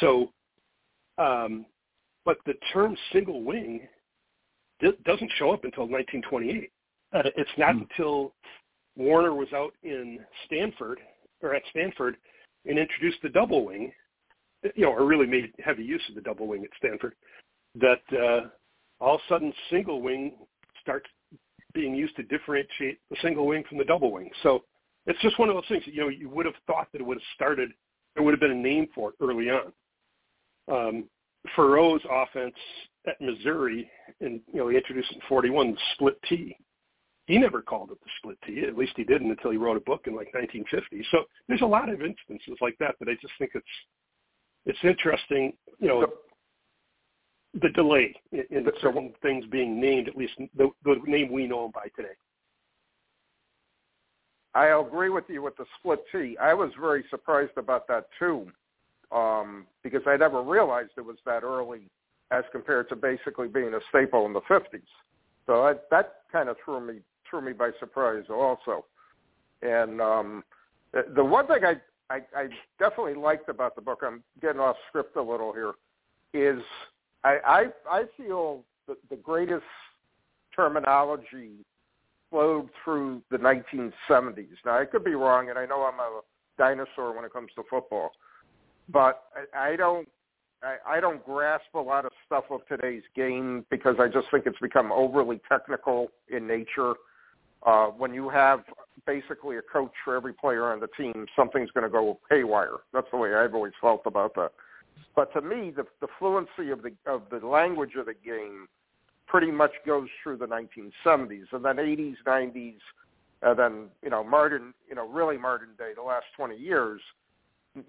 So, 0.00 0.32
um, 1.18 1.66
but 2.24 2.38
the 2.46 2.54
term 2.72 2.96
single 3.12 3.42
wing 3.42 3.86
doesn't 4.80 5.32
show 5.38 5.52
up 5.52 5.64
until 5.64 5.84
1928. 5.84 6.70
Uh, 7.12 7.22
it's 7.36 7.50
not 7.56 7.74
mm. 7.74 7.82
until 7.82 8.34
Warner 8.96 9.34
was 9.34 9.48
out 9.54 9.72
in 9.82 10.18
Stanford 10.46 11.00
or 11.42 11.54
at 11.54 11.62
Stanford 11.70 12.16
and 12.66 12.78
introduced 12.78 13.18
the 13.22 13.28
double 13.28 13.64
wing, 13.64 13.92
you 14.74 14.84
know, 14.84 14.92
or 14.92 15.06
really 15.06 15.26
made 15.26 15.52
heavy 15.64 15.84
use 15.84 16.02
of 16.08 16.14
the 16.14 16.20
double 16.20 16.46
wing 16.46 16.64
at 16.64 16.70
Stanford, 16.76 17.14
that 17.76 18.00
uh, 18.12 18.48
all 19.00 19.16
of 19.16 19.20
a 19.20 19.32
sudden 19.32 19.52
single 19.70 20.02
wing 20.02 20.32
starts 20.80 21.06
being 21.76 21.94
used 21.94 22.16
to 22.16 22.24
differentiate 22.24 22.98
the 23.10 23.16
single 23.22 23.46
wing 23.46 23.62
from 23.68 23.78
the 23.78 23.84
double 23.84 24.10
wing. 24.10 24.30
So 24.42 24.64
it's 25.06 25.20
just 25.20 25.38
one 25.38 25.48
of 25.48 25.54
those 25.54 25.68
things. 25.68 25.84
You 25.86 26.00
know, 26.00 26.08
you 26.08 26.28
would 26.28 26.46
have 26.46 26.56
thought 26.66 26.88
that 26.92 27.00
it 27.00 27.04
would 27.06 27.18
have 27.18 27.34
started. 27.34 27.70
There 28.14 28.24
would 28.24 28.32
have 28.32 28.40
been 28.40 28.50
a 28.50 28.54
name 28.54 28.88
for 28.94 29.10
it 29.10 29.16
early 29.22 29.50
on. 29.50 29.72
Um, 30.68 31.04
Faurot's 31.54 32.04
offense 32.10 32.56
at 33.06 33.20
Missouri, 33.20 33.88
and 34.20 34.40
you 34.52 34.58
know, 34.58 34.68
he 34.68 34.76
introduced 34.76 35.12
in 35.12 35.20
'41, 35.28 35.72
the 35.72 35.78
split 35.94 36.18
T 36.28 36.56
he 37.26 37.38
never 37.38 37.60
called 37.60 37.90
it 37.90 37.98
the 38.00 38.10
split 38.18 38.38
T. 38.46 38.64
At 38.66 38.78
least 38.78 38.92
he 38.96 39.04
didn't 39.04 39.30
until 39.30 39.50
he 39.50 39.56
wrote 39.56 39.76
a 39.76 39.80
book 39.80 40.02
in 40.06 40.14
like 40.14 40.32
1950. 40.32 41.04
So 41.10 41.24
there's 41.48 41.60
a 41.60 41.66
lot 41.66 41.88
of 41.88 42.00
instances 42.00 42.56
like 42.60 42.76
that 42.78 42.94
that 43.00 43.08
I 43.08 43.14
just 43.20 43.34
think 43.38 43.52
it's 43.54 43.66
it's 44.64 44.78
interesting. 44.84 45.52
You 45.80 45.88
know, 45.88 46.06
the, 47.60 47.68
delay 47.70 48.14
in, 48.32 48.44
in 48.50 48.66
certain 48.80 49.12
things 49.22 49.44
being 49.50 49.80
named, 49.80 50.08
at 50.08 50.16
least 50.16 50.34
the, 50.56 50.70
the 50.84 50.96
name 51.06 51.32
we 51.32 51.46
know 51.46 51.62
them 51.62 51.72
by 51.74 51.88
today. 51.96 52.14
I 54.54 54.68
agree 54.68 55.10
with 55.10 55.24
you 55.28 55.42
with 55.42 55.56
the 55.56 55.66
split 55.78 56.00
T. 56.10 56.36
I 56.40 56.54
was 56.54 56.70
very 56.80 57.04
surprised 57.10 57.58
about 57.58 57.86
that 57.88 58.06
too, 58.18 58.46
um, 59.12 59.66
because 59.82 60.00
I 60.06 60.16
never 60.16 60.42
realized 60.42 60.92
it 60.96 61.04
was 61.04 61.18
that 61.26 61.42
early 61.42 61.90
as 62.30 62.44
compared 62.52 62.88
to 62.88 62.96
basically 62.96 63.48
being 63.48 63.74
a 63.74 63.80
staple 63.90 64.24
in 64.24 64.32
the 64.32 64.40
50s. 64.42 64.80
So 65.46 65.66
I, 65.66 65.74
that 65.90 66.22
kind 66.32 66.48
of 66.48 66.56
threw 66.64 66.80
me 66.80 67.00
threw 67.28 67.40
me 67.40 67.52
by 67.52 67.70
surprise 67.78 68.24
also. 68.30 68.84
And 69.62 70.00
um, 70.00 70.44
the, 70.92 71.04
the 71.14 71.24
one 71.24 71.46
thing 71.46 71.64
I, 71.64 72.14
I, 72.14 72.20
I 72.36 72.48
definitely 72.78 73.14
liked 73.14 73.48
about 73.48 73.74
the 73.74 73.82
book, 73.82 74.00
I'm 74.06 74.22
getting 74.40 74.60
off 74.60 74.76
script 74.88 75.16
a 75.16 75.22
little 75.22 75.52
here, 75.52 75.72
is 76.32 76.62
I, 77.26 77.38
I, 77.44 77.64
I 77.90 78.02
feel 78.16 78.62
the, 78.86 78.96
the 79.10 79.16
greatest 79.16 79.64
terminology 80.54 81.64
flowed 82.30 82.68
through 82.84 83.22
the 83.30 83.38
1970s. 83.38 84.46
Now, 84.64 84.78
I 84.78 84.84
could 84.84 85.04
be 85.04 85.14
wrong, 85.14 85.50
and 85.50 85.58
I 85.58 85.66
know 85.66 85.82
I'm 85.82 85.98
a 85.98 86.20
dinosaur 86.56 87.14
when 87.14 87.24
it 87.24 87.32
comes 87.32 87.50
to 87.56 87.64
football, 87.68 88.12
but 88.88 89.24
I, 89.54 89.72
I 89.72 89.76
don't 89.76 90.08
I, 90.62 90.96
I 90.96 91.00
don't 91.00 91.22
grasp 91.24 91.66
a 91.74 91.80
lot 91.80 92.06
of 92.06 92.12
stuff 92.24 92.44
of 92.50 92.66
today's 92.66 93.02
game 93.14 93.66
because 93.70 93.96
I 94.00 94.08
just 94.08 94.28
think 94.30 94.46
it's 94.46 94.58
become 94.58 94.90
overly 94.90 95.40
technical 95.48 96.08
in 96.28 96.46
nature. 96.46 96.94
Uh, 97.64 97.88
when 97.88 98.14
you 98.14 98.30
have 98.30 98.60
basically 99.06 99.58
a 99.58 99.62
coach 99.62 99.92
for 100.02 100.16
every 100.16 100.32
player 100.32 100.72
on 100.72 100.80
the 100.80 100.88
team, 100.96 101.26
something's 101.36 101.70
going 101.72 101.84
to 101.84 101.90
go 101.90 102.18
haywire. 102.30 102.76
That's 102.94 103.06
the 103.10 103.18
way 103.18 103.34
I've 103.34 103.54
always 103.54 103.74
felt 103.82 104.02
about 104.06 104.34
that. 104.36 104.52
But 105.14 105.32
to 105.32 105.40
me, 105.40 105.72
the, 105.74 105.84
the 106.00 106.08
fluency 106.18 106.70
of 106.70 106.82
the 106.82 106.92
of 107.06 107.22
the 107.30 107.46
language 107.46 107.92
of 107.98 108.06
the 108.06 108.14
game 108.14 108.68
pretty 109.26 109.50
much 109.50 109.72
goes 109.86 110.08
through 110.22 110.36
the 110.36 110.46
1970s 110.46 111.46
and 111.52 111.64
then 111.64 111.76
80s, 111.76 112.14
90s, 112.26 112.76
and 113.42 113.58
then 113.58 113.86
you 114.02 114.10
know 114.10 114.22
modern, 114.22 114.74
you 114.88 114.94
know 114.94 115.08
really 115.08 115.36
modern 115.36 115.70
day, 115.78 115.92
the 115.94 116.02
last 116.02 116.26
20 116.36 116.56
years. 116.56 117.00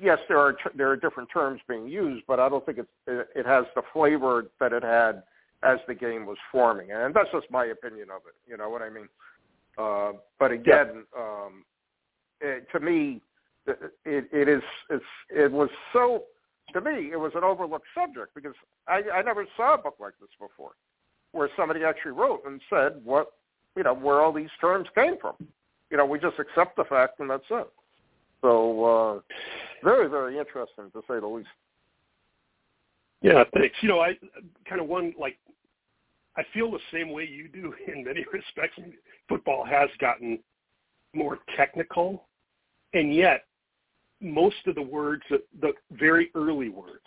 Yes, 0.02 0.20
there 0.28 0.38
are 0.39 0.56
there 0.76 0.89
are 0.89 0.98
different 0.98 1.30
terms 1.32 1.62
being 1.67 1.88
used, 1.88 2.26
but 2.28 2.39
I 2.39 2.50
don't 2.50 2.65
think 2.65 2.80
it 2.80 2.88
it 3.08 3.46
has 3.46 3.65
the 3.76 3.84
flavor 3.93 4.48
that 4.60 4.74
it 4.74 4.84
had 4.84 5.24
as 5.63 5.80
the 5.88 5.96
game 5.96 6.26
was 6.26 6.38
forming, 6.52 6.91
and 6.91 7.13
that's 7.13 7.30
just 7.32 7.50
my 7.50 7.65
opinion 7.65 8.10
of 8.10 8.22
it. 8.28 8.36
You 8.50 8.58
know 8.58 8.70
what 8.70 8.82
I 8.82 8.89
mean? 8.89 9.08
Uh, 9.78 10.13
but 10.39 10.52
again, 10.52 11.06
yeah. 11.15 11.22
um, 11.22 11.63
it, 12.41 12.67
to 12.72 12.80
me, 12.80 13.22
it, 13.65 14.30
it 14.32 14.50
is 14.50 14.62
it's 14.89 15.04
it 15.30 15.52
was 15.52 15.70
so 15.93 16.24
to 16.73 16.82
me 16.82 17.12
it 17.12 17.19
was 17.19 17.32
an 17.36 17.43
overlooked 17.43 17.88
subject 17.95 18.34
because 18.36 18.53
I, 18.88 19.01
I 19.13 19.21
never 19.21 19.45
saw 19.56 19.75
a 19.75 19.77
book 19.77 19.95
like 19.99 20.13
this 20.19 20.30
before, 20.39 20.71
where 21.32 21.49
somebody 21.58 21.84
actually 21.84 22.12
wrote 22.12 22.41
and 22.45 22.62
said 22.69 23.01
what 23.03 23.27
you 23.75 23.84
know 23.84 23.93
where 23.93 24.21
all 24.21 24.34
these 24.34 24.49
terms 24.60 24.88
came 24.95 25.17
from. 25.19 25.36
You 25.89 25.97
know, 25.97 26.06
we 26.06 26.19
just 26.19 26.39
accept 26.39 26.75
the 26.75 26.84
fact 26.86 27.19
and 27.19 27.30
that's 27.30 27.43
it. 27.49 27.67
So 28.41 28.84
uh, 28.86 29.34
very 29.84 30.10
very 30.10 30.38
interesting 30.38 30.91
to 30.93 31.01
say 31.08 31.19
the 31.19 31.27
least. 31.27 31.47
Yeah, 33.21 33.43
thanks. 33.53 33.75
You 33.82 33.89
know, 33.89 34.01
I 34.01 34.13
kind 34.67 34.82
of 34.82 34.88
one 34.88 35.13
like 35.19 35.38
I 36.38 36.43
feel 36.53 36.71
the 36.71 36.80
same 36.93 37.12
way 37.12 37.27
you 37.27 37.47
do 37.47 37.73
in 37.93 38.03
many 38.03 38.25
respects. 38.32 38.80
Football 39.27 39.65
has 39.65 39.89
gotten 39.99 40.39
more 41.13 41.39
technical, 41.56 42.25
and 42.93 43.13
yet 43.13 43.45
most 44.21 44.56
of 44.65 44.75
the 44.75 44.82
words, 44.82 45.23
the 45.30 45.73
very 45.91 46.32
early 46.36 46.69
words, 46.69 47.06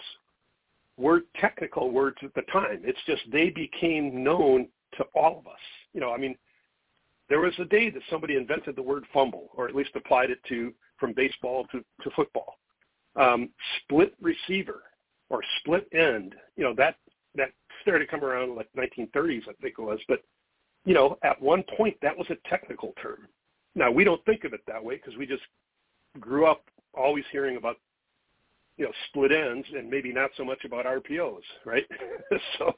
were 0.96 1.22
technical 1.40 1.90
words 1.90 2.18
at 2.22 2.34
the 2.34 2.42
time. 2.52 2.82
It's 2.84 2.98
just 3.06 3.22
they 3.32 3.50
became 3.50 4.22
known 4.22 4.68
to 4.96 5.04
all 5.14 5.38
of 5.38 5.46
us. 5.46 5.58
You 5.92 6.00
know, 6.00 6.12
I 6.12 6.18
mean, 6.18 6.36
there 7.28 7.40
was 7.40 7.54
a 7.58 7.64
day 7.64 7.90
that 7.90 8.02
somebody 8.10 8.36
invented 8.36 8.76
the 8.76 8.82
word 8.82 9.04
fumble, 9.12 9.50
or 9.54 9.68
at 9.68 9.74
least 9.74 9.90
applied 9.94 10.30
it 10.30 10.42
to 10.48 10.74
from 10.98 11.14
baseball 11.14 11.66
to, 11.72 11.82
to 12.02 12.10
football. 12.14 12.58
Um, 13.16 13.48
split 13.78 14.14
receiver 14.20 14.82
or 15.30 15.40
split 15.60 15.88
end, 15.92 16.34
you 16.56 16.64
know, 16.64 16.74
that 16.76 16.96
that 17.36 17.52
started 17.82 18.04
to 18.04 18.10
come 18.10 18.24
around 18.24 18.56
like 18.56 18.68
1930s, 18.76 19.48
I 19.48 19.52
think 19.62 19.76
it 19.78 19.82
was. 19.82 20.00
But 20.08 20.22
you 20.84 20.94
know, 20.94 21.18
at 21.22 21.40
one 21.40 21.64
point 21.76 21.96
that 22.02 22.16
was 22.16 22.26
a 22.30 22.48
technical 22.48 22.92
term. 23.00 23.28
Now 23.74 23.90
we 23.90 24.04
don't 24.04 24.24
think 24.24 24.44
of 24.44 24.52
it 24.52 24.60
that 24.66 24.82
way 24.82 24.96
because 24.96 25.16
we 25.16 25.26
just 25.26 25.42
grew 26.18 26.46
up 26.46 26.64
always 26.94 27.24
hearing 27.32 27.56
about 27.56 27.76
you 28.76 28.84
know 28.84 28.92
split 29.08 29.32
ends 29.32 29.66
and 29.76 29.90
maybe 29.90 30.12
not 30.12 30.30
so 30.36 30.44
much 30.44 30.64
about 30.64 30.86
RPOs, 30.86 31.42
right? 31.64 31.84
so 32.58 32.72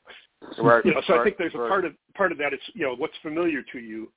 right, 0.58 0.84
you 0.84 0.94
know, 0.94 1.02
so 1.06 1.14
right, 1.14 1.20
I 1.20 1.24
think 1.24 1.38
there's 1.38 1.54
a 1.54 1.58
part 1.58 1.84
of 1.84 1.92
part 2.14 2.32
of 2.32 2.38
that. 2.38 2.52
It's 2.52 2.62
you 2.74 2.84
know 2.84 2.96
what's 2.96 3.16
familiar 3.22 3.62
to 3.72 3.78
you 3.78 4.10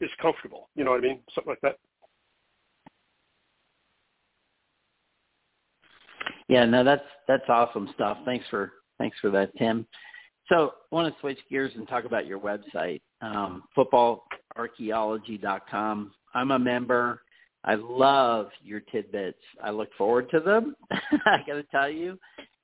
is 0.00 0.10
comfortable. 0.20 0.68
You 0.74 0.84
know 0.84 0.92
what 0.92 1.00
I 1.00 1.02
mean? 1.02 1.20
Something 1.34 1.50
like 1.50 1.60
that. 1.62 1.78
Yeah, 6.48 6.64
no, 6.66 6.84
that's 6.84 7.02
that's 7.26 7.48
awesome 7.48 7.88
stuff. 7.94 8.18
Thanks 8.24 8.46
for 8.50 8.72
thanks 8.98 9.16
for 9.20 9.30
that, 9.30 9.50
Tim. 9.56 9.86
So 10.48 10.74
I 10.92 10.94
want 10.94 11.12
to 11.12 11.20
switch 11.20 11.40
gears 11.50 11.72
and 11.74 11.88
talk 11.88 12.04
about 12.04 12.26
your 12.26 12.38
website, 12.38 13.00
um, 13.22 13.64
footballarchaeology.com. 13.76 16.12
I'm 16.34 16.50
a 16.50 16.58
member. 16.58 17.22
I 17.64 17.74
love 17.76 18.48
your 18.62 18.80
tidbits. 18.80 19.38
I 19.62 19.70
look 19.70 19.88
forward 19.96 20.30
to 20.30 20.40
them. 20.40 20.76
I 20.90 21.38
got 21.46 21.54
to 21.54 21.64
tell 21.70 21.88
you, 21.88 22.18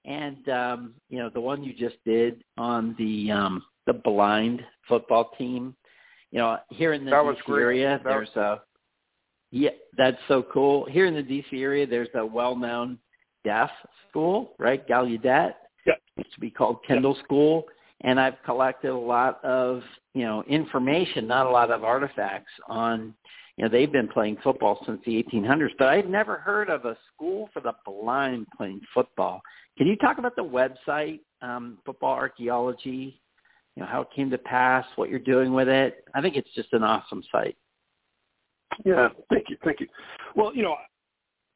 and 0.04 0.48
um, 0.48 0.94
you 1.08 1.18
know 1.18 1.30
the 1.32 1.40
one 1.40 1.64
you 1.64 1.72
just 1.72 1.96
did 2.04 2.42
on 2.58 2.94
the 2.98 3.30
um, 3.30 3.62
the 3.86 3.94
blind 3.94 4.62
football 4.88 5.30
team. 5.38 5.74
You 6.30 6.38
know, 6.38 6.58
here 6.68 6.92
in 6.92 7.04
the 7.04 7.10
that 7.10 7.24
DC 7.24 7.58
area, 7.58 8.00
there's 8.04 8.28
a 8.36 8.60
yeah, 9.50 9.70
that's 9.96 10.18
so 10.28 10.44
cool. 10.52 10.84
Here 10.86 11.06
in 11.06 11.14
the 11.14 11.22
DC 11.22 11.60
area, 11.60 11.86
there's 11.86 12.08
a 12.14 12.24
well-known 12.24 12.98
deaf 13.44 13.70
school, 14.08 14.52
right? 14.58 14.86
Gallaudet 14.86 15.54
Yep. 15.86 15.96
Used 16.16 16.34
to 16.34 16.40
be 16.40 16.50
called 16.50 16.78
Kendall 16.86 17.16
yep. 17.16 17.24
School. 17.24 17.64
And 18.02 18.18
I've 18.18 18.42
collected 18.44 18.90
a 18.90 18.96
lot 18.96 19.44
of, 19.44 19.82
you 20.14 20.24
know, 20.24 20.42
information, 20.44 21.26
not 21.26 21.46
a 21.46 21.50
lot 21.50 21.70
of 21.70 21.84
artifacts 21.84 22.52
on, 22.66 23.14
you 23.60 23.66
know, 23.66 23.72
they've 23.72 23.92
been 23.92 24.08
playing 24.08 24.38
football 24.42 24.82
since 24.86 25.02
the 25.04 25.22
1800s, 25.22 25.72
but 25.78 25.88
I've 25.88 26.06
never 26.06 26.36
heard 26.38 26.70
of 26.70 26.86
a 26.86 26.96
school 27.12 27.50
for 27.52 27.60
the 27.60 27.74
blind 27.84 28.46
playing 28.56 28.80
football. 28.94 29.42
Can 29.76 29.86
you 29.86 29.96
talk 29.96 30.16
about 30.16 30.34
the 30.34 30.42
website, 30.42 31.20
um, 31.42 31.76
Football 31.84 32.14
Archaeology, 32.14 33.20
you 33.76 33.82
know, 33.82 33.86
how 33.86 34.00
it 34.00 34.08
came 34.16 34.30
to 34.30 34.38
pass, 34.38 34.86
what 34.96 35.10
you're 35.10 35.18
doing 35.18 35.52
with 35.52 35.68
it? 35.68 36.06
I 36.14 36.22
think 36.22 36.36
it's 36.36 36.48
just 36.54 36.72
an 36.72 36.82
awesome 36.82 37.22
site. 37.30 37.54
Yeah, 38.82 39.08
thank 39.28 39.50
you, 39.50 39.58
thank 39.62 39.80
you. 39.80 39.88
Well, 40.34 40.56
you 40.56 40.62
know, 40.62 40.76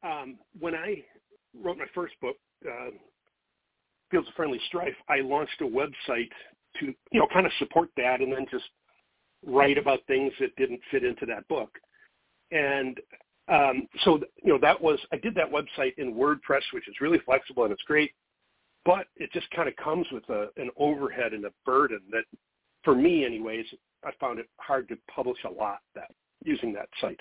um, 0.03 0.37
when 0.59 0.75
I 0.75 1.03
wrote 1.59 1.79
my 1.79 1.87
first 1.95 2.13
book, 2.21 2.35
uh, 2.67 2.91
Fields 4.11 4.27
of 4.27 4.35
Friendly 4.35 4.59
Strife, 4.67 4.93
I 5.09 5.21
launched 5.21 5.59
a 5.61 5.63
website 5.63 6.29
to, 6.81 6.93
you 7.11 7.19
know, 7.19 7.25
kind 7.33 7.47
of 7.47 7.51
support 7.57 7.89
that 7.97 8.21
and 8.21 8.31
then 8.31 8.45
just 8.51 8.65
write 9.43 9.79
about 9.79 10.01
things 10.05 10.31
that 10.39 10.55
didn't 10.55 10.81
fit 10.91 11.03
into 11.03 11.25
that 11.25 11.47
book. 11.47 11.79
And 12.55 12.99
um, 13.47 13.87
so, 14.03 14.19
you 14.43 14.53
know, 14.53 14.59
that 14.61 14.79
was, 14.79 14.99
I 15.11 15.17
did 15.17 15.35
that 15.35 15.51
website 15.51 15.93
in 15.97 16.15
WordPress, 16.15 16.61
which 16.73 16.87
is 16.87 16.95
really 17.01 17.19
flexible 17.19 17.63
and 17.63 17.71
it's 17.71 17.83
great, 17.83 18.11
but 18.85 19.07
it 19.17 19.31
just 19.33 19.49
kind 19.51 19.67
of 19.67 19.75
comes 19.75 20.07
with 20.11 20.27
a, 20.29 20.47
an 20.57 20.69
overhead 20.77 21.33
and 21.33 21.45
a 21.45 21.51
burden 21.65 21.99
that, 22.11 22.23
for 22.83 22.95
me 22.95 23.25
anyways, 23.25 23.65
I 24.03 24.11
found 24.19 24.39
it 24.39 24.47
hard 24.57 24.87
to 24.89 24.97
publish 25.13 25.39
a 25.43 25.51
lot 25.51 25.79
that 25.95 26.11
using 26.43 26.71
that 26.73 26.89
site. 27.01 27.19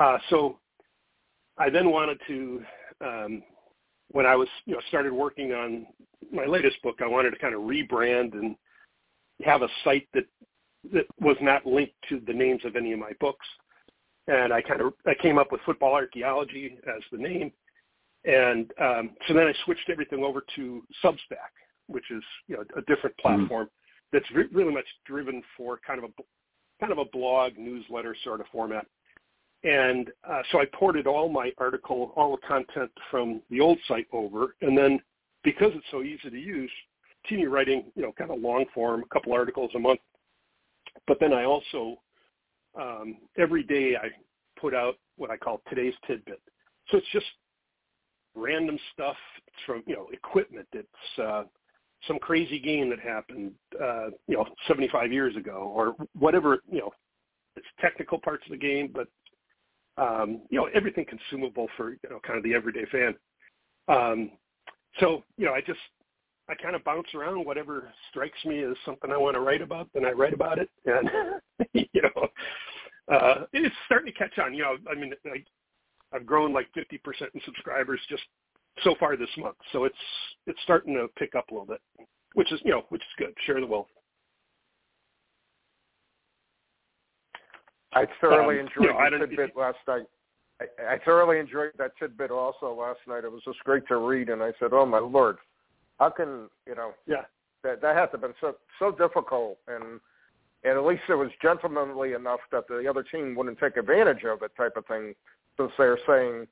Uh, 0.00 0.18
so 0.30 0.58
I 1.58 1.68
then 1.70 1.90
wanted 1.90 2.18
to 2.28 2.62
um, 3.00 3.42
when 4.10 4.26
I 4.26 4.36
was, 4.36 4.48
you 4.64 4.74
know, 4.74 4.80
started 4.88 5.12
working 5.12 5.52
on 5.52 5.86
my 6.32 6.46
latest 6.46 6.80
book, 6.82 7.00
I 7.02 7.06
wanted 7.06 7.30
to 7.30 7.38
kind 7.38 7.54
of 7.54 7.62
rebrand 7.62 8.32
and 8.32 8.56
have 9.44 9.62
a 9.62 9.68
site 9.84 10.08
that 10.14 10.24
that 10.92 11.06
was 11.20 11.36
not 11.40 11.66
linked 11.66 11.94
to 12.08 12.20
the 12.26 12.32
names 12.32 12.64
of 12.64 12.76
any 12.76 12.92
of 12.92 12.98
my 12.98 13.12
books. 13.20 13.46
And 14.28 14.52
I 14.52 14.60
kind 14.60 14.80
of 14.80 14.92
I 15.06 15.14
came 15.20 15.38
up 15.38 15.50
with 15.50 15.60
football 15.64 15.94
archaeology 15.94 16.78
as 16.86 17.02
the 17.10 17.18
name, 17.18 17.50
and 18.24 18.70
um, 18.80 19.10
so 19.26 19.34
then 19.34 19.46
I 19.46 19.54
switched 19.64 19.88
everything 19.90 20.22
over 20.22 20.42
to 20.56 20.82
Substack, 21.02 21.52
which 21.86 22.10
is 22.10 22.22
you 22.46 22.56
know 22.56 22.62
a 22.76 22.82
different 22.82 23.16
mm-hmm. 23.16 23.38
platform 23.38 23.66
mm-hmm. 23.66 24.16
that's 24.16 24.30
re- 24.32 24.48
really 24.52 24.72
much 24.72 24.86
driven 25.06 25.42
for 25.56 25.80
kind 25.86 26.02
of 26.02 26.10
a 26.10 26.22
kind 26.80 26.92
of 26.92 26.98
a 26.98 27.06
blog 27.06 27.56
newsletter 27.56 28.14
sort 28.22 28.40
of 28.40 28.46
format. 28.52 28.86
And 29.64 30.10
uh, 30.28 30.42
so 30.52 30.60
I 30.60 30.66
ported 30.72 31.06
all 31.06 31.28
my 31.28 31.50
article, 31.58 32.12
all 32.14 32.36
the 32.36 32.46
content 32.46 32.90
from 33.10 33.42
the 33.50 33.60
old 33.60 33.78
site 33.88 34.06
over, 34.12 34.54
and 34.60 34.78
then 34.78 35.00
because 35.42 35.72
it's 35.74 35.86
so 35.90 36.02
easy 36.02 36.30
to 36.30 36.38
use, 36.38 36.70
continue 37.24 37.48
writing, 37.48 37.84
you 37.96 38.02
know, 38.02 38.12
kind 38.12 38.30
of 38.30 38.40
long 38.40 38.66
form, 38.74 39.02
a 39.02 39.14
couple 39.14 39.32
articles 39.32 39.70
a 39.74 39.78
month. 39.78 40.00
But 41.06 41.18
then 41.20 41.32
I 41.32 41.44
also 41.44 41.98
um, 42.80 43.16
every 43.36 43.62
day 43.62 43.96
I 43.96 44.08
put 44.60 44.74
out 44.74 44.96
what 45.16 45.30
I 45.30 45.36
call 45.36 45.60
today's 45.68 45.94
tidbit. 46.06 46.40
So 46.90 46.98
it's 46.98 47.06
just 47.12 47.26
random 48.34 48.78
stuff 48.92 49.16
from 49.66 49.82
you 49.86 49.94
know 49.94 50.08
equipment. 50.12 50.66
It's 50.72 51.18
uh, 51.22 51.44
some 52.06 52.18
crazy 52.18 52.58
game 52.58 52.88
that 52.90 53.00
happened, 53.00 53.52
uh, 53.82 54.10
you 54.26 54.36
know, 54.36 54.46
75 54.68 55.12
years 55.12 55.36
ago, 55.36 55.72
or 55.74 55.94
whatever. 56.18 56.62
You 56.70 56.80
know, 56.80 56.90
it's 57.56 57.66
technical 57.80 58.18
parts 58.18 58.44
of 58.46 58.52
the 58.52 58.58
game, 58.58 58.90
but 58.94 59.08
um, 59.98 60.42
you 60.48 60.58
know, 60.58 60.68
everything 60.74 61.04
consumable 61.04 61.68
for, 61.76 61.90
you 61.90 62.10
know, 62.10 62.20
kind 62.24 62.38
of 62.38 62.44
the 62.44 62.54
everyday 62.54 62.84
fan. 62.86 63.14
Um, 63.88 64.30
so, 65.00 65.24
you 65.36 65.44
know, 65.44 65.52
I 65.52 65.60
just, 65.60 65.80
I 66.48 66.54
kind 66.54 66.76
of 66.76 66.84
bounce 66.84 67.08
around 67.14 67.44
whatever 67.44 67.92
strikes 68.10 68.38
me 68.44 68.62
as 68.62 68.76
something 68.84 69.10
I 69.10 69.16
want 69.16 69.34
to 69.34 69.40
write 69.40 69.60
about, 69.60 69.88
then 69.92 70.04
I 70.04 70.12
write 70.12 70.32
about 70.32 70.58
it. 70.58 70.70
And, 70.86 71.10
you 71.72 72.02
know, 72.02 72.28
uh, 73.12 73.44
it's 73.52 73.74
starting 73.86 74.12
to 74.12 74.18
catch 74.18 74.38
on, 74.38 74.54
you 74.54 74.62
know, 74.62 74.76
I 74.90 74.94
mean, 74.94 75.12
I, 75.26 75.42
I've 76.14 76.26
grown 76.26 76.52
like 76.52 76.68
50% 76.76 77.00
in 77.34 77.40
subscribers 77.44 78.00
just 78.08 78.22
so 78.82 78.94
far 78.98 79.16
this 79.16 79.28
month. 79.36 79.56
So 79.72 79.84
it's, 79.84 79.96
it's 80.46 80.58
starting 80.62 80.94
to 80.94 81.08
pick 81.18 81.34
up 81.34 81.50
a 81.50 81.54
little 81.54 81.66
bit, 81.66 81.80
which 82.34 82.52
is, 82.52 82.60
you 82.64 82.70
know, 82.70 82.84
which 82.90 83.02
is 83.02 83.08
good. 83.18 83.34
Share 83.46 83.60
the 83.60 83.66
wealth. 83.66 83.88
I 87.92 88.06
thoroughly 88.20 88.60
um, 88.60 88.66
enjoyed 88.66 88.94
you 88.94 89.18
know, 89.18 89.26
tidbit 89.26 89.56
last 89.56 89.78
night. 89.86 90.06
I, 90.60 90.94
I 90.94 90.98
thoroughly 91.04 91.38
enjoyed 91.38 91.70
that 91.78 91.92
tidbit 91.98 92.30
also 92.30 92.74
last 92.74 93.00
night. 93.06 93.24
It 93.24 93.32
was 93.32 93.42
just 93.44 93.58
great 93.60 93.86
to 93.88 93.96
read, 93.96 94.28
and 94.28 94.42
I 94.42 94.52
said, 94.58 94.72
"Oh 94.72 94.84
my 94.84 94.98
lord, 94.98 95.38
how 95.98 96.10
can 96.10 96.48
you 96.66 96.74
know? 96.74 96.92
Yeah. 97.06 97.22
That 97.64 97.80
that 97.80 97.96
has 97.96 98.08
to 98.10 98.12
have 98.12 98.20
been 98.20 98.34
so 98.40 98.56
so 98.78 98.92
difficult, 98.92 99.58
and 99.66 100.00
and 100.64 100.76
at 100.76 100.84
least 100.84 101.02
it 101.08 101.14
was 101.14 101.30
gentlemanly 101.40 102.12
enough 102.14 102.40
that 102.50 102.66
the 102.68 102.88
other 102.88 103.02
team 103.02 103.34
wouldn't 103.34 103.58
take 103.58 103.76
advantage 103.76 104.24
of 104.24 104.42
it, 104.42 104.52
type 104.56 104.76
of 104.76 104.86
thing, 104.86 105.14
since 105.56 105.70
they're 105.78 105.98
saying, 106.06 106.46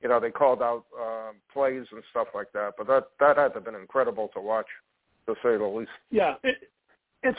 you 0.00 0.08
know, 0.08 0.20
they 0.20 0.30
called 0.30 0.62
out 0.62 0.84
uh, 1.00 1.32
plays 1.52 1.84
and 1.90 2.02
stuff 2.10 2.28
like 2.34 2.52
that. 2.52 2.74
But 2.78 2.86
that 2.86 3.04
that 3.20 3.36
had 3.36 3.48
to 3.48 3.54
have 3.54 3.64
been 3.64 3.74
incredible 3.74 4.30
to 4.34 4.40
watch, 4.40 4.66
to 5.26 5.34
say 5.42 5.56
the 5.56 5.64
least. 5.64 5.90
Yeah, 6.10 6.34
it, 6.44 6.56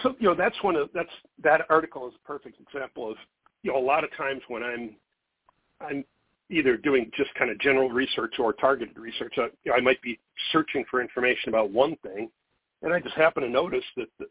so 0.04 0.16
you 0.20 0.28
know 0.28 0.36
that's 0.36 0.62
one 0.62 0.76
of 0.76 0.90
that's 0.94 1.10
that 1.44 1.62
article 1.70 2.08
is 2.08 2.14
a 2.22 2.28
perfect 2.28 2.60
example 2.60 3.10
of 3.12 3.18
you 3.64 3.72
know 3.72 3.80
a 3.80 3.86
lot 3.86 4.04
of 4.04 4.10
times 4.18 4.42
when 4.50 4.62
I'm 4.62 4.96
I'm 5.80 6.04
either 6.50 6.76
doing 6.76 7.10
just 7.16 7.34
kind 7.36 7.50
of 7.50 7.60
general 7.60 7.90
research 7.90 8.36
or 8.40 8.54
targeted 8.54 8.98
research. 8.98 9.36
I, 9.38 9.44
you 9.64 9.72
know, 9.72 9.74
I 9.76 9.82
might 9.82 10.02
be 10.02 10.20
searching 10.52 10.84
for 10.90 11.02
information 11.02 11.50
about 11.50 11.72
one 11.72 11.96
thing, 11.98 12.30
and 12.82 12.94
I 12.94 13.00
just 13.00 13.16
happen 13.16 13.44
to 13.44 13.50
notice 13.50 13.84
that 13.98 14.08
the, 14.18 14.26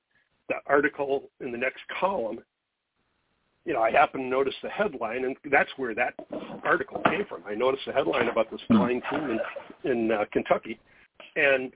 the 0.48 0.56
article 0.66 1.30
in 1.40 1.52
the 1.52 1.58
next 1.58 1.80
column, 2.00 2.40
you 3.64 3.74
know, 3.74 3.82
I 3.82 3.90
happen 3.90 4.22
to 4.22 4.26
notice 4.26 4.54
the 4.62 4.70
headline, 4.70 5.24
and 5.24 5.37
that's 5.50 5.70
where 5.76 5.94
that 5.94 6.14
article 6.64 7.02
came 7.04 7.26
from. 7.28 7.42
I 7.46 7.54
noticed 7.54 7.84
the 7.87 7.92
headline 7.92 8.28
about 8.28 8.50
this 8.50 8.61
flying 8.66 9.02
team 9.11 9.38
in, 9.84 9.90
in 9.90 10.11
uh, 10.11 10.24
Kentucky, 10.32 10.80
and 11.37 11.72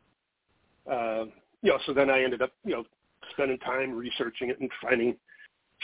uh, 0.91 1.25
you 1.63 1.71
know, 1.71 1.79
so 1.87 1.93
then 1.93 2.11
I 2.11 2.23
ended 2.23 2.43
up, 2.43 2.51
you 2.65 2.73
know, 2.73 2.85
spending 3.33 3.59
time 3.59 3.93
researching 3.95 4.49
it 4.49 4.61
and 4.61 4.71
finding 4.83 5.17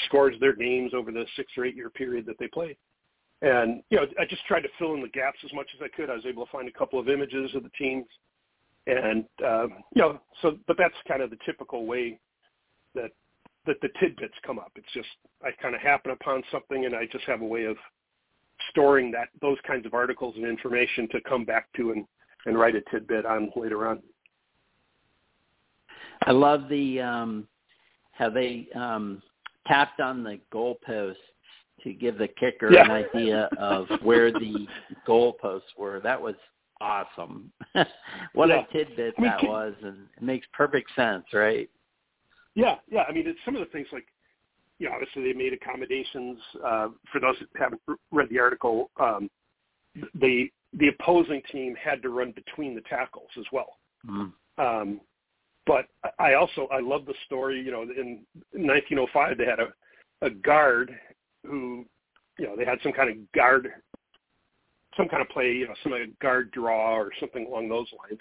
scores 0.06 0.34
of 0.34 0.40
their 0.40 0.54
games 0.54 0.92
over 0.94 1.12
the 1.12 1.24
six 1.36 1.52
or 1.56 1.64
eight 1.64 1.76
year 1.76 1.90
period 1.90 2.26
that 2.26 2.38
they 2.38 2.48
played. 2.48 2.76
And 3.42 3.82
you 3.90 3.98
know, 3.98 4.06
I 4.18 4.24
just 4.24 4.44
tried 4.46 4.62
to 4.62 4.68
fill 4.78 4.94
in 4.94 5.02
the 5.02 5.08
gaps 5.08 5.38
as 5.44 5.52
much 5.52 5.68
as 5.76 5.82
I 5.82 5.94
could. 5.94 6.10
I 6.10 6.14
was 6.14 6.26
able 6.26 6.44
to 6.44 6.50
find 6.50 6.68
a 6.68 6.72
couple 6.72 6.98
of 6.98 7.08
images 7.08 7.54
of 7.54 7.62
the 7.62 7.70
teams, 7.78 8.06
and 8.86 9.24
um, 9.46 9.74
you 9.94 10.02
know, 10.02 10.20
so 10.42 10.58
but 10.66 10.76
that's 10.76 10.94
kind 11.06 11.22
of 11.22 11.30
the 11.30 11.38
typical 11.44 11.86
way 11.86 12.18
that 12.94 13.10
that 13.66 13.80
the 13.82 13.88
tidbits 14.00 14.34
come 14.46 14.58
up. 14.58 14.72
It's 14.76 14.92
just 14.94 15.08
I 15.44 15.50
kind 15.60 15.74
of 15.74 15.80
happen 15.80 16.10
upon 16.12 16.42
something, 16.50 16.86
and 16.86 16.94
I 16.94 17.06
just 17.06 17.24
have 17.24 17.42
a 17.42 17.46
way 17.46 17.64
of 17.64 17.76
storing 18.70 19.10
that 19.12 19.28
those 19.40 19.58
kinds 19.66 19.86
of 19.86 19.94
articles 19.94 20.34
and 20.36 20.44
information 20.44 21.08
to 21.10 21.20
come 21.22 21.44
back 21.44 21.68
to 21.76 21.92
and 21.92 22.04
and 22.46 22.58
write 22.58 22.76
a 22.76 22.80
tidbit 22.90 23.26
on 23.26 23.50
later 23.56 23.86
on. 23.88 24.00
I 26.26 26.32
love 26.32 26.68
the 26.68 27.00
um 27.00 27.48
how 28.12 28.30
they 28.30 28.68
um 28.74 29.22
tapped 29.66 30.00
on 30.00 30.24
the 30.24 30.40
goalposts 30.52 31.16
to 31.82 31.92
give 31.92 32.18
the 32.18 32.28
kicker 32.28 32.72
Yeah. 32.72 32.84
an 32.84 32.90
idea 32.90 33.48
of 33.58 33.86
where 34.02 34.32
the 34.32 34.66
goalposts 35.06 35.76
were. 35.76 36.00
That 36.00 36.20
was 36.20 36.34
awesome. 36.80 37.52
what 38.34 38.48
Yeah. 38.48 38.64
a 38.68 38.72
tidbit 38.72 39.14
that 39.18 39.42
was, 39.44 39.74
and 39.82 40.08
it 40.16 40.22
makes 40.22 40.46
perfect 40.52 40.90
sense, 40.96 41.24
right? 41.32 41.70
Yeah, 42.58 42.74
yeah. 42.90 43.04
I 43.08 43.12
mean, 43.12 43.22
it's 43.28 43.38
some 43.44 43.54
of 43.54 43.60
the 43.60 43.70
things 43.70 43.86
like, 43.92 44.06
you 44.80 44.88
know, 44.88 44.94
obviously 44.94 45.22
they 45.22 45.32
made 45.32 45.52
accommodations 45.52 46.38
uh, 46.66 46.88
for 47.12 47.20
those 47.20 47.36
that 47.38 47.48
haven't 47.56 47.80
read 48.10 48.28
the 48.30 48.40
article. 48.40 48.90
Um, 48.98 49.30
the 50.20 50.50
the 50.72 50.88
opposing 50.88 51.40
team 51.52 51.76
had 51.82 52.02
to 52.02 52.08
run 52.08 52.32
between 52.32 52.74
the 52.74 52.80
tackles 52.82 53.30
as 53.38 53.44
well. 53.52 53.76
Mm. 54.04 54.32
Um, 54.58 55.00
but 55.66 55.86
I 56.18 56.34
also 56.34 56.66
I 56.72 56.80
love 56.80 57.06
the 57.06 57.14
story. 57.26 57.62
You 57.62 57.70
know, 57.70 57.82
in 57.82 58.24
1905 58.52 59.38
they 59.38 59.44
had 59.44 59.60
a 59.60 59.68
a 60.26 60.30
guard 60.30 60.90
who, 61.46 61.84
you 62.40 62.46
know, 62.46 62.56
they 62.56 62.64
had 62.64 62.78
some 62.82 62.92
kind 62.92 63.08
of 63.08 63.32
guard, 63.32 63.68
some 64.96 65.08
kind 65.08 65.22
of 65.22 65.28
play, 65.28 65.52
you 65.52 65.68
know, 65.68 65.74
some 65.84 65.92
kind 65.92 66.02
of 66.02 66.18
guard 66.18 66.50
draw 66.50 66.96
or 66.96 67.10
something 67.20 67.46
along 67.46 67.68
those 67.68 67.86
lines. 68.02 68.18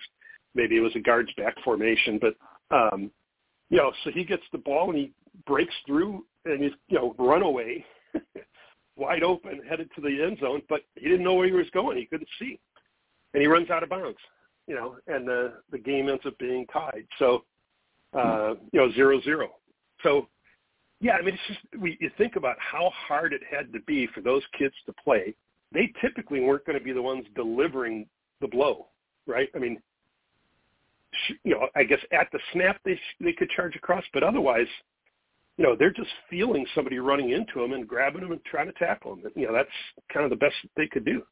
Maybe 0.54 0.78
it 0.78 0.82
was 0.82 0.96
a 0.96 1.00
guards 1.00 1.32
back 1.38 1.56
formation, 1.64 2.20
but 2.22 2.36
um, 2.70 3.10
you 3.70 3.78
know, 3.78 3.92
so 4.04 4.12
he 4.12 4.24
gets 4.24 4.44
the 4.52 4.58
ball 4.58 4.90
and 4.90 4.98
he 4.98 5.12
breaks 5.46 5.74
through 5.86 6.26
and 6.46 6.62
he's 6.64 6.74
you 6.88 6.98
know 6.98 7.16
run 7.18 7.44
away, 7.44 7.86
wide 8.96 9.24
open, 9.24 9.62
headed 9.70 9.90
to 9.96 10.02
the 10.02 10.24
end 10.24 10.38
zone, 10.40 10.62
but 10.70 10.82
he 10.96 11.08
didn't 11.08 11.24
know 11.24 11.34
where 11.34 11.48
he 11.48 11.54
was 11.54 11.70
going. 11.74 11.98
He 11.98 12.06
couldn't 12.06 12.30
see, 12.40 12.60
and 13.34 13.42
he 13.42 13.48
runs 13.48 13.70
out 13.70 13.84
of 13.84 13.90
bounds 13.90 14.18
you 14.68 14.76
know, 14.76 14.98
and 15.08 15.28
the 15.28 15.54
the 15.72 15.78
game 15.78 16.10
ends 16.10 16.24
up 16.26 16.38
being 16.38 16.66
tied. 16.68 17.08
So, 17.18 17.46
uh, 18.14 18.56
you 18.72 18.80
know, 18.80 18.92
zero 18.92 19.22
zero. 19.22 19.52
So, 20.04 20.28
yeah, 21.00 21.14
I 21.14 21.22
mean, 21.22 21.36
it's 21.36 21.44
just 21.48 21.82
we 21.82 21.98
you 22.00 22.12
think 22.18 22.36
about 22.36 22.58
how 22.60 22.92
hard 23.08 23.34
it 23.34 23.42
had 23.50 23.72
to 23.74 23.80
be 23.82 24.08
for 24.08 24.22
those 24.22 24.44
kids 24.58 24.76
to 24.86 24.94
play. 25.04 25.34
They 25.72 25.92
typically 26.02 26.42
weren't 26.42 26.66
going 26.66 26.78
to 26.78 26.84
be 26.84 26.92
the 26.92 27.02
ones 27.02 27.26
delivering 27.36 28.08
the 28.42 28.48
blow, 28.48 28.88
right? 29.26 29.50
I 29.56 29.60
mean, 29.60 29.82
you 31.44 31.52
know, 31.52 31.68
I 31.76 31.84
guess 31.84 32.00
at 32.12 32.28
the 32.32 32.40
snap 32.54 32.80
they 32.86 33.00
they 33.20 33.34
could 33.34 33.50
charge 33.50 33.76
across, 33.76 34.04
but 34.14 34.24
otherwise, 34.24 34.68
you 35.58 35.64
know, 35.64 35.76
they're 35.76 35.92
just 35.92 36.10
feeling 36.30 36.66
somebody 36.76 37.00
running 37.00 37.32
into 37.32 37.60
them 37.62 37.74
and 37.74 37.88
grabbing 37.88 38.22
them 38.22 38.32
and 38.32 38.44
trying 38.46 38.68
to 38.68 38.74
tackle 38.74 39.16
them. 39.16 39.32
You 39.36 39.48
know, 39.48 39.54
that's 39.54 39.70
kind 40.14 40.24
of 40.24 40.30
the 40.30 40.36
best 40.36 40.56
they 40.76 40.88
could 40.88 41.06
do. 41.06 41.24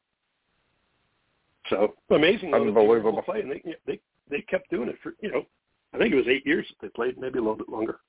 So 1.70 1.94
amazing, 2.10 2.50
though, 2.50 2.64
that 2.66 2.74
they 2.74 2.86
were 2.86 2.98
able 2.98 3.12
to 3.12 3.18
Unbelievable. 3.18 3.22
play, 3.22 3.40
and 3.40 3.50
they 3.50 3.76
they 3.86 4.00
they 4.30 4.42
kept 4.42 4.70
doing 4.70 4.88
it 4.88 4.96
for 5.02 5.14
you 5.20 5.30
know, 5.30 5.46
I 5.92 5.98
think 5.98 6.12
it 6.12 6.16
was 6.16 6.28
eight 6.28 6.46
years 6.46 6.66
that 6.68 6.76
they 6.86 6.88
played, 6.90 7.18
maybe 7.18 7.38
a 7.38 7.42
little 7.42 7.56
bit 7.56 7.68
longer. 7.68 8.00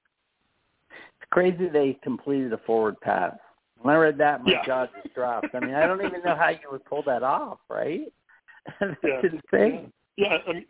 It's 0.92 1.30
crazy 1.32 1.68
they 1.70 1.98
completed 2.04 2.54
a 2.54 2.58
forward 2.60 3.00
pass. 3.02 3.36
When 3.80 3.94
I 3.96 3.98
read 3.98 4.18
that, 4.18 4.44
my 4.44 4.52
Yeah. 4.52 4.66
jaw 4.66 4.88
just 5.02 5.14
dropped. 5.14 5.54
I 5.54 5.60
mean, 5.60 5.76
I 5.76 5.86
don't 5.86 6.04
even 6.04 6.24
know 6.24 6.36
how 6.36 6.50
you 6.50 6.68
would 6.72 6.86
pull 6.86 7.04
that 7.04 7.24
off, 7.24 7.60
right? 7.70 8.12
That's 8.80 8.96
Yeah. 9.04 9.22
insane. 9.22 9.94
Yeah, 10.18 10.38
I 10.48 10.54
mean, 10.54 10.66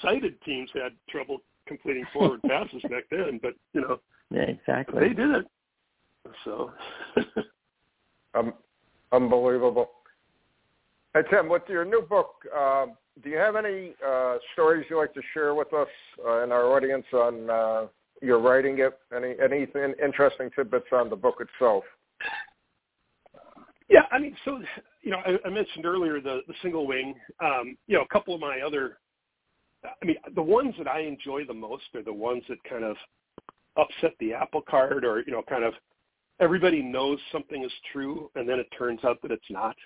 sighted 0.00 0.40
teams 0.42 0.70
had 0.74 0.92
trouble 1.08 1.38
completing 1.66 2.04
forward 2.12 2.40
passes 2.48 2.82
back 2.82 3.04
then, 3.10 3.38
but 3.42 3.54
you 3.72 3.80
know 3.80 4.00
Yeah, 4.30 4.42
exactly. 4.42 5.00
they 5.00 5.14
did 5.14 5.30
it. 5.30 5.46
So 6.44 6.72
Um, 8.34 8.54
unbelievable. 9.12 9.90
Hey 11.14 11.20
Tim, 11.30 11.48
with 11.48 11.62
your 11.68 11.84
new 11.84 12.02
book, 12.02 12.36
um, 12.56 12.96
do 13.22 13.28
you 13.28 13.36
have 13.36 13.56
any 13.56 13.94
uh, 14.06 14.38
stories 14.54 14.86
you'd 14.88 14.98
like 14.98 15.12
to 15.14 15.20
share 15.34 15.54
with 15.54 15.72
us 15.74 15.88
uh, 16.26 16.42
and 16.42 16.52
our 16.52 16.64
audience 16.74 17.04
on 17.12 17.50
uh, 17.50 17.86
your 18.22 18.38
writing 18.38 18.78
it? 18.78 18.98
Any 19.14 19.34
anything 19.42 19.94
interesting 20.02 20.48
tidbits 20.56 20.86
on 20.92 21.10
the 21.10 21.16
book 21.16 21.40
itself? 21.40 21.84
Yeah, 23.90 24.04
I 24.10 24.18
mean, 24.18 24.34
so 24.46 24.62
you 25.02 25.10
know, 25.10 25.18
I, 25.18 25.36
I 25.46 25.50
mentioned 25.50 25.84
earlier 25.84 26.22
the 26.22 26.40
the 26.48 26.54
single 26.62 26.86
wing. 26.86 27.14
Um, 27.44 27.76
you 27.86 27.98
know, 27.98 28.02
a 28.02 28.08
couple 28.08 28.34
of 28.34 28.40
my 28.40 28.60
other, 28.66 28.98
I 29.84 30.04
mean, 30.04 30.16
the 30.34 30.42
ones 30.42 30.74
that 30.78 30.88
I 30.88 31.00
enjoy 31.00 31.44
the 31.44 31.54
most 31.54 31.84
are 31.94 32.02
the 32.02 32.12
ones 32.12 32.42
that 32.48 32.62
kind 32.68 32.84
of 32.84 32.96
upset 33.76 34.12
the 34.20 34.32
apple 34.32 34.62
cart, 34.68 35.04
or 35.04 35.22
you 35.26 35.32
know, 35.32 35.42
kind 35.48 35.64
of 35.64 35.74
everybody 36.40 36.82
knows 36.82 37.18
something 37.30 37.64
is 37.64 37.72
true, 37.92 38.30
and 38.34 38.48
then 38.48 38.58
it 38.58 38.66
turns 38.76 39.00
out 39.04 39.20
that 39.22 39.30
it's 39.30 39.50
not. 39.50 39.76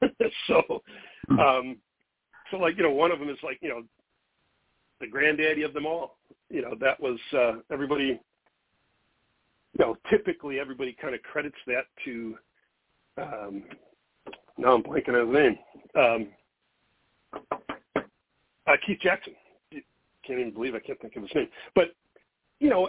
so, 0.46 0.82
um, 1.30 1.76
so 2.50 2.56
like 2.56 2.76
you 2.76 2.82
know, 2.82 2.90
one 2.90 3.12
of 3.12 3.20
them 3.20 3.28
is 3.28 3.38
like 3.42 3.58
you 3.62 3.68
know, 3.68 3.82
the 5.00 5.06
granddaddy 5.06 5.62
of 5.62 5.72
them 5.72 5.86
all. 5.86 6.16
You 6.50 6.62
know, 6.62 6.74
that 6.80 7.00
was 7.00 7.18
uh, 7.36 7.54
everybody. 7.70 8.20
You 9.76 9.84
know, 9.84 9.96
typically 10.08 10.60
everybody 10.60 10.96
kind 11.00 11.16
of 11.16 11.22
credits 11.22 11.56
that 11.66 11.86
to 12.04 12.36
um, 13.18 13.64
now 14.56 14.74
I'm 14.74 14.82
blanking 14.82 15.20
on 15.20 15.26
his 15.26 15.34
name. 15.34 15.58
Um, 15.96 16.28
uh, 18.66 18.72
Keith 18.86 18.98
Jackson. 19.02 19.34
Can't 20.26 20.40
even 20.40 20.52
believe 20.52 20.74
I 20.74 20.80
can't 20.80 21.00
think 21.00 21.16
of 21.16 21.22
his 21.22 21.34
name. 21.34 21.48
But 21.74 21.94
you 22.60 22.70
know, 22.70 22.88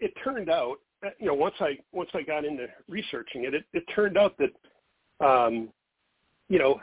it 0.00 0.12
turned 0.24 0.50
out, 0.50 0.76
uh, 1.06 1.10
you 1.18 1.26
know, 1.26 1.34
once 1.34 1.54
I 1.60 1.78
once 1.92 2.10
I 2.14 2.22
got 2.22 2.44
into 2.44 2.66
researching 2.88 3.44
it, 3.44 3.54
it, 3.54 3.64
it 3.72 3.84
turned 3.94 4.16
out 4.16 4.36
that, 4.38 5.24
um, 5.26 5.68
you 6.48 6.58
know, 6.58 6.80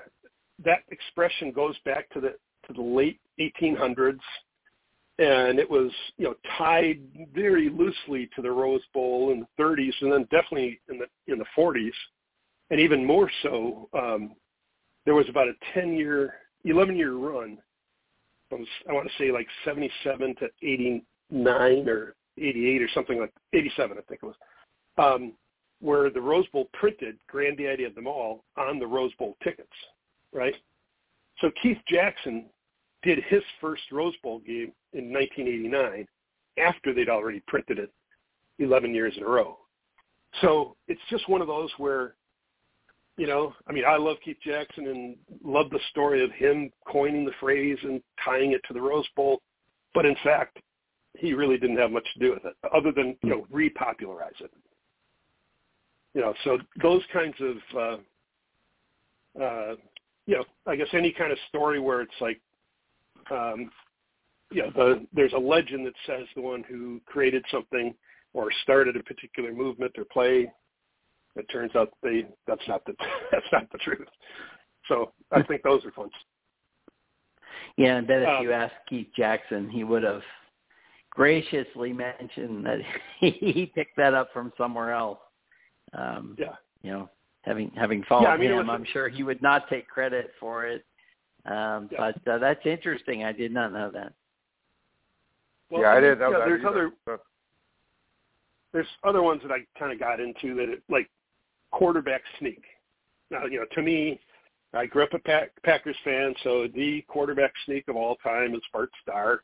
that 0.63 0.83
expression 0.89 1.51
goes 1.51 1.75
back 1.85 2.09
to 2.11 2.19
the 2.19 2.35
to 2.67 2.73
the 2.73 2.81
late 2.81 3.19
1800s, 3.39 4.19
and 5.19 5.59
it 5.59 5.69
was 5.69 5.91
you 6.17 6.25
know 6.25 6.35
tied 6.57 6.99
very 7.33 7.69
loosely 7.69 8.29
to 8.35 8.41
the 8.41 8.51
Rose 8.51 8.83
Bowl 8.93 9.31
in 9.31 9.41
the 9.41 9.63
30s, 9.63 9.93
and 10.01 10.11
then 10.11 10.23
definitely 10.31 10.79
in 10.89 10.99
the 10.99 11.07
in 11.31 11.39
the 11.39 11.45
40s 11.57 11.91
and 12.69 12.79
even 12.79 13.05
more 13.05 13.29
so, 13.43 13.89
um, 13.93 14.35
there 15.05 15.13
was 15.13 15.29
about 15.29 15.47
a 15.47 15.53
10 15.73 15.93
year, 15.93 16.33
11 16.63 16.95
year 16.95 17.13
run 17.13 17.57
I 18.89 18.93
want 18.93 19.07
to 19.07 19.23
say 19.23 19.31
like 19.31 19.47
77 19.63 20.35
to 20.35 20.47
89 20.61 21.89
or 21.89 22.15
88 22.37 22.81
or 22.81 22.89
something 22.93 23.19
like 23.19 23.31
87, 23.53 23.97
I 23.97 24.01
think 24.01 24.21
it 24.23 24.25
was, 24.25 24.35
um, 24.97 25.33
where 25.81 26.09
the 26.09 26.21
Rose 26.21 26.47
Bowl 26.47 26.69
printed 26.73 27.17
Granddaddy 27.27 27.83
of 27.83 27.95
them 27.95 28.07
all 28.07 28.43
on 28.57 28.79
the 28.79 28.87
Rose 28.87 29.13
Bowl 29.15 29.35
tickets, 29.43 29.69
right? 30.33 30.55
So 31.41 31.51
Keith 31.61 31.77
Jackson 31.87 32.45
did 33.03 33.19
his 33.25 33.43
first 33.61 33.83
Rose 33.91 34.15
Bowl 34.23 34.39
game 34.39 34.71
in 34.93 35.11
1989 35.11 36.07
after 36.57 36.93
they'd 36.93 37.09
already 37.09 37.41
printed 37.47 37.79
it 37.79 37.91
11 38.59 38.93
years 38.93 39.13
in 39.17 39.23
a 39.23 39.27
row. 39.27 39.57
So 40.41 40.75
it's 40.87 41.01
just 41.09 41.27
one 41.29 41.41
of 41.41 41.47
those 41.47 41.69
where 41.77 42.15
You 43.17 43.27
know, 43.27 43.53
I 43.67 43.71
mean, 43.71 43.85
I 43.87 43.95
love 43.95 44.17
Keith 44.23 44.37
Jackson 44.43 44.87
and 44.87 45.15
love 45.43 45.69
the 45.69 45.79
story 45.89 46.23
of 46.23 46.31
him 46.31 46.69
coining 46.85 47.23
the 47.25 47.31
phrase 47.39 47.77
and 47.83 48.01
tying 48.23 48.51
it 48.51 48.61
to 48.67 48.73
the 48.73 48.81
Rose 48.81 49.07
Bowl. 49.15 49.41
But 49.93 50.05
in 50.05 50.15
fact, 50.21 50.59
he 51.17 51.33
really 51.33 51.57
didn't 51.57 51.77
have 51.77 51.91
much 51.91 52.05
to 52.13 52.19
do 52.19 52.31
with 52.31 52.43
it, 52.43 52.55
other 52.75 52.91
than 52.91 53.15
you 53.23 53.29
know 53.29 53.47
repopularize 53.53 54.41
it. 54.41 54.51
You 56.13 56.21
know, 56.21 56.33
so 56.43 56.57
those 56.81 57.01
kinds 57.11 57.35
of, 57.41 57.77
uh, 59.39 59.43
uh, 59.43 59.75
you 60.25 60.35
know, 60.35 60.45
I 60.65 60.75
guess 60.75 60.87
any 60.93 61.11
kind 61.11 61.31
of 61.31 61.37
story 61.49 61.79
where 61.79 62.01
it's 62.01 62.13
like, 62.21 62.39
um, 63.29 63.69
you 64.51 64.61
know, 64.61 64.71
the, 64.75 65.05
there's 65.13 65.33
a 65.33 65.37
legend 65.37 65.85
that 65.85 65.93
says 66.05 66.25
the 66.35 66.41
one 66.41 66.63
who 66.69 67.01
created 67.05 67.43
something 67.51 67.93
or 68.33 68.49
started 68.63 68.95
a 68.95 69.03
particular 69.03 69.51
movement 69.51 69.91
or 69.97 70.05
play 70.05 70.49
it 71.35 71.45
turns 71.51 71.75
out 71.75 71.93
they 72.01 72.25
that's 72.47 72.67
not 72.67 72.85
the 72.85 72.93
that's 73.31 73.45
not 73.51 73.71
the 73.71 73.77
truth. 73.79 74.07
So 74.87 75.11
I 75.31 75.41
think 75.43 75.63
those 75.63 75.83
are 75.85 75.91
fun. 75.91 76.09
Yeah, 77.77 77.97
I 77.97 78.01
bet 78.01 78.21
if 78.21 78.27
Um, 78.29 78.43
you 78.43 78.51
asked 78.51 78.75
Keith 78.87 79.07
Jackson, 79.15 79.69
he 79.69 79.83
would 79.83 80.03
have 80.03 80.21
graciously 81.09 81.93
mentioned 81.93 82.65
that 82.65 82.79
he 83.19 83.71
picked 83.73 83.97
that 83.97 84.13
up 84.13 84.31
from 84.33 84.51
somewhere 84.57 84.91
else. 84.91 85.19
Um, 85.93 86.35
Yeah. 86.37 86.55
You 86.83 86.91
know, 86.91 87.09
having 87.41 87.71
having 87.71 88.03
followed 88.03 88.23
Yeah, 88.23 88.29
I 88.33 88.37
mean, 88.37 88.51
him, 88.51 88.67
was- 88.67 88.69
I'm 88.69 88.85
sure 88.85 89.09
he 89.09 89.23
would 89.23 89.41
not 89.41 89.67
take 89.69 89.87
credit 89.87 90.31
for 90.39 90.65
it. 90.65 90.85
Um, 91.45 91.89
Yeah. 91.91 92.11
But 92.25 92.27
uh, 92.31 92.37
that's 92.37 92.65
interesting. 92.65 93.23
I 93.23 93.31
did 93.31 93.51
not 93.51 93.71
know 93.73 93.89
that. 93.91 94.13
Well, 95.71 95.81
yeah, 95.81 95.93
I 95.93 95.99
didn't 95.99 96.19
know 96.19 96.29
you 96.29 96.37
that 96.37 96.45
There's 96.45 96.65
either. 96.65 96.91
other 97.07 97.19
there's 98.71 98.87
other 99.05 99.21
ones 99.23 99.41
that 99.41 99.53
I 99.53 99.59
kind 99.79 99.93
of 99.93 99.99
got 99.99 100.19
into 100.19 100.53
that 100.55 100.69
it, 100.69 100.83
like 100.89 101.09
quarterback 101.75 102.21
sneak. 102.39 102.63
Now, 103.29 103.45
you 103.45 103.59
know, 103.59 103.65
to 103.73 103.81
me, 103.81 104.19
I 104.73 104.85
grew 104.85 105.03
up 105.03 105.13
a 105.13 105.19
Pack, 105.19 105.51
Packers 105.63 105.97
fan, 106.05 106.33
so 106.43 106.67
the 106.73 107.03
quarterback 107.07 107.51
sneak 107.65 107.87
of 107.89 107.97
all 107.97 108.15
time 108.17 108.55
is 108.55 108.61
Bart 108.71 108.89
Starr, 109.01 109.41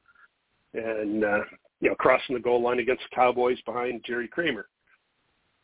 and 0.73 1.25
uh, 1.25 1.39
you 1.82 1.89
know, 1.89 1.95
crossing 1.95 2.36
the 2.36 2.41
goal 2.41 2.61
line 2.61 2.79
against 2.79 3.03
the 3.09 3.15
Cowboys 3.15 3.59
behind 3.65 4.03
Jerry 4.05 4.29
Kramer. 4.29 4.67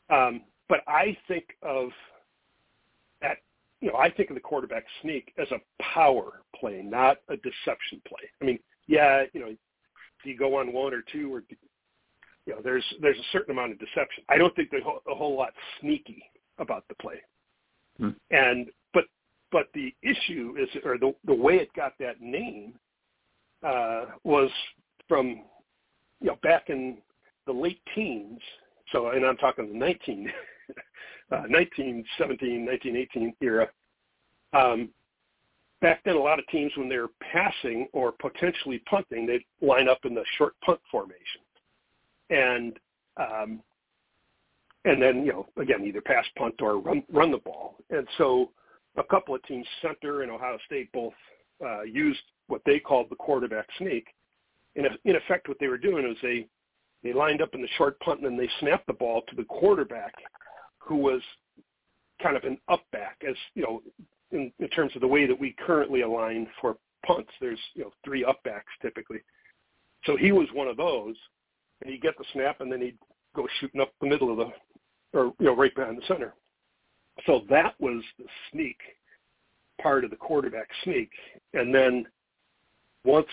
Um, 0.10 0.42
but 0.68 0.82
I 0.88 1.16
think 1.28 1.46
of 1.62 1.90
that, 3.22 3.38
you 3.80 3.90
know, 3.90 3.98
I 3.98 4.10
think 4.10 4.30
of 4.30 4.36
the 4.36 4.42
quarterback 4.42 4.84
sneak 5.02 5.34
as 5.38 5.48
a 5.52 5.84
power 5.94 6.42
play, 6.60 6.82
not 6.84 7.18
a 7.30 7.38
deception 7.38 8.02
play. 8.06 8.24
I 8.42 8.46
mean, 8.46 8.60
yeah, 8.88 9.24
you 9.34 9.40
know, 9.40 9.56
you 10.26 10.38
go 10.38 10.58
on 10.58 10.74
one 10.74 10.94
or 10.94 11.04
two, 11.14 11.34
or 11.34 11.44
you 12.46 12.54
know, 12.54 12.60
there's 12.62 12.84
there's 13.02 13.18
a 13.18 13.32
certain 13.32 13.52
amount 13.52 13.72
of 13.72 13.80
deception. 13.80 14.26
I 14.28 14.38
don't 14.38 14.54
think 14.56 14.70
there's 14.70 14.84
a 14.84 15.16
whole 15.16 15.38
lot 15.38 15.54
sneaky 15.80 16.24
about 16.60 16.84
the 16.90 16.96
play. 16.96 17.22
Hmm. 18.00 18.10
And 18.32 18.68
but 18.94 19.06
but 19.52 19.68
the 19.74 19.94
issue 20.02 20.56
is, 20.60 20.70
or 20.84 20.98
the 20.98 21.14
the 21.26 21.34
way 21.34 21.56
it 21.56 21.70
got 21.76 21.94
that 22.00 22.22
name 22.22 22.74
uh, 23.66 24.06
was 24.24 24.50
from 25.08 25.42
you 26.20 26.28
know 26.28 26.38
back 26.44 26.70
in 26.70 26.98
the 27.46 27.54
late 27.54 27.82
teens. 27.96 28.40
So, 28.92 29.10
and 29.10 29.26
I'm 29.26 29.38
talking 29.38 29.68
the 29.68 29.78
19, 29.78 30.32
uh, 31.32 31.44
1917, 31.50 32.66
1918 32.66 33.34
era. 33.42 33.68
Um, 34.54 34.90
back 35.82 36.02
then, 36.06 36.16
a 36.16 36.20
lot 36.20 36.40
of 36.40 36.48
teams, 36.48 36.72
when 36.78 36.88
they 36.88 36.98
were 36.98 37.12
passing 37.34 37.88
or 37.92 38.14
potentially 38.14 38.82
punting, 38.90 39.26
they'd 39.26 39.44
line 39.62 39.90
up 39.90 40.00
in 40.06 40.14
the 40.14 40.24
short 40.38 40.54
punt 40.64 40.80
formation, 40.90 41.42
and 42.30 42.80
um, 43.18 43.62
and 44.88 45.02
then 45.02 45.26
you 45.26 45.34
know 45.34 45.48
again 45.62 45.84
either 45.86 46.02
pass, 46.02 46.26
punt, 46.38 46.56
or 46.62 46.80
run 46.80 47.04
run 47.12 47.32
the 47.32 47.38
ball. 47.38 47.76
And 47.90 48.08
so, 48.18 48.52
a 48.98 49.04
couple 49.04 49.36
of 49.36 49.44
teams, 49.44 49.66
Centre 49.82 50.24
and 50.24 50.32
Ohio 50.32 50.58
State, 50.66 50.92
both 50.94 51.14
uh, 51.64 51.84
used 51.84 52.22
what 52.48 52.62
they 52.66 52.80
called 52.80 53.08
the 53.10 53.16
quarterback 53.16 53.68
sneak. 53.78 54.08
In, 54.76 54.86
in 55.06 55.16
effect, 55.16 55.48
what 55.48 55.58
they 55.60 55.68
were 55.68 55.78
doing 55.78 56.08
was 56.08 56.18
they 56.22 56.48
they 57.04 57.14
lined 57.14 57.42
up 57.42 57.54
in 57.54 57.62
the 57.62 57.68
short 57.78 58.00
punt 58.00 58.22
and 58.22 58.28
then 58.28 58.38
they 58.38 58.50
snapped 58.60 58.88
the 58.88 58.94
ball 58.94 59.22
to 59.28 59.36
the 59.36 59.44
quarterback, 59.44 60.14
who 60.80 60.96
was 60.96 61.22
kind 62.22 62.38
of 62.38 62.44
an 62.44 62.58
up 62.70 62.84
back, 62.92 63.18
as 63.28 63.36
you 63.56 63.64
know, 63.64 63.82
in, 64.32 64.52
in 64.60 64.68
terms 64.70 64.92
of 64.96 65.02
the 65.02 65.08
way 65.08 65.28
that 65.28 65.40
we 65.40 65.56
currently 65.66 66.02
align 66.02 66.48
for 66.62 66.78
punts. 67.06 67.30
There's 67.42 67.60
you 67.74 67.84
know 67.84 67.92
three 68.06 68.24
up 68.24 68.42
backs 68.44 68.72
typically, 68.82 69.20
so 70.06 70.16
he 70.16 70.32
was 70.32 70.48
one 70.54 70.68
of 70.68 70.78
those, 70.78 71.16
and 71.82 71.92
he'd 71.92 72.02
get 72.02 72.18
the 72.18 72.26
snap 72.32 72.62
and 72.62 72.72
then 72.72 72.82
he'd 72.82 72.98
go 73.38 73.48
shooting 73.60 73.80
up 73.80 73.94
the 74.02 74.08
middle 74.08 74.32
of 74.32 74.38
the, 74.38 74.52
or 75.14 75.34
you 75.40 75.46
know 75.46 75.56
right 75.56 75.74
behind 75.76 75.98
the 75.98 76.06
center. 76.08 76.34
So 77.26 77.42
that 77.50 77.74
was 77.80 78.04
the 78.20 78.26
sneak 78.52 78.78
part 79.82 80.04
of 80.04 80.12
the 80.12 80.16
quarterback 80.16 80.68
sneak, 80.84 81.10
and 81.54 81.74
then 81.74 82.06
once 83.04 83.28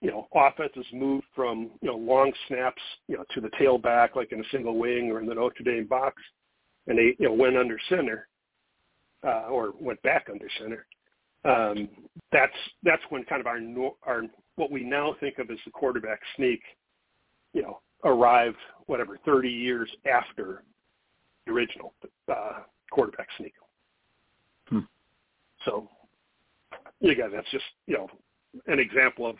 you 0.00 0.10
know, 0.10 0.28
offenses 0.34 0.86
moved 0.92 1.26
from, 1.34 1.70
you 1.82 1.88
know, 1.88 1.96
long 1.96 2.32
snaps, 2.48 2.80
you 3.06 3.16
know, 3.16 3.24
to 3.34 3.40
the 3.40 3.50
tailback 3.50 4.16
like 4.16 4.32
in 4.32 4.40
a 4.40 4.48
single 4.50 4.78
wing 4.78 5.10
or 5.10 5.20
in 5.20 5.26
the 5.26 5.34
Notre 5.34 5.62
Dame 5.62 5.86
box 5.86 6.22
and 6.86 6.98
they, 6.98 7.14
you 7.18 7.26
know, 7.28 7.34
went 7.34 7.56
under 7.56 7.78
center 7.88 8.28
uh, 9.24 9.48
or 9.50 9.74
went 9.78 10.00
back 10.02 10.28
under 10.30 10.48
center. 10.58 10.86
Um, 11.44 11.88
that's 12.32 12.52
that's 12.82 13.02
when 13.08 13.24
kind 13.24 13.40
of 13.40 13.46
our 13.46 13.58
our 14.02 14.22
what 14.56 14.70
we 14.70 14.84
now 14.84 15.16
think 15.20 15.38
of 15.38 15.50
as 15.50 15.58
the 15.64 15.70
quarterback 15.70 16.20
sneak, 16.36 16.60
you 17.54 17.62
know, 17.62 17.80
arrived 18.04 18.58
whatever 18.86 19.18
30 19.24 19.48
years 19.48 19.90
after 20.10 20.62
the 21.46 21.52
original 21.52 21.94
uh, 22.28 22.60
quarterback 22.90 23.28
sneak. 23.38 23.54
Hmm. 24.68 24.80
So, 25.64 25.88
you 27.00 27.14
guys, 27.14 27.30
that's 27.34 27.50
just 27.50 27.64
you 27.86 27.94
know 27.94 28.08
an 28.66 28.78
example 28.78 29.26
of 29.26 29.36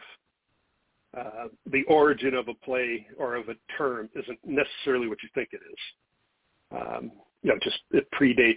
uh, 1.17 1.49
the 1.71 1.83
origin 1.85 2.35
of 2.35 2.49
a 2.49 2.55
play 2.55 3.07
or 3.19 3.35
of 3.35 3.49
a 3.49 3.55
term 3.77 4.09
isn't 4.15 4.39
necessarily 4.45 5.09
what 5.09 5.19
you 5.23 5.29
think 5.35 5.49
it 5.53 5.61
is. 5.71 5.79
Um, 6.73 7.13
you 7.43 7.51
know, 7.51 7.59
just 7.63 7.79
it 7.91 8.07
predates 8.13 8.57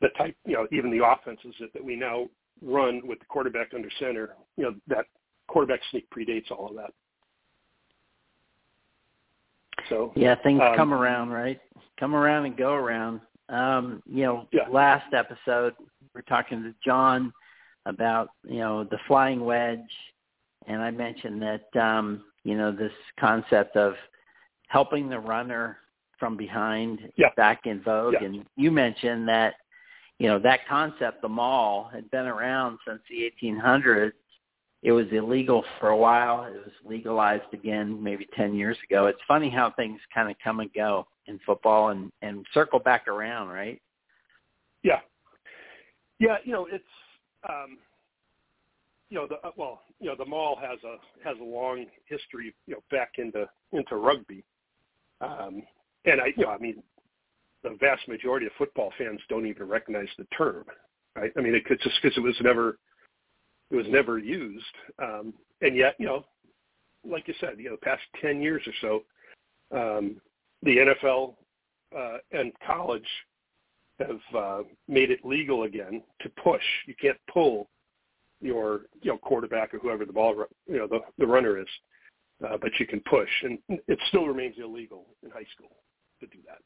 the 0.00 0.08
type, 0.16 0.36
you 0.46 0.54
know, 0.54 0.68
even 0.70 0.90
the 0.96 1.04
offenses 1.04 1.54
that, 1.60 1.72
that 1.72 1.84
we 1.84 1.96
now 1.96 2.28
run 2.62 3.00
with 3.04 3.18
the 3.18 3.24
quarterback 3.24 3.72
under 3.74 3.88
center. 3.98 4.36
You 4.56 4.64
know, 4.64 4.74
that 4.86 5.06
quarterback 5.48 5.80
sneak 5.90 6.08
predates 6.10 6.50
all 6.50 6.68
of 6.68 6.76
that. 6.76 6.92
So 9.88 10.12
Yeah, 10.14 10.36
things 10.42 10.60
Um, 10.62 10.76
come 10.76 10.92
around, 10.92 11.30
right? 11.30 11.60
Come 11.98 12.14
around 12.14 12.46
and 12.46 12.56
go 12.56 12.74
around. 12.74 13.20
Um, 13.48 14.02
you 14.06 14.24
know, 14.24 14.46
Yeah. 14.52 14.68
last 14.68 15.12
episode 15.14 15.74
we're 16.14 16.22
talking 16.22 16.62
to 16.62 16.74
John 16.84 17.32
about, 17.86 18.30
you 18.44 18.58
know, 18.58 18.84
the 18.84 18.98
flying 19.06 19.44
wedge 19.44 19.78
and 20.66 20.82
I 20.82 20.90
mentioned 20.90 21.40
that 21.42 21.76
um, 21.76 22.24
you 22.44 22.56
know, 22.56 22.70
this 22.72 22.92
concept 23.18 23.76
of 23.76 23.94
helping 24.68 25.08
the 25.08 25.18
runner 25.18 25.78
from 26.18 26.36
behind 26.36 27.00
is 27.00 27.12
Yeah. 27.16 27.30
back 27.36 27.66
in 27.66 27.80
vogue 27.80 28.14
Yeah. 28.14 28.24
and 28.24 28.46
you 28.56 28.70
mentioned 28.70 29.28
that 29.28 29.54
you 30.18 30.26
know, 30.26 30.40
that 30.40 30.66
concept, 30.66 31.22
the 31.22 31.28
maul, 31.28 31.84
had 31.92 32.10
been 32.10 32.26
around 32.26 32.80
since 32.84 33.00
the 33.08 33.22
1800s. 33.24 34.12
It 34.82 34.90
was 34.90 35.06
illegal 35.12 35.64
for 35.78 35.90
a 35.90 35.96
while. 35.96 36.42
It 36.44 36.54
was 36.54 36.72
legalized 36.84 37.52
again 37.54 38.02
maybe 38.02 38.26
10 38.34 38.54
years 38.56 38.76
ago. 38.90 39.06
It's 39.06 39.22
funny 39.28 39.48
how 39.48 39.70
things 39.70 40.00
kind 40.12 40.28
of 40.28 40.36
come 40.42 40.58
and 40.58 40.72
go 40.72 41.06
in 41.28 41.38
football 41.46 41.90
and, 41.90 42.10
and 42.22 42.44
circle 42.52 42.80
back 42.80 43.06
around, 43.06 43.48
right? 43.48 43.80
Yeah, 44.82 45.00
yeah. 46.18 46.36
You 46.44 46.52
know, 46.52 46.66
it's 46.70 46.84
um, 47.48 47.78
you 49.10 49.18
know 49.18 49.26
the 49.26 49.36
uh, 49.46 49.52
well, 49.56 49.82
you 50.00 50.08
know 50.08 50.16
the 50.16 50.24
maul 50.24 50.56
has 50.60 50.78
a 50.84 50.96
has 51.26 51.36
a 51.40 51.44
long 51.44 51.86
history, 52.06 52.54
you 52.66 52.74
know, 52.74 52.80
back 52.90 53.12
into 53.18 53.48
into 53.72 53.96
rugby, 53.96 54.44
um, 55.20 55.62
and 56.04 56.20
I 56.20 56.32
you 56.36 56.44
know 56.44 56.50
I 56.50 56.58
mean 56.58 56.82
the 57.62 57.76
vast 57.80 58.06
majority 58.08 58.46
of 58.46 58.52
football 58.56 58.92
fans 58.96 59.20
don't 59.28 59.46
even 59.46 59.68
recognize 59.68 60.08
the 60.16 60.26
term. 60.36 60.64
Right? 61.16 61.32
I 61.36 61.40
mean, 61.40 61.54
it 61.54 61.64
could 61.64 61.80
just 61.80 61.96
because 62.00 62.16
it 62.16 62.20
was 62.20 62.36
never 62.40 62.78
it 63.70 63.76
was 63.76 63.86
never 63.88 64.18
used, 64.18 64.64
um, 65.02 65.34
and 65.60 65.76
yet 65.76 65.96
you 65.98 66.06
know, 66.06 66.24
like 67.04 67.26
you 67.28 67.34
said, 67.40 67.54
you 67.58 67.70
know, 67.70 67.76
the 67.76 67.86
past 67.86 68.02
ten 68.20 68.40
years 68.40 68.62
or 68.66 69.02
so, 69.70 69.96
um, 69.96 70.20
the 70.62 70.76
NFL 70.76 71.34
uh, 71.96 72.18
and 72.32 72.52
college 72.66 73.06
have 73.98 74.20
uh, 74.36 74.62
made 74.86 75.10
it 75.10 75.24
legal 75.24 75.64
again 75.64 76.02
to 76.20 76.28
push. 76.42 76.62
You 76.86 76.94
can't 77.00 77.18
pull 77.32 77.68
your 78.40 78.82
you 79.02 79.10
know 79.10 79.18
quarterback 79.18 79.74
or 79.74 79.78
whoever 79.78 80.04
the 80.04 80.12
ball 80.12 80.44
you 80.66 80.78
know 80.78 80.86
the 80.86 81.00
the 81.18 81.26
runner 81.26 81.58
is, 81.58 81.66
uh, 82.46 82.56
but 82.60 82.70
you 82.78 82.86
can 82.86 83.00
push, 83.08 83.28
and 83.42 83.58
it 83.68 83.98
still 84.08 84.26
remains 84.26 84.54
illegal 84.58 85.06
in 85.24 85.30
high 85.30 85.46
school 85.54 85.70
to 86.20 86.26
do 86.26 86.38
that. 86.46 86.58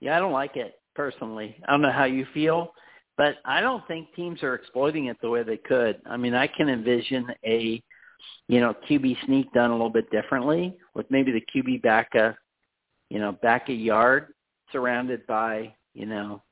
Yeah, 0.00 0.16
I 0.16 0.18
don't 0.18 0.32
like 0.32 0.56
it 0.56 0.80
personally. 0.94 1.56
I 1.68 1.72
don't 1.72 1.82
know 1.82 1.92
how 1.92 2.04
you 2.04 2.26
feel, 2.32 2.72
but 3.16 3.36
I 3.44 3.60
don't 3.60 3.86
think 3.86 4.14
teams 4.14 4.42
are 4.42 4.54
exploiting 4.54 5.06
it 5.06 5.18
the 5.20 5.28
way 5.28 5.42
they 5.42 5.58
could. 5.58 6.00
I 6.06 6.16
mean, 6.16 6.34
I 6.34 6.46
can 6.46 6.68
envision 6.70 7.26
a, 7.44 7.82
you 8.48 8.60
know, 8.60 8.74
QB 8.88 9.26
sneak 9.26 9.52
done 9.52 9.70
a 9.70 9.74
little 9.74 9.90
bit 9.90 10.10
differently 10.10 10.74
with 10.94 11.06
maybe 11.10 11.32
the 11.32 11.44
QB 11.54 11.82
back 11.82 12.14
a, 12.14 12.36
you 13.10 13.18
know, 13.18 13.32
back 13.42 13.68
a 13.68 13.72
yard 13.72 14.28
surrounded 14.72 15.26
by, 15.26 15.74
you 15.92 16.06
know, 16.06 16.42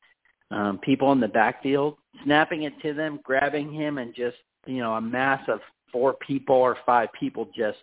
um, 0.50 0.78
people 0.78 1.12
in 1.12 1.20
the 1.20 1.28
backfield, 1.28 1.96
snapping 2.24 2.62
it 2.62 2.72
to 2.82 2.94
them, 2.94 3.20
grabbing 3.22 3.72
him, 3.72 3.98
and 3.98 4.14
just 4.14 4.36
you 4.66 4.78
know 4.78 4.94
a 4.94 5.00
mass 5.00 5.42
of 5.48 5.60
four 5.92 6.14
people 6.26 6.56
or 6.56 6.76
five 6.84 7.08
people 7.18 7.48
just 7.56 7.78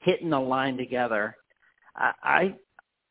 hitting 0.00 0.30
the 0.30 0.40
line 0.40 0.76
together. 0.76 1.36
I 1.96 2.12
I, 2.22 2.54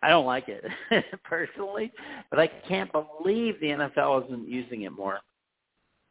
I 0.01 0.09
don't 0.09 0.25
like 0.25 0.45
it 0.47 0.63
personally, 1.23 1.91
but 2.29 2.39
I 2.39 2.47
can't 2.67 2.91
believe 2.91 3.59
the 3.59 3.67
NFL 3.67 4.25
isn't 4.25 4.47
using 4.47 4.83
it 4.83 4.91
more. 4.91 5.19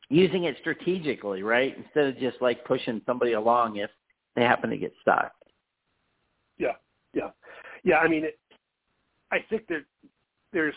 Using 0.09 0.45
it 0.45 0.57
strategically, 0.61 1.43
right? 1.43 1.77
Instead 1.77 2.07
of 2.07 2.19
just 2.19 2.41
like 2.41 2.65
pushing 2.65 3.03
somebody 3.07 3.33
along 3.33 3.77
if 3.77 3.91
they 4.37 4.43
happen 4.43 4.71
to 4.71 4.77
get 4.77 4.93
stuck. 5.03 5.33
Yeah, 6.59 6.75
yeah, 7.13 7.31
yeah. 7.83 7.99
I 7.99 8.07
mean, 8.07 8.25
it, 8.25 8.39
I 9.33 9.39
think 9.49 9.67
that 9.69 9.85
there's. 10.53 10.75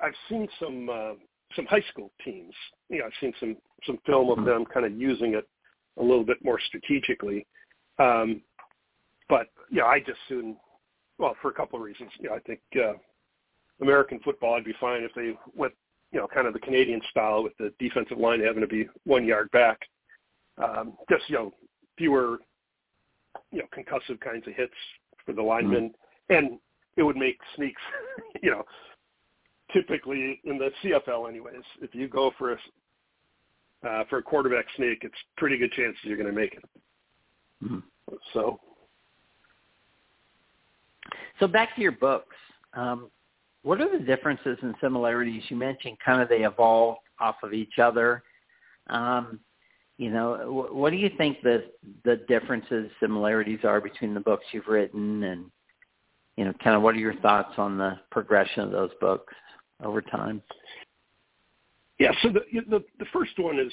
I've 0.00 0.14
seen 0.28 0.48
some 0.60 0.88
uh, 0.88 1.14
some 1.56 1.66
high 1.66 1.84
school 1.90 2.10
teams. 2.24 2.54
You 2.88 2.98
know, 3.00 3.06
I've 3.06 3.12
seen 3.20 3.32
some 3.40 3.56
some 3.84 3.98
film 4.06 4.30
of 4.36 4.44
them 4.44 4.64
kind 4.66 4.86
of 4.86 4.92
using 4.92 5.34
it 5.34 5.48
a 5.98 6.02
little 6.02 6.24
bit 6.24 6.42
more 6.44 6.60
strategically. 6.60 7.46
Um, 7.98 8.42
but 9.28 9.48
yeah, 9.70 9.84
I 9.84 10.00
just 10.00 10.18
soon, 10.28 10.56
well, 11.18 11.36
for 11.42 11.50
a 11.50 11.54
couple 11.54 11.78
of 11.78 11.84
reasons. 11.84 12.10
You 12.18 12.28
know, 12.28 12.36
I 12.36 12.40
think 12.40 12.60
uh, 12.76 12.94
American 13.80 14.20
football, 14.20 14.54
I'd 14.54 14.64
be 14.64 14.74
fine 14.80 15.02
if 15.02 15.12
they 15.14 15.36
went, 15.54 15.74
you 16.12 16.18
know, 16.18 16.26
kind 16.26 16.46
of 16.46 16.54
the 16.54 16.60
Canadian 16.60 17.00
style 17.10 17.42
with 17.42 17.56
the 17.58 17.72
defensive 17.78 18.18
line 18.18 18.40
having 18.40 18.62
to 18.62 18.66
be 18.66 18.88
one 19.04 19.24
yard 19.24 19.50
back. 19.50 19.80
Um, 20.56 20.94
just 21.10 21.28
you 21.28 21.36
know, 21.36 21.54
fewer, 21.96 22.38
you 23.52 23.58
know, 23.58 23.66
concussive 23.76 24.20
kinds 24.20 24.46
of 24.46 24.54
hits 24.54 24.72
for 25.24 25.32
the 25.32 25.42
linemen, 25.42 25.90
mm-hmm. 26.30 26.34
and 26.34 26.58
it 26.98 27.02
would 27.02 27.16
make 27.16 27.38
sneaks, 27.56 27.80
you 28.42 28.50
know, 28.50 28.64
typically 29.72 30.40
in 30.44 30.58
the 30.58 30.70
CFL 30.82 31.28
anyways, 31.28 31.62
if 31.80 31.94
you 31.94 32.08
go 32.08 32.32
for 32.36 32.52
a 32.52 32.56
uh, 33.88 34.02
for 34.10 34.18
a 34.18 34.22
quarterback 34.22 34.64
sneak, 34.76 34.98
it's 35.02 35.14
pretty 35.36 35.56
good 35.56 35.70
chances 35.70 36.00
you're 36.02 36.16
going 36.16 36.28
to 36.28 36.32
make 36.32 36.54
it. 36.54 36.64
Mm-hmm. 37.64 37.78
So, 38.34 38.58
so 41.38 41.46
back 41.46 41.76
to 41.76 41.82
your 41.82 41.92
books. 41.92 42.34
Um, 42.74 43.08
what 43.62 43.80
are 43.80 43.96
the 43.96 44.04
differences 44.04 44.58
and 44.62 44.74
similarities? 44.80 45.44
You 45.48 45.56
mentioned 45.56 45.96
kind 46.04 46.20
of 46.20 46.28
they 46.28 46.44
evolve 46.44 46.96
off 47.20 47.36
of 47.44 47.52
each 47.52 47.78
other. 47.78 48.24
Um, 48.90 49.38
you 49.96 50.10
know, 50.10 50.68
what 50.72 50.90
do 50.90 50.96
you 50.96 51.10
think 51.16 51.42
the 51.42 51.64
the 52.04 52.16
differences, 52.28 52.90
similarities 52.98 53.60
are 53.62 53.80
between 53.80 54.12
the 54.12 54.20
books 54.20 54.44
you've 54.52 54.66
written, 54.66 55.22
and 55.22 55.50
you 56.38 56.44
know, 56.44 56.52
kind 56.62 56.76
of 56.76 56.82
what 56.82 56.94
are 56.94 56.98
your 56.98 57.16
thoughts 57.16 57.54
on 57.58 57.76
the 57.76 57.98
progression 58.10 58.62
of 58.62 58.70
those 58.70 58.90
books? 59.00 59.34
over 59.82 60.02
time? 60.02 60.42
Yeah, 61.98 62.12
so 62.22 62.28
the, 62.28 62.40
the 62.68 62.84
the 62.98 63.06
first 63.12 63.38
one 63.38 63.58
is 63.58 63.72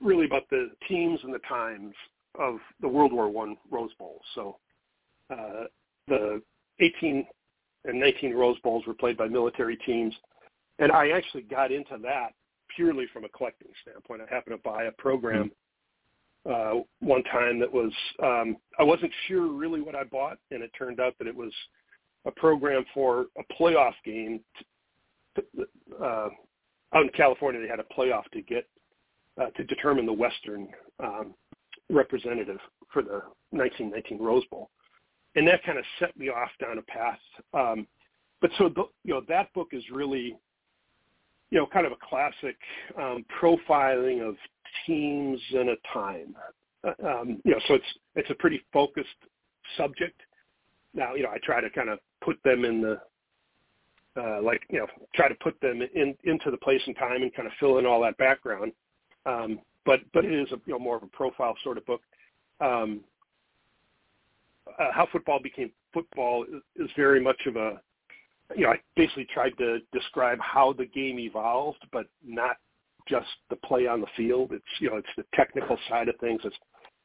really 0.00 0.26
about 0.26 0.48
the 0.50 0.70
teams 0.88 1.20
and 1.22 1.32
the 1.32 1.40
times 1.40 1.94
of 2.38 2.58
the 2.80 2.88
World 2.88 3.12
War 3.12 3.28
One 3.28 3.56
Rose 3.70 3.90
Bowls. 3.98 4.22
So 4.34 4.56
uh, 5.30 5.64
the 6.08 6.42
18 6.80 7.26
and 7.84 8.00
19 8.00 8.34
Rose 8.34 8.58
Bowls 8.64 8.84
were 8.86 8.94
played 8.94 9.16
by 9.16 9.28
military 9.28 9.76
teams, 9.76 10.14
and 10.78 10.90
I 10.90 11.10
actually 11.10 11.42
got 11.42 11.70
into 11.70 11.96
that 12.02 12.30
purely 12.74 13.06
from 13.12 13.24
a 13.24 13.28
collecting 13.28 13.68
standpoint. 13.82 14.20
I 14.20 14.34
happened 14.34 14.56
to 14.56 14.68
buy 14.68 14.84
a 14.84 14.92
program 14.92 15.50
uh, 16.50 16.74
one 17.00 17.22
time 17.24 17.58
that 17.60 17.72
was 17.72 17.92
um, 18.22 18.56
I 18.78 18.82
wasn't 18.82 19.12
sure 19.26 19.48
really 19.48 19.80
what 19.80 19.94
I 19.94 20.04
bought, 20.04 20.38
and 20.50 20.62
it 20.62 20.70
turned 20.78 21.00
out 21.00 21.14
that 21.18 21.26
it 21.26 21.36
was 21.36 21.52
a 22.26 22.30
program 22.30 22.84
for 22.94 23.26
a 23.38 23.54
playoff 23.60 23.94
game 24.04 24.40
uh, 26.02 26.28
out 26.94 27.02
in 27.02 27.10
California, 27.10 27.60
they 27.60 27.68
had 27.68 27.80
a 27.80 27.94
playoff 27.94 28.24
to 28.32 28.42
get 28.42 28.66
uh, 29.40 29.50
to 29.50 29.64
determine 29.64 30.06
the 30.06 30.12
Western 30.12 30.68
um, 31.00 31.34
representative 31.90 32.58
for 32.92 33.02
the 33.02 33.22
1919 33.50 34.18
Rose 34.18 34.44
Bowl, 34.50 34.70
and 35.36 35.46
that 35.46 35.62
kind 35.64 35.78
of 35.78 35.84
set 35.98 36.16
me 36.16 36.28
off 36.28 36.50
down 36.60 36.78
a 36.78 36.82
path. 36.82 37.18
Um, 37.54 37.86
but 38.40 38.50
so 38.58 38.68
the, 38.68 38.84
you 39.04 39.14
know 39.14 39.22
that 39.28 39.52
book 39.52 39.68
is 39.72 39.82
really 39.92 40.36
you 41.50 41.58
know 41.58 41.66
kind 41.66 41.86
of 41.86 41.92
a 41.92 42.06
classic 42.08 42.56
um, 42.96 43.24
profiling 43.40 44.26
of 44.26 44.36
teams 44.86 45.40
in 45.52 45.70
a 45.70 45.76
time. 45.92 46.34
Uh, 46.84 47.06
um, 47.06 47.40
you 47.44 47.52
know, 47.52 47.60
so 47.66 47.74
it's 47.74 47.98
it's 48.14 48.30
a 48.30 48.34
pretty 48.34 48.62
focused 48.72 49.08
subject. 49.76 50.20
Now, 50.94 51.14
you 51.14 51.24
know, 51.24 51.30
I 51.30 51.38
try 51.42 51.60
to 51.60 51.70
kind 51.70 51.88
of 51.88 51.98
put 52.22 52.38
them 52.44 52.64
in 52.64 52.80
the 52.80 53.00
uh, 54.18 54.40
like 54.42 54.62
you 54.70 54.78
know 54.78 54.86
try 55.14 55.28
to 55.28 55.34
put 55.36 55.60
them 55.60 55.82
in 55.94 56.14
into 56.24 56.50
the 56.50 56.56
place 56.56 56.80
and 56.86 56.96
time 56.96 57.22
and 57.22 57.34
kind 57.34 57.46
of 57.46 57.52
fill 57.60 57.78
in 57.78 57.86
all 57.86 58.00
that 58.02 58.16
background. 58.18 58.72
Um, 59.26 59.60
but 59.84 60.00
but 60.12 60.24
it 60.24 60.32
is 60.32 60.50
a, 60.52 60.56
you 60.66 60.72
know 60.72 60.78
more 60.78 60.96
of 60.96 61.02
a 61.02 61.08
profile 61.08 61.54
sort 61.62 61.78
of 61.78 61.86
book. 61.86 62.02
Um, 62.60 63.00
uh, 64.78 64.92
how 64.92 65.08
football 65.10 65.40
became 65.42 65.70
football 65.92 66.44
is, 66.44 66.62
is 66.76 66.90
very 66.96 67.20
much 67.20 67.40
of 67.46 67.56
a 67.56 67.80
you 68.56 68.64
know 68.64 68.70
I 68.70 68.80
basically 68.96 69.26
tried 69.32 69.56
to 69.58 69.78
describe 69.92 70.38
how 70.40 70.72
the 70.72 70.86
game 70.86 71.18
evolved, 71.18 71.86
but 71.92 72.06
not 72.24 72.56
just 73.08 73.28
the 73.50 73.56
play 73.56 73.86
on 73.86 74.00
the 74.00 74.06
field. 74.16 74.52
It's 74.52 74.64
you 74.80 74.90
know 74.90 74.96
it's 74.96 75.08
the 75.16 75.24
technical 75.34 75.78
side 75.88 76.08
of 76.08 76.16
things. 76.20 76.40
It's 76.44 76.56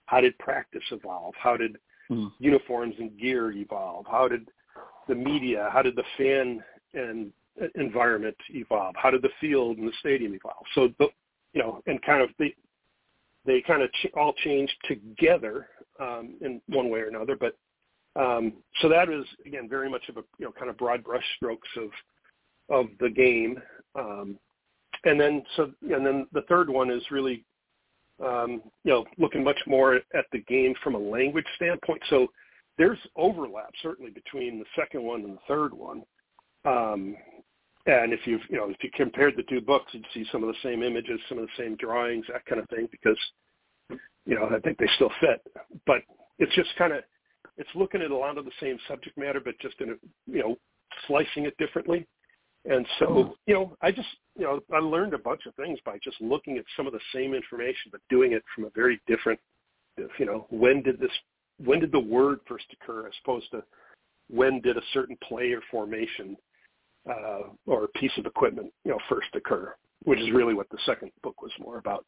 how 0.06 0.22
did 0.22 0.38
practice 0.40 0.84
evolve? 0.92 1.34
How 1.38 1.58
did 1.58 1.78
mm. 2.10 2.32
uniforms 2.40 2.96
and 3.00 3.18
gear 3.18 3.52
evolve? 3.52 4.06
How 4.10 4.28
did 4.28 4.50
the 5.08 5.16
media? 5.16 5.70
How 5.72 5.82
did 5.82 5.96
the 5.96 6.04
fan 6.18 6.64
and 6.94 7.32
environment 7.76 8.36
evolve? 8.50 8.96
How 8.98 9.12
did 9.12 9.22
the 9.22 9.30
field 9.40 9.78
and 9.78 9.88
the 9.88 9.94
stadium 10.00 10.34
evolve? 10.34 10.66
So, 10.76 10.90
the, 11.00 11.08
you 11.54 11.62
know, 11.62 11.82
and 11.86 12.02
kind 12.02 12.22
of 12.22 12.30
they 12.40 12.56
they 13.46 13.62
kind 13.62 13.82
of 13.82 13.92
ch- 13.94 14.14
all 14.16 14.34
changed 14.44 14.74
together 14.86 15.68
um, 16.00 16.36
in 16.42 16.62
one 16.68 16.90
way 16.90 17.00
or 17.00 17.08
another. 17.08 17.36
But 17.36 17.56
um, 18.20 18.54
so 18.82 18.90
that 18.90 19.10
is 19.10 19.26
again 19.46 19.68
very 19.70 19.90
much 19.90 20.08
of 20.10 20.18
a 20.18 20.24
you 20.38 20.46
know 20.46 20.52
kind 20.52 20.70
of 20.70 20.78
broad 20.78 21.04
brush 21.04 21.26
strokes 21.38 21.70
of 21.78 21.90
of 22.70 22.88
the 23.00 23.10
game. 23.10 23.62
Um, 23.96 24.38
and 25.06 25.20
then 25.20 25.44
so 25.56 25.72
and 25.82 26.06
then 26.06 26.28
the 26.34 26.44
third 26.44 26.70
one 26.70 26.90
is 26.90 27.04
really 27.12 27.44
um, 28.24 28.62
you 28.84 28.92
know 28.92 29.06
looking 29.18 29.44
much 29.44 29.60
more 29.68 29.96
at 29.96 30.26
the 30.32 30.40
game 30.48 30.74
from 30.84 30.96
a 30.96 31.00
language 31.00 31.46
standpoint. 31.56 32.02
So 32.10 32.28
there's 32.78 33.00
overlap 33.16 33.72
certainly 33.82 34.12
between 34.12 34.60
the 34.60 34.66
second 34.76 35.04
one 35.04 35.22
and 35.22 35.36
the 35.36 35.42
third 35.48 35.74
one. 35.74 36.04
Um, 36.66 37.16
and 37.86 38.14
if 38.14 38.22
you've, 38.26 38.42
you 38.50 38.58
know, 38.58 38.70
if 38.70 38.78
you 38.82 38.90
compared 38.96 39.36
the 39.36 39.44
two 39.44 39.60
books, 39.60 39.92
you'd 39.94 40.06
see 40.14 40.26
some 40.32 40.42
of 40.44 40.48
the 40.48 40.60
same 40.64 40.84
images, 40.84 41.20
some 41.28 41.38
of 41.38 41.46
the 41.46 41.64
same 41.64 41.76
drawings, 41.76 42.26
that 42.32 42.46
kind 42.46 42.62
of 42.62 42.70
thing, 42.70 42.88
because, 42.92 43.18
you 44.26 44.36
know, 44.36 44.50
I 44.56 44.60
think 44.60 44.78
they 44.78 44.88
still 44.96 45.12
fit. 45.20 45.42
But 45.86 45.98
it's 46.40 46.56
just 46.56 46.70
kind 46.78 46.94
of, 46.94 47.04
it's 47.58 47.70
looking 47.76 48.02
at 48.02 48.12
a 48.12 48.16
lot 48.16 48.38
of 48.38 48.46
the 48.46 48.52
same 48.62 48.78
subject 48.88 49.18
matter, 49.18 49.42
but 49.44 49.60
just 49.60 49.76
in 49.82 49.90
a, 49.90 49.94
you 50.26 50.40
know, 50.40 50.56
slicing 51.08 51.46
it 51.46 51.58
differently. 51.58 52.08
And 52.66 52.86
so, 53.00 53.06
hmm. 53.06 53.32
you 53.46 53.54
know, 53.54 53.78
I 53.82 53.92
just, 53.92 54.08
you 54.38 54.46
know, 54.46 54.60
I 54.74 54.80
learned 54.80 55.14
a 55.14 55.18
bunch 55.18 55.42
of 55.46 55.56
things 55.56 55.80
by 55.86 55.98
just 56.04 56.20
looking 56.22 56.58
at 56.58 56.66
some 56.78 56.88
of 56.88 56.94
the 56.94 57.00
same 57.14 57.34
information, 57.34 57.92
but 57.92 58.02
doing 58.10 58.32
it 58.32 58.44
from 58.56 58.66
a 58.66 58.70
very 58.70 59.02
different, 59.08 59.40
you 60.18 60.26
know, 60.26 60.48
when 60.50 60.82
did 60.82 61.00
this, 61.00 61.12
when 61.64 61.80
did 61.80 61.92
the 61.92 62.00
word 62.00 62.40
first 62.48 62.66
occur 62.74 63.08
as 63.08 63.14
opposed 63.24 63.52
to 63.52 63.64
when 64.30 64.62
did 64.62 64.78
a 64.78 64.82
certain 64.94 65.18
play 65.28 65.52
or 65.52 65.62
formation 65.70 66.38
uh, 67.10 67.42
or 67.68 67.88
piece 67.96 68.12
of 68.18 68.26
equipment, 68.26 68.72
you 68.86 68.92
know, 68.92 69.00
first 69.10 69.28
occur, 69.36 69.76
which 70.06 70.20
is 70.20 70.32
really 70.32 70.54
what 70.54 70.70
the 70.70 70.78
second 70.86 71.12
book 71.22 71.42
was 71.42 71.52
more 71.60 71.78
about. 71.78 72.06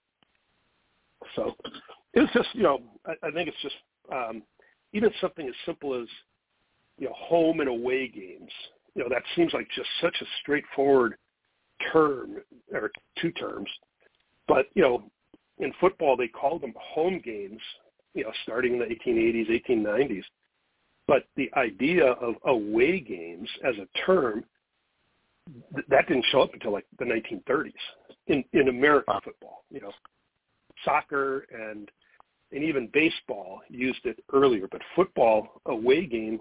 So 1.35 1.53
it's 2.13 2.31
just, 2.33 2.47
you 2.53 2.63
know, 2.63 2.79
I, 3.05 3.27
I 3.27 3.31
think 3.31 3.49
it's 3.49 3.61
just 3.61 3.75
um, 4.11 4.41
even 4.93 5.11
something 5.19 5.47
as 5.47 5.53
simple 5.65 5.99
as, 5.99 6.07
you 6.97 7.07
know, 7.07 7.13
home 7.13 7.59
and 7.59 7.69
away 7.69 8.07
games. 8.07 8.51
You 8.95 9.03
know, 9.03 9.09
that 9.09 9.23
seems 9.35 9.53
like 9.53 9.67
just 9.75 9.89
such 10.01 10.15
a 10.21 10.25
straightforward 10.41 11.15
term 11.91 12.37
or 12.73 12.91
two 13.19 13.31
terms, 13.31 13.69
but 14.47 14.67
you 14.73 14.81
know, 14.81 15.03
in 15.59 15.73
football 15.79 16.15
they 16.15 16.27
called 16.27 16.61
them 16.61 16.73
home 16.79 17.21
games. 17.23 17.61
You 18.13 18.23
know, 18.23 18.31
starting 18.43 18.73
in 18.73 18.79
the 18.79 18.85
1880s, 18.85 19.61
1890s. 19.69 20.23
But 21.07 21.27
the 21.35 21.51
idea 21.55 22.05
of 22.05 22.35
away 22.45 22.99
games 22.99 23.49
as 23.63 23.75
a 23.75 23.87
term 24.05 24.45
that 25.89 26.07
didn't 26.07 26.25
show 26.31 26.41
up 26.41 26.53
until 26.53 26.71
like 26.71 26.85
the 26.97 27.05
1930s 27.05 27.73
in 28.27 28.43
in 28.53 28.69
American 28.69 29.13
wow. 29.13 29.21
football. 29.23 29.63
You 29.69 29.81
know, 29.81 29.91
soccer 30.83 31.45
and 31.51 31.91
and 32.51 32.63
even 32.63 32.89
baseball 32.93 33.61
used 33.69 34.05
it 34.05 34.23
earlier, 34.33 34.67
but 34.71 34.81
football 34.95 35.61
away 35.65 36.05
game 36.05 36.39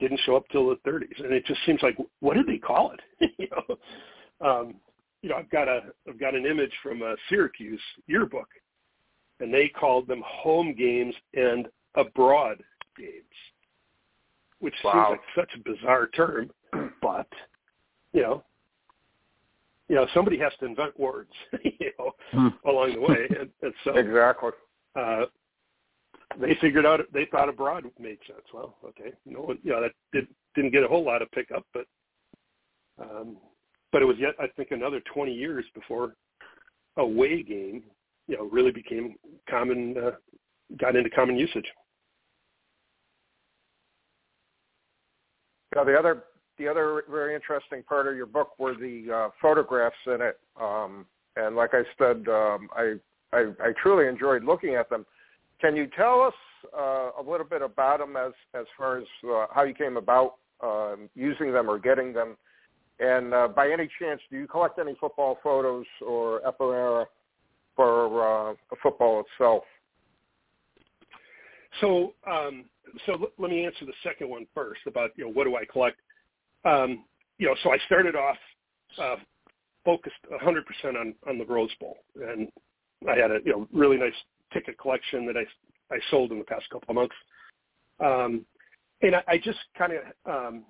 didn't 0.00 0.20
show 0.24 0.36
up 0.36 0.48
till 0.50 0.68
the 0.68 0.76
30s, 0.88 1.22
and 1.22 1.32
it 1.32 1.44
just 1.46 1.60
seems 1.66 1.82
like 1.82 1.96
what 2.20 2.34
did 2.34 2.46
they 2.46 2.58
call 2.58 2.92
it? 2.92 3.32
you 3.38 3.48
know, 3.50 4.46
um, 4.46 4.74
you 5.22 5.28
know, 5.28 5.36
I've 5.36 5.50
got 5.50 5.68
a 5.68 5.80
I've 6.08 6.20
got 6.20 6.34
an 6.34 6.46
image 6.46 6.72
from 6.82 7.02
a 7.02 7.16
Syracuse 7.28 7.80
yearbook, 8.06 8.48
and 9.40 9.52
they 9.52 9.68
called 9.68 10.06
them 10.06 10.22
home 10.24 10.74
games 10.74 11.14
and 11.34 11.68
abroad 11.94 12.62
games, 12.96 13.24
which 14.60 14.74
wow. 14.84 14.92
seems 14.92 15.18
like 15.36 15.46
such 15.46 15.58
a 15.58 15.70
bizarre 15.70 16.08
term, 16.08 16.50
but 17.02 17.28
you 18.12 18.22
know, 18.22 18.44
you 19.88 19.96
know, 19.96 20.06
somebody 20.14 20.38
has 20.38 20.52
to 20.60 20.66
invent 20.66 20.98
words, 20.98 21.32
you 21.64 21.90
know, 21.98 22.12
hmm. 22.32 22.68
along 22.68 22.94
the 22.94 23.00
way, 23.00 23.26
and, 23.40 23.48
and 23.62 23.74
so 23.84 23.96
exactly. 23.96 24.50
Uh, 24.94 25.26
they 26.40 26.56
figured 26.60 26.86
out 26.86 27.00
they 27.12 27.26
thought 27.30 27.48
abroad 27.48 27.84
made 27.98 28.18
sense. 28.26 28.42
Well, 28.52 28.76
okay, 28.84 29.12
no 29.26 29.40
one, 29.40 29.58
you 29.62 29.72
know, 29.72 29.82
that 29.82 29.92
did, 30.12 30.28
didn't 30.54 30.72
get 30.72 30.84
a 30.84 30.88
whole 30.88 31.04
lot 31.04 31.22
of 31.22 31.30
pickup, 31.32 31.66
but 31.74 31.86
um, 33.00 33.36
but 33.92 34.02
it 34.02 34.04
was 34.04 34.16
yet 34.18 34.34
I 34.38 34.46
think 34.56 34.70
another 34.70 35.00
20 35.12 35.32
years 35.32 35.64
before 35.74 36.14
away 36.96 37.42
game, 37.42 37.82
you 38.26 38.36
know, 38.36 38.44
really 38.44 38.72
became 38.72 39.14
common, 39.48 39.96
uh, 39.96 40.10
got 40.78 40.96
into 40.96 41.10
common 41.10 41.36
usage. 41.36 41.66
Now 45.74 45.84
the 45.84 45.96
other 45.96 46.24
the 46.58 46.66
other 46.66 47.04
very 47.08 47.34
interesting 47.34 47.82
part 47.84 48.08
of 48.08 48.16
your 48.16 48.26
book 48.26 48.58
were 48.58 48.74
the 48.74 49.12
uh, 49.12 49.28
photographs 49.40 49.96
in 50.06 50.20
it, 50.20 50.40
um, 50.60 51.06
and 51.36 51.54
like 51.54 51.70
I 51.72 51.82
said, 51.96 52.26
um, 52.28 52.68
I, 52.74 52.94
I 53.32 53.52
I 53.62 53.72
truly 53.80 54.08
enjoyed 54.08 54.42
looking 54.44 54.74
at 54.74 54.90
them. 54.90 55.06
Can 55.60 55.74
you 55.74 55.88
tell 55.96 56.22
us 56.22 56.34
uh, 56.76 57.10
a 57.18 57.22
little 57.22 57.46
bit 57.46 57.62
about 57.62 57.98
them 57.98 58.16
as 58.16 58.32
as 58.54 58.66
far 58.76 58.98
as 58.98 59.04
uh, 59.28 59.46
how 59.52 59.64
you 59.64 59.74
came 59.74 59.96
about 59.96 60.36
um, 60.62 61.08
using 61.14 61.52
them 61.52 61.68
or 61.68 61.78
getting 61.78 62.12
them? 62.12 62.36
And 63.00 63.32
uh, 63.32 63.48
by 63.48 63.70
any 63.70 63.88
chance, 64.00 64.20
do 64.30 64.38
you 64.38 64.46
collect 64.46 64.78
any 64.78 64.96
football 65.00 65.38
photos 65.42 65.86
or 66.04 66.40
ephemera 66.46 67.06
for 67.76 68.50
uh, 68.50 68.54
football 68.82 69.24
itself? 69.24 69.62
So, 71.80 72.14
um, 72.28 72.64
so 73.06 73.12
l- 73.12 73.32
let 73.38 73.50
me 73.50 73.64
answer 73.64 73.84
the 73.84 73.92
second 74.02 74.28
one 74.28 74.46
first 74.54 74.80
about 74.86 75.10
you 75.16 75.24
know 75.24 75.30
what 75.30 75.44
do 75.44 75.56
I 75.56 75.64
collect. 75.64 75.98
Um, 76.64 77.04
you 77.38 77.46
know, 77.46 77.54
so 77.62 77.72
I 77.72 77.78
started 77.86 78.16
off 78.16 78.36
uh, 79.00 79.16
focused 79.84 80.16
100% 80.42 80.62
on 81.00 81.14
on 81.28 81.38
the 81.38 81.44
Rose 81.46 81.70
Bowl, 81.80 81.98
and 82.16 82.48
I 83.08 83.16
had 83.16 83.30
a 83.30 83.38
you 83.44 83.52
know 83.52 83.68
really 83.72 83.96
nice 83.96 84.12
ticket 84.52 84.78
collection 84.78 85.26
that 85.26 85.36
I 85.36 85.94
I 85.94 85.98
sold 86.10 86.32
in 86.32 86.38
the 86.38 86.44
past 86.44 86.68
couple 86.70 86.90
of 86.90 86.96
months. 86.96 87.14
Um, 88.00 88.44
and 89.02 89.16
I, 89.16 89.22
I 89.28 89.38
just 89.38 89.58
kind 89.76 89.92
of 89.92 90.02
um, 90.30 90.64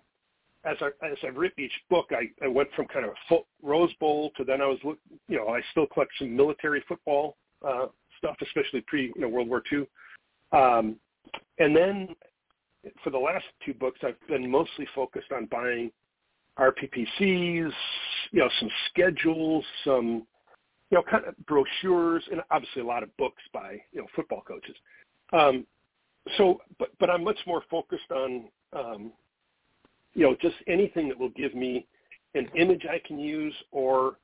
as 0.64 0.76
I 0.80 0.86
as 1.06 1.18
I've 1.26 1.36
written 1.36 1.64
each 1.64 1.72
book, 1.90 2.06
I, 2.10 2.30
I 2.44 2.48
went 2.48 2.68
from 2.74 2.86
kind 2.86 3.04
of 3.04 3.12
a 3.12 3.14
full 3.28 3.46
Rose 3.62 3.92
Bowl 4.00 4.30
to 4.36 4.44
then 4.44 4.60
I 4.60 4.66
was 4.66 4.78
you 4.82 5.36
know 5.36 5.48
I 5.48 5.60
still 5.70 5.86
collect 5.86 6.12
some 6.18 6.34
military 6.34 6.82
football 6.88 7.36
uh, 7.66 7.86
stuff, 8.18 8.36
especially 8.42 8.82
pre 8.82 9.12
you 9.14 9.20
know 9.22 9.28
World 9.28 9.48
War 9.48 9.62
II, 9.72 9.86
um, 10.52 10.96
and 11.58 11.76
then 11.76 12.08
for 13.02 13.10
the 13.10 13.18
last 13.18 13.44
two 13.64 13.74
books, 13.74 14.00
I've 14.02 14.16
been 14.28 14.50
mostly 14.50 14.86
focused 14.94 15.32
on 15.32 15.46
buying 15.46 15.90
RPPCs, 16.58 17.72
you 18.30 18.40
know, 18.40 18.48
some 18.60 18.70
schedules, 18.88 19.64
some 19.84 20.26
you 20.90 20.96
know 20.98 21.02
kind 21.10 21.24
of 21.24 21.34
brochures, 21.46 22.24
and 22.30 22.40
obviously 22.50 22.82
a 22.82 22.86
lot 22.86 23.02
of 23.02 23.14
books 23.16 23.42
by 23.52 23.80
you 23.92 24.00
know 24.00 24.06
football 24.14 24.42
coaches. 24.46 24.76
Um, 25.32 25.66
so, 26.36 26.60
but 26.78 26.90
but 27.00 27.10
I'm 27.10 27.24
much 27.24 27.38
more 27.46 27.62
focused 27.70 28.10
on 28.10 28.48
um, 28.72 29.12
you 30.14 30.24
know, 30.24 30.36
just 30.40 30.56
anything 30.66 31.08
that 31.08 31.18
will 31.18 31.30
give 31.30 31.54
me 31.54 31.86
an 32.34 32.48
image 32.56 32.84
I 32.90 33.00
can 33.06 33.18
use 33.18 33.54
or 33.70 34.16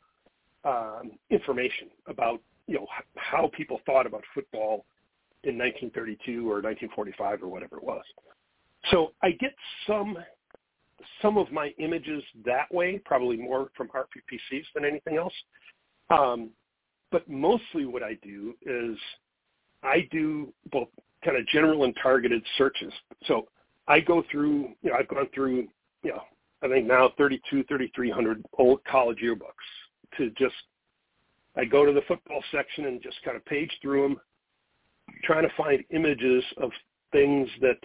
um, 0.64 1.12
information 1.30 1.88
about, 2.08 2.40
you 2.66 2.74
know, 2.74 2.86
how 3.16 3.50
people 3.56 3.80
thought 3.86 4.06
about 4.06 4.24
football 4.34 4.86
in 5.44 5.56
1932 5.56 6.40
or 6.50 6.62
1945 6.62 7.42
or 7.42 7.48
whatever 7.48 7.76
it 7.76 7.84
was. 7.84 8.02
So 8.90 9.12
I 9.22 9.30
get 9.32 9.54
some 9.86 10.18
some 11.20 11.36
of 11.36 11.52
my 11.52 11.72
images 11.78 12.22
that 12.44 12.72
way, 12.72 13.00
probably 13.04 13.36
more 13.36 13.68
from 13.76 13.88
RPPCs 13.88 14.64
than 14.74 14.84
anything 14.84 15.16
else. 15.16 15.32
Um, 16.14 16.50
but 17.10 17.28
mostly 17.28 17.86
what 17.86 18.02
I 18.02 18.14
do 18.22 18.54
is 18.62 18.96
I 19.82 20.08
do 20.10 20.52
both 20.70 20.88
kind 21.24 21.36
of 21.36 21.46
general 21.46 21.84
and 21.84 21.96
targeted 22.02 22.42
searches. 22.56 22.92
So 23.26 23.48
I 23.88 24.00
go 24.00 24.24
through, 24.30 24.70
you 24.82 24.90
know, 24.90 24.96
I've 24.98 25.08
gone 25.08 25.28
through, 25.34 25.68
you 26.02 26.10
know, 26.10 26.22
I 26.62 26.68
think 26.68 26.86
now 26.86 27.10
32, 27.18 27.64
3,300 27.64 28.44
old 28.58 28.84
college 28.84 29.18
yearbooks 29.22 29.52
to 30.16 30.30
just, 30.30 30.54
I 31.56 31.64
go 31.64 31.84
to 31.84 31.92
the 31.92 32.00
football 32.08 32.42
section 32.50 32.86
and 32.86 33.02
just 33.02 33.16
kind 33.24 33.36
of 33.36 33.44
page 33.44 33.70
through 33.82 34.02
them, 34.02 34.16
trying 35.22 35.42
to 35.42 35.54
find 35.56 35.84
images 35.90 36.42
of 36.56 36.70
things 37.12 37.48
that 37.60 37.78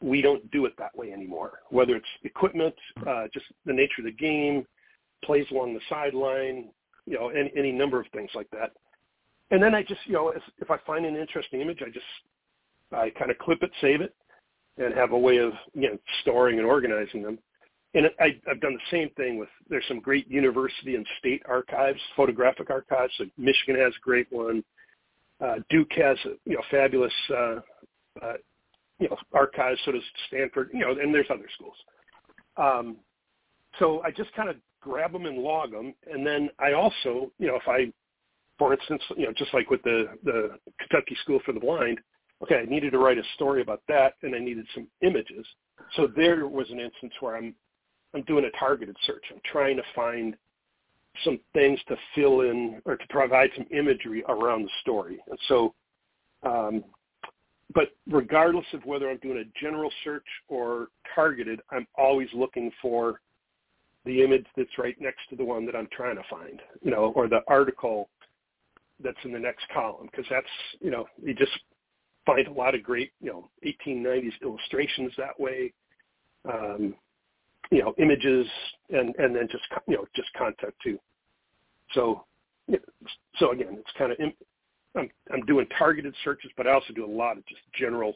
we 0.00 0.22
don't 0.22 0.48
do 0.50 0.64
it 0.64 0.72
that 0.78 0.96
way 0.96 1.12
anymore, 1.12 1.60
whether 1.70 1.96
it's 1.96 2.06
equipment, 2.24 2.74
uh, 3.06 3.24
just 3.34 3.46
the 3.66 3.72
nature 3.72 4.00
of 4.00 4.04
the 4.04 4.12
game, 4.12 4.64
plays 5.22 5.44
along 5.50 5.74
the 5.74 5.80
sideline, 5.88 6.70
you 7.10 7.18
know, 7.18 7.28
any, 7.28 7.52
any 7.56 7.72
number 7.72 8.00
of 8.00 8.06
things 8.14 8.30
like 8.34 8.48
that. 8.52 8.70
And 9.50 9.60
then 9.60 9.74
I 9.74 9.82
just, 9.82 10.00
you 10.06 10.12
know, 10.12 10.28
if, 10.28 10.42
if 10.58 10.70
I 10.70 10.78
find 10.86 11.04
an 11.04 11.16
interesting 11.16 11.60
image, 11.60 11.80
I 11.82 11.90
just, 11.90 12.06
I 12.92 13.10
kind 13.10 13.32
of 13.32 13.38
clip 13.38 13.62
it, 13.62 13.72
save 13.80 14.00
it, 14.00 14.14
and 14.78 14.94
have 14.94 15.10
a 15.10 15.18
way 15.18 15.38
of 15.38 15.52
you 15.74 15.90
know 15.90 15.98
storing 16.22 16.58
and 16.58 16.66
organizing 16.66 17.22
them. 17.22 17.38
And 17.94 18.06
I, 18.20 18.40
I've 18.48 18.60
done 18.60 18.74
the 18.74 18.96
same 18.96 19.10
thing 19.16 19.38
with 19.38 19.48
there's 19.68 19.84
some 19.88 19.98
great 19.98 20.30
university 20.30 20.94
and 20.94 21.04
state 21.18 21.42
archives, 21.48 21.98
photographic 22.16 22.70
archives. 22.70 23.12
So 23.18 23.24
Michigan 23.36 23.76
has 23.80 23.92
a 23.92 24.00
great 24.00 24.28
one. 24.30 24.62
Uh, 25.44 25.56
Duke 25.68 25.90
has 25.96 26.16
you 26.44 26.54
know 26.54 26.62
fabulous 26.70 27.12
uh, 27.30 27.60
uh, 28.22 28.34
you 29.00 29.08
know 29.08 29.16
archives. 29.32 29.80
So 29.84 29.92
does 29.92 30.02
Stanford. 30.28 30.70
You 30.72 30.80
know, 30.80 30.90
and 30.92 31.12
there's 31.12 31.26
other 31.30 31.48
schools. 31.56 31.76
Um, 32.56 32.96
so 33.78 34.00
I 34.02 34.10
just 34.12 34.32
kind 34.34 34.48
of 34.48 34.56
grab 34.80 35.12
them 35.12 35.26
and 35.26 35.38
log 35.38 35.72
them, 35.72 35.94
and 36.10 36.26
then 36.26 36.50
I 36.58 36.72
also 36.72 37.30
you 37.38 37.46
know 37.46 37.56
if 37.56 37.68
I, 37.68 37.92
for 38.58 38.72
instance, 38.72 39.02
you 39.16 39.26
know 39.26 39.32
just 39.32 39.54
like 39.54 39.70
with 39.70 39.82
the 39.82 40.08
the 40.24 40.58
Kentucky 40.78 41.16
School 41.22 41.40
for 41.44 41.52
the 41.52 41.60
Blind, 41.60 42.00
okay, 42.42 42.56
I 42.56 42.64
needed 42.64 42.92
to 42.92 42.98
write 42.98 43.18
a 43.18 43.24
story 43.34 43.62
about 43.62 43.82
that, 43.88 44.14
and 44.22 44.34
I 44.34 44.38
needed 44.38 44.66
some 44.74 44.86
images. 45.02 45.46
So 45.96 46.06
there 46.06 46.46
was 46.46 46.70
an 46.70 46.80
instance 46.80 47.12
where 47.20 47.36
I'm 47.36 47.54
I'm 48.14 48.22
doing 48.22 48.44
a 48.44 48.58
targeted 48.58 48.96
search. 49.06 49.24
I'm 49.30 49.40
trying 49.44 49.76
to 49.76 49.82
find 49.94 50.36
some 51.24 51.38
things 51.52 51.78
to 51.88 51.96
fill 52.14 52.42
in 52.42 52.80
or 52.84 52.96
to 52.96 53.04
provide 53.08 53.50
some 53.56 53.66
imagery 53.70 54.22
around 54.28 54.62
the 54.62 54.70
story. 54.80 55.18
And 55.28 55.38
so, 55.48 55.74
um, 56.42 56.84
but 57.74 57.88
regardless 58.08 58.66
of 58.72 58.84
whether 58.84 59.10
I'm 59.10 59.18
doing 59.18 59.38
a 59.38 59.60
general 59.60 59.92
search 60.02 60.26
or 60.48 60.88
targeted, 61.14 61.60
I'm 61.70 61.86
always 61.96 62.28
looking 62.32 62.70
for 62.80 63.20
the 64.04 64.22
image 64.22 64.46
that's 64.56 64.78
right 64.78 64.96
next 65.00 65.20
to 65.30 65.36
the 65.36 65.44
one 65.44 65.66
that 65.66 65.76
I'm 65.76 65.88
trying 65.92 66.16
to 66.16 66.22
find, 66.30 66.60
you 66.82 66.90
know, 66.90 67.12
or 67.14 67.28
the 67.28 67.40
article 67.48 68.08
that's 69.02 69.18
in 69.24 69.32
the 69.32 69.38
next 69.38 69.66
column 69.72 70.08
because 70.10 70.26
that's, 70.30 70.46
you 70.80 70.90
know, 70.90 71.06
you 71.22 71.34
just 71.34 71.52
find 72.26 72.46
a 72.46 72.52
lot 72.52 72.74
of 72.74 72.82
great, 72.82 73.12
you 73.20 73.30
know, 73.30 73.48
1890s 73.64 74.32
illustrations 74.42 75.12
that 75.18 75.38
way, 75.38 75.72
um, 76.50 76.94
you 77.70 77.82
know, 77.82 77.94
images, 77.98 78.46
and 78.90 79.14
and 79.16 79.34
then 79.34 79.48
just 79.50 79.64
you 79.86 79.94
know 79.94 80.04
just 80.14 80.32
content 80.34 80.74
too. 80.82 80.98
So, 81.92 82.24
so 83.36 83.52
again, 83.52 83.76
it's 83.78 83.90
kind 83.96 84.12
of 84.12 84.18
I'm 84.96 85.08
I'm 85.32 85.42
doing 85.46 85.66
targeted 85.78 86.14
searches, 86.24 86.50
but 86.56 86.66
I 86.66 86.72
also 86.72 86.92
do 86.92 87.04
a 87.04 87.06
lot 87.10 87.38
of 87.38 87.46
just 87.46 87.60
general 87.78 88.14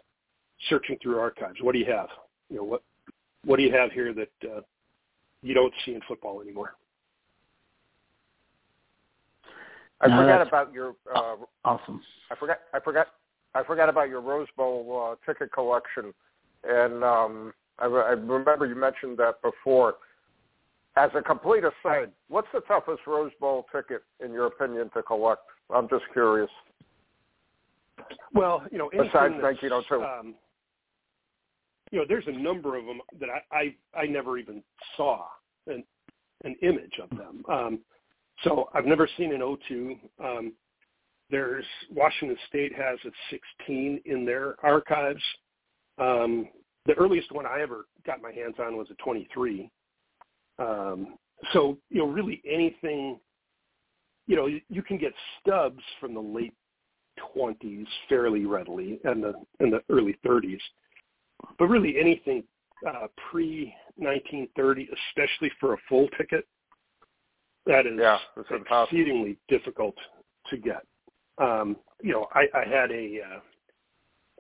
searching 0.68 0.99
through 1.03 1.18
archives. 1.18 1.59
What 1.61 1.72
do 1.72 1.78
you 1.78 1.87
have? 1.87 2.09
You 2.51 2.57
know, 2.57 2.64
what 2.64 2.82
what 3.45 3.59
do 3.59 3.62
you 3.62 3.72
have 3.72 3.93
here 3.93 4.12
that 4.14 4.51
uh, 4.51 4.61
you 5.45 5.55
don't 5.55 5.72
see 5.84 5.95
in 5.95 6.01
football 6.09 6.40
anymore? 6.40 6.74
I 10.01 10.09
no, 10.09 10.22
forgot 10.22 10.47
about 10.47 10.72
your. 10.72 10.97
Uh, 11.14 11.36
awesome. 11.64 12.03
I 12.30 12.36
forgot. 12.36 12.59
I 12.72 12.80
forgot. 12.80 13.07
I 13.55 13.62
forgot 13.62 13.88
about 13.88 14.09
your 14.09 14.20
Rose 14.20 14.49
Bowl 14.57 15.12
uh, 15.12 15.30
ticket 15.30 15.53
collection, 15.53 16.12
and 16.64 17.05
um, 17.05 17.55
I, 17.78 17.86
I 17.86 18.11
remember 18.11 18.66
you 18.66 18.74
mentioned 18.74 19.18
that 19.18 19.40
before. 19.42 19.95
As 20.97 21.11
a 21.16 21.22
complete 21.22 21.64
aside, 21.64 22.12
what's 22.28 22.47
the 22.55 22.61
toughest 22.61 23.01
Rose 23.07 23.32
Bowl 23.40 23.66
ticket 23.74 24.03
in 24.24 24.32
your 24.32 24.47
opinion 24.47 24.90
to 24.95 25.03
collect? 25.03 25.42
I'm 25.74 25.88
just 25.88 26.05
curious. 26.12 26.51
Well, 28.32 28.62
you 28.70 28.78
know, 28.78 28.90
besides 28.90 29.34
1902. 29.42 30.03
Um, 30.03 30.34
you 31.91 31.99
know, 31.99 32.05
there's 32.09 32.26
a 32.26 32.32
number 32.32 32.76
of 32.76 32.87
them 32.87 33.01
that 33.20 33.28
I 33.30 33.74
I, 33.95 34.01
I 34.03 34.07
never 34.07 34.39
even 34.39 34.62
saw 34.97 35.26
an 35.66 35.85
an 36.45 36.57
image 36.62 36.99
of 37.03 37.11
them. 37.11 37.45
Um, 37.49 37.78
so 38.43 38.68
I've 38.74 38.85
never 38.85 39.09
seen 39.16 39.32
an 39.32 39.41
O2. 39.41 39.99
Um, 40.22 40.53
there's 41.30 41.64
Washington 41.91 42.37
State 42.49 42.72
has 42.74 42.99
a 43.05 43.11
16 43.30 44.01
in 44.05 44.24
their 44.24 44.57
archives. 44.64 45.22
Um, 45.99 46.49
the 46.87 46.95
earliest 46.95 47.32
one 47.32 47.47
I 47.47 47.62
ever 47.62 47.87
got 48.05 48.20
my 48.20 48.32
hands 48.32 48.57
on 48.59 48.76
was 48.76 48.89
a 48.91 48.95
23. 49.03 49.70
Um, 50.59 51.16
so 51.53 51.78
you 51.91 51.99
know, 51.99 52.07
really 52.07 52.43
anything, 52.49 53.18
you 54.26 54.37
know, 54.37 54.47
you, 54.47 54.61
you 54.68 54.82
can 54.82 54.99
get 54.99 55.12
stubs 55.41 55.82
from 56.01 56.14
the 56.14 56.20
late 56.20 56.55
20s 57.37 57.87
fairly 58.09 58.45
readily 58.45 59.01
and 59.05 59.22
the 59.22 59.35
in 59.61 59.70
the 59.70 59.80
early 59.89 60.16
30s, 60.26 60.61
but 61.59 61.66
really 61.66 61.99
anything 62.01 62.45
uh, 62.87 63.07
pre 63.30 63.74
1930, 63.97 64.89
especially 65.11 65.51
for 65.61 65.74
a 65.74 65.76
full 65.89 66.09
ticket, 66.18 66.47
That 67.66 67.87
is 67.87 67.99
Yeah, 67.99 68.16
it's 68.37 68.49
that's 68.49 68.61
impossible. 68.61 68.99
exceedingly 68.99 69.39
difficult 69.49 69.97
to 70.51 70.57
get. 70.57 70.87
Um, 71.39 71.76
you 72.03 72.12
know, 72.12 72.28
I, 72.35 72.47
I 72.55 72.64
had 72.68 72.91
a 72.91 73.18
uh, 73.22 73.41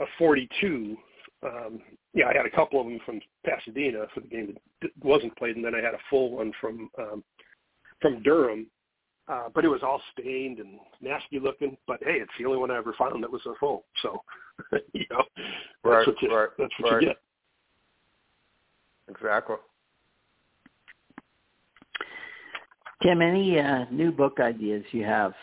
a 0.04 0.06
42. 0.18 0.96
Um, 1.42 1.80
yeah, 2.14 2.26
I 2.28 2.36
had 2.36 2.46
a 2.46 2.50
couple 2.50 2.80
of 2.80 2.86
them 2.86 2.98
from 3.04 3.20
Pasadena 3.44 4.06
for 4.14 4.20
the 4.20 4.28
game 4.28 4.56
that 4.82 4.90
wasn't 5.02 5.36
played, 5.36 5.56
and 5.56 5.64
then 5.64 5.74
I 5.74 5.78
had 5.82 5.94
a 5.94 5.98
full 6.10 6.32
one 6.32 6.52
from 6.60 6.90
um, 6.98 7.24
from 8.00 8.22
Durham. 8.22 8.66
Uh, 9.26 9.48
but 9.54 9.64
it 9.64 9.68
was 9.68 9.82
all 9.82 10.02
stained 10.12 10.58
and 10.58 10.78
nasty 11.00 11.38
looking. 11.40 11.76
But 11.86 11.98
hey, 12.02 12.18
it's 12.20 12.30
the 12.38 12.44
only 12.44 12.58
one 12.58 12.70
I 12.70 12.76
ever 12.76 12.94
found 12.98 13.22
that 13.22 13.30
was 13.32 13.40
a 13.46 13.54
full. 13.58 13.86
So, 14.02 14.20
you 14.92 15.06
know, 15.10 15.22
that's 15.36 15.84
Right, 15.84 16.06
what 16.06 16.22
you 16.22 16.36
right, 16.36 16.48
that's 16.58 16.72
what 16.80 16.92
right. 16.92 17.02
you 17.02 17.08
get. 17.08 17.16
Exactly. 19.08 19.56
Tim, 23.02 23.20
any 23.20 23.58
uh, 23.58 23.84
new 23.90 24.10
book 24.10 24.38
ideas 24.40 24.84
you 24.92 25.04
have? 25.04 25.34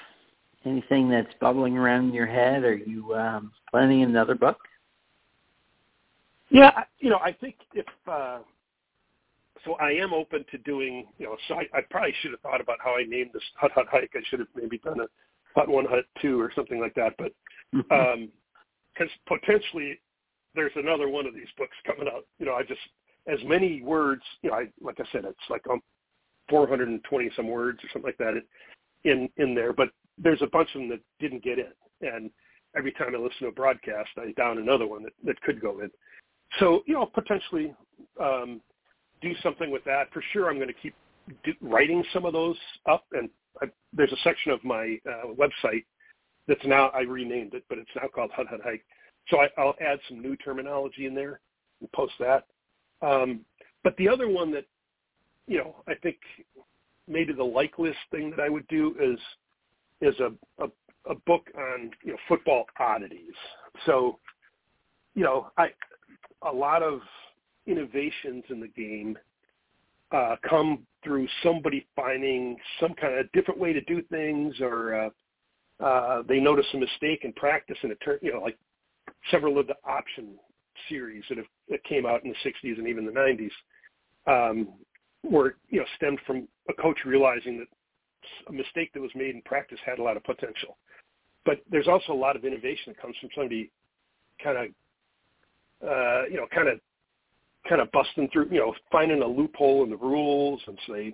Anything 0.65 1.09
that's 1.09 1.33
bubbling 1.39 1.77
around 1.77 2.09
in 2.09 2.13
your 2.13 2.25
head? 2.25 2.63
Are 2.63 2.75
you 2.75 3.13
um, 3.15 3.51
planning 3.69 4.03
another 4.03 4.35
book? 4.35 4.57
Yeah, 6.49 6.83
you 6.99 7.09
know, 7.09 7.17
I 7.17 7.31
think 7.31 7.55
if 7.73 7.85
uh, 8.07 8.39
so, 9.63 9.75
I 9.75 9.91
am 9.91 10.13
open 10.13 10.43
to 10.51 10.57
doing. 10.59 11.07
You 11.17 11.27
know, 11.27 11.37
so 11.47 11.55
I, 11.55 11.67
I 11.73 11.81
probably 11.89 12.13
should 12.21 12.31
have 12.31 12.39
thought 12.41 12.61
about 12.61 12.77
how 12.83 12.97
I 12.97 13.03
named 13.03 13.31
this 13.33 13.43
Hut 13.55 13.71
Hut 13.73 13.85
Hike. 13.91 14.11
I 14.15 14.21
should 14.29 14.39
have 14.39 14.47
maybe 14.55 14.79
done 14.79 14.99
a 14.99 15.05
Hut 15.55 15.69
One, 15.69 15.85
Hut 15.85 16.05
Two, 16.21 16.39
or 16.39 16.51
something 16.55 16.79
like 16.79 16.95
that. 16.95 17.13
But 17.17 17.31
because 19.01 19.13
potentially 19.27 19.99
there's 20.55 20.71
another 20.75 21.09
one 21.09 21.25
of 21.25 21.33
these 21.33 21.47
books 21.57 21.75
coming 21.85 22.11
out. 22.13 22.25
You 22.39 22.45
know, 22.45 22.53
I 22.53 22.63
just 22.63 22.81
as 23.27 23.39
many 23.45 23.81
words. 23.81 24.21
You 24.41 24.49
know, 24.49 24.57
I 24.57 24.67
like 24.81 24.99
I 24.99 25.05
said, 25.11 25.25
it's 25.25 25.37
like 25.49 25.61
um, 25.69 25.81
420 26.49 27.31
some 27.35 27.47
words 27.47 27.79
or 27.83 27.87
something 27.93 28.09
like 28.09 28.17
that 28.17 28.41
in 29.03 29.29
in 29.37 29.55
there. 29.55 29.73
But 29.73 29.89
there's 30.17 30.41
a 30.41 30.47
bunch 30.47 30.69
of 30.75 30.81
them 30.81 30.89
that 30.89 30.99
didn't 31.19 31.43
get 31.43 31.59
in, 31.59 31.71
and 32.01 32.29
every 32.75 32.91
time 32.93 33.15
I 33.15 33.17
listen 33.17 33.41
to 33.41 33.47
a 33.47 33.51
broadcast, 33.51 34.09
I 34.17 34.31
down 34.37 34.57
another 34.57 34.87
one 34.87 35.03
that 35.03 35.13
that 35.23 35.41
could 35.41 35.61
go 35.61 35.79
in. 35.81 35.89
So 36.59 36.83
you 36.85 36.93
know, 36.93 37.05
potentially 37.05 37.73
um, 38.21 38.61
do 39.21 39.33
something 39.41 39.71
with 39.71 39.83
that. 39.85 40.11
For 40.13 40.23
sure, 40.33 40.49
I'm 40.49 40.57
going 40.57 40.67
to 40.67 40.73
keep 40.73 40.93
do, 41.43 41.53
writing 41.61 42.03
some 42.13 42.25
of 42.25 42.33
those 42.33 42.57
up, 42.89 43.05
and 43.13 43.29
I, 43.61 43.67
there's 43.93 44.11
a 44.11 44.21
section 44.23 44.51
of 44.51 44.63
my 44.63 44.97
uh, 45.07 45.33
website 45.33 45.85
that's 46.47 46.65
now 46.65 46.89
I 46.89 47.01
renamed 47.01 47.53
it, 47.53 47.63
but 47.69 47.77
it's 47.77 47.89
now 47.95 48.07
called 48.13 48.31
Hut 48.31 48.47
Hut 48.49 48.61
Hike. 48.63 48.85
So 49.29 49.39
I, 49.39 49.47
I'll 49.57 49.75
add 49.81 49.99
some 50.07 50.21
new 50.21 50.35
terminology 50.37 51.05
in 51.05 51.13
there 51.13 51.39
and 51.79 51.91
post 51.91 52.13
that. 52.19 52.45
Um, 53.01 53.41
but 53.83 53.95
the 53.97 54.07
other 54.07 54.27
one 54.27 54.51
that 54.51 54.65
you 55.47 55.57
know 55.57 55.75
I 55.87 55.93
think 55.95 56.17
maybe 57.07 57.33
the 57.33 57.43
likeliest 57.43 57.99
thing 58.11 58.31
that 58.31 58.39
I 58.39 58.49
would 58.49 58.67
do 58.67 58.95
is 58.99 59.19
is 60.01 60.19
a, 60.19 60.31
a 60.63 60.69
a 61.09 61.15
book 61.25 61.47
on 61.57 61.91
you 62.03 62.11
know 62.11 62.17
football 62.27 62.65
oddities. 62.79 63.33
So 63.85 64.19
you 65.15 65.23
know 65.23 65.51
I 65.57 65.69
a 66.43 66.51
lot 66.51 66.83
of 66.83 67.01
innovations 67.67 68.43
in 68.49 68.59
the 68.59 68.67
game 68.67 69.17
uh, 70.11 70.35
come 70.47 70.85
through 71.03 71.27
somebody 71.43 71.87
finding 71.95 72.57
some 72.79 72.93
kind 72.95 73.17
of 73.17 73.31
different 73.31 73.59
way 73.59 73.73
to 73.73 73.81
do 73.81 74.01
things, 74.03 74.59
or 74.59 74.95
uh, 74.95 75.09
uh, 75.81 76.23
they 76.27 76.39
notice 76.39 76.65
a 76.73 76.77
mistake 76.77 77.21
in 77.23 77.33
practice, 77.33 77.77
and 77.83 77.91
it 77.91 77.97
turn 78.03 78.19
you 78.21 78.33
know 78.33 78.41
like 78.41 78.57
several 79.29 79.59
of 79.59 79.67
the 79.67 79.75
option 79.85 80.35
series 80.89 81.23
that 81.29 81.37
have 81.37 81.47
that 81.69 81.83
came 81.83 82.05
out 82.05 82.23
in 82.23 82.29
the 82.29 82.49
60s 82.49 82.77
and 82.77 82.87
even 82.87 83.05
the 83.05 83.11
90s 83.11 83.51
um, 84.27 84.69
were 85.23 85.55
you 85.69 85.79
know 85.79 85.85
stemmed 85.95 86.19
from 86.25 86.47
a 86.69 86.73
coach 86.73 86.97
realizing 87.05 87.59
that 87.59 87.67
a 88.47 88.53
mistake 88.53 88.91
that 88.93 89.01
was 89.01 89.11
made 89.15 89.35
in 89.35 89.41
practice 89.43 89.79
had 89.85 89.99
a 89.99 90.03
lot 90.03 90.17
of 90.17 90.23
potential. 90.23 90.77
But 91.45 91.61
there's 91.71 91.87
also 91.87 92.13
a 92.13 92.15
lot 92.15 92.35
of 92.35 92.45
innovation 92.45 92.93
that 92.93 93.01
comes 93.01 93.15
from 93.19 93.29
somebody 93.35 93.71
kind 94.43 94.57
of 94.57 94.67
uh, 95.87 96.23
you 96.29 96.37
know, 96.37 96.47
kind 96.53 96.67
of 96.67 96.79
kind 97.67 97.81
of 97.81 97.91
busting 97.91 98.29
through, 98.31 98.47
you 98.51 98.59
know, 98.59 98.73
finding 98.91 99.21
a 99.21 99.27
loophole 99.27 99.83
in 99.83 99.89
the 99.89 99.97
rules, 99.97 100.61
and 100.67 100.77
so 100.85 100.93
they 100.93 101.13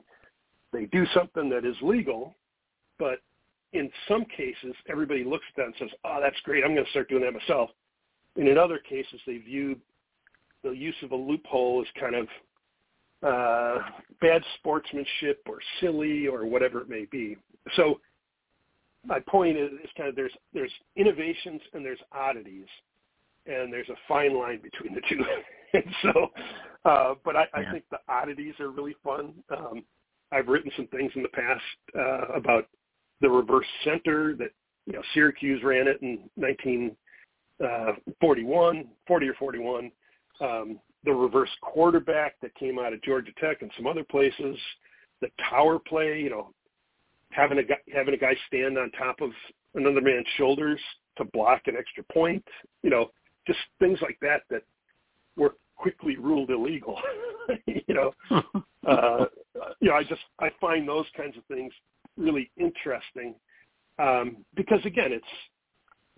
they 0.73 0.85
do 0.85 1.05
something 1.13 1.49
that 1.49 1.65
is 1.65 1.75
legal, 1.81 2.35
but 2.99 3.19
in 3.73 3.89
some 4.07 4.25
cases, 4.25 4.73
everybody 4.89 5.23
looks 5.23 5.45
at 5.49 5.55
that 5.57 5.65
and 5.65 5.75
says, 5.79 5.89
"Oh, 6.03 6.19
that's 6.21 6.39
great! 6.43 6.63
I'm 6.63 6.73
going 6.73 6.85
to 6.85 6.91
start 6.91 7.09
doing 7.09 7.23
that 7.23 7.33
myself." 7.33 7.69
And 8.35 8.47
in 8.47 8.57
other 8.57 8.79
cases, 8.79 9.19
they 9.25 9.37
view 9.37 9.77
the 10.63 10.71
use 10.71 10.95
of 11.03 11.11
a 11.11 11.15
loophole 11.15 11.81
as 11.81 12.01
kind 12.01 12.15
of 12.15 12.27
uh, 13.23 13.79
bad 14.21 14.43
sportsmanship 14.59 15.41
or 15.47 15.59
silly 15.79 16.27
or 16.27 16.45
whatever 16.45 16.81
it 16.81 16.89
may 16.89 17.05
be. 17.05 17.35
So 17.75 17.99
my 19.05 19.19
point 19.21 19.57
is, 19.57 19.71
is 19.83 19.89
kind 19.97 20.09
of 20.09 20.15
there's 20.15 20.31
there's 20.53 20.71
innovations 20.95 21.61
and 21.73 21.85
there's 21.85 21.99
oddities, 22.11 22.67
and 23.45 23.71
there's 23.71 23.89
a 23.89 23.95
fine 24.07 24.37
line 24.37 24.61
between 24.61 24.93
the 24.93 25.01
two. 25.09 25.23
and 25.73 25.83
so, 26.03 26.27
uh, 26.85 27.15
but 27.25 27.35
I, 27.35 27.45
I 27.53 27.71
think 27.71 27.85
the 27.91 27.99
oddities 28.07 28.53
are 28.59 28.69
really 28.69 28.95
fun. 29.03 29.33
Um, 29.49 29.83
I've 30.31 30.47
written 30.47 30.71
some 30.75 30.87
things 30.87 31.11
in 31.15 31.23
the 31.23 31.29
past 31.29 31.61
uh, 31.97 32.33
about 32.35 32.67
the 33.21 33.29
reverse 33.29 33.67
center 33.83 34.35
that 34.35 34.51
you 34.85 34.93
know 34.93 35.01
Syracuse 35.13 35.61
ran 35.63 35.87
it 35.87 36.01
in 36.01 36.19
1941, 36.35 38.85
40 39.07 39.27
or 39.27 39.33
41. 39.33 39.91
Um, 40.39 40.79
the 41.03 41.13
reverse 41.13 41.49
quarterback 41.61 42.39
that 42.41 42.55
came 42.55 42.79
out 42.79 42.93
of 42.93 43.01
Georgia 43.01 43.31
Tech 43.39 43.61
and 43.61 43.71
some 43.77 43.87
other 43.87 44.03
places. 44.03 44.57
The 45.21 45.29
tower 45.49 45.79
play, 45.79 46.19
you 46.19 46.29
know, 46.29 46.51
having 47.31 47.59
a 47.59 47.63
guy, 47.63 47.77
having 47.93 48.13
a 48.13 48.17
guy 48.17 48.35
stand 48.47 48.77
on 48.77 48.91
top 48.91 49.21
of 49.21 49.31
another 49.75 50.01
man's 50.01 50.27
shoulders 50.37 50.81
to 51.17 51.25
block 51.25 51.61
an 51.67 51.75
extra 51.77 52.03
point. 52.11 52.43
You 52.83 52.89
know, 52.89 53.11
just 53.45 53.59
things 53.79 53.99
like 54.01 54.17
that 54.21 54.41
that 54.49 54.63
were 55.35 55.55
quickly 55.75 56.17
ruled 56.17 56.49
illegal. 56.49 56.99
you 57.65 57.93
know, 57.93 58.13
uh, 58.87 59.25
you 59.79 59.89
know, 59.89 59.95
I 59.95 60.03
just 60.03 60.21
I 60.39 60.49
find 60.59 60.87
those 60.87 61.05
kinds 61.15 61.37
of 61.37 61.45
things 61.45 61.71
really 62.17 62.51
interesting 62.57 63.35
um, 63.99 64.45
because 64.55 64.79
again, 64.85 65.11
it's 65.11 65.25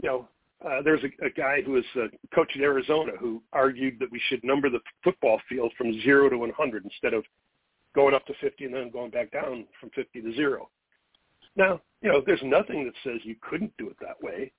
you 0.01 0.09
know, 0.09 0.27
uh, 0.65 0.81
there's 0.83 1.01
a, 1.03 1.25
a 1.25 1.29
guy 1.29 1.61
who 1.61 1.73
was 1.73 1.85
uh, 1.95 2.07
coach 2.33 2.49
in 2.55 2.61
Arizona 2.61 3.13
who 3.19 3.41
argued 3.53 3.97
that 3.99 4.11
we 4.11 4.21
should 4.27 4.43
number 4.43 4.69
the 4.69 4.79
football 5.03 5.39
field 5.47 5.71
from 5.77 5.93
zero 6.01 6.29
to 6.29 6.37
100 6.37 6.83
instead 6.85 7.13
of 7.13 7.23
going 7.95 8.13
up 8.13 8.25
to 8.25 8.33
50 8.41 8.65
and 8.65 8.73
then 8.73 8.89
going 8.91 9.11
back 9.11 9.31
down 9.31 9.65
from 9.79 9.89
50 9.95 10.21
to 10.21 10.33
zero. 10.33 10.69
Now, 11.55 11.81
you 12.01 12.09
know, 12.09 12.21
there's 12.25 12.41
nothing 12.43 12.85
that 12.85 12.93
says 13.03 13.19
you 13.23 13.35
couldn't 13.41 13.73
do 13.77 13.89
it 13.89 13.97
that 14.01 14.21
way. 14.21 14.51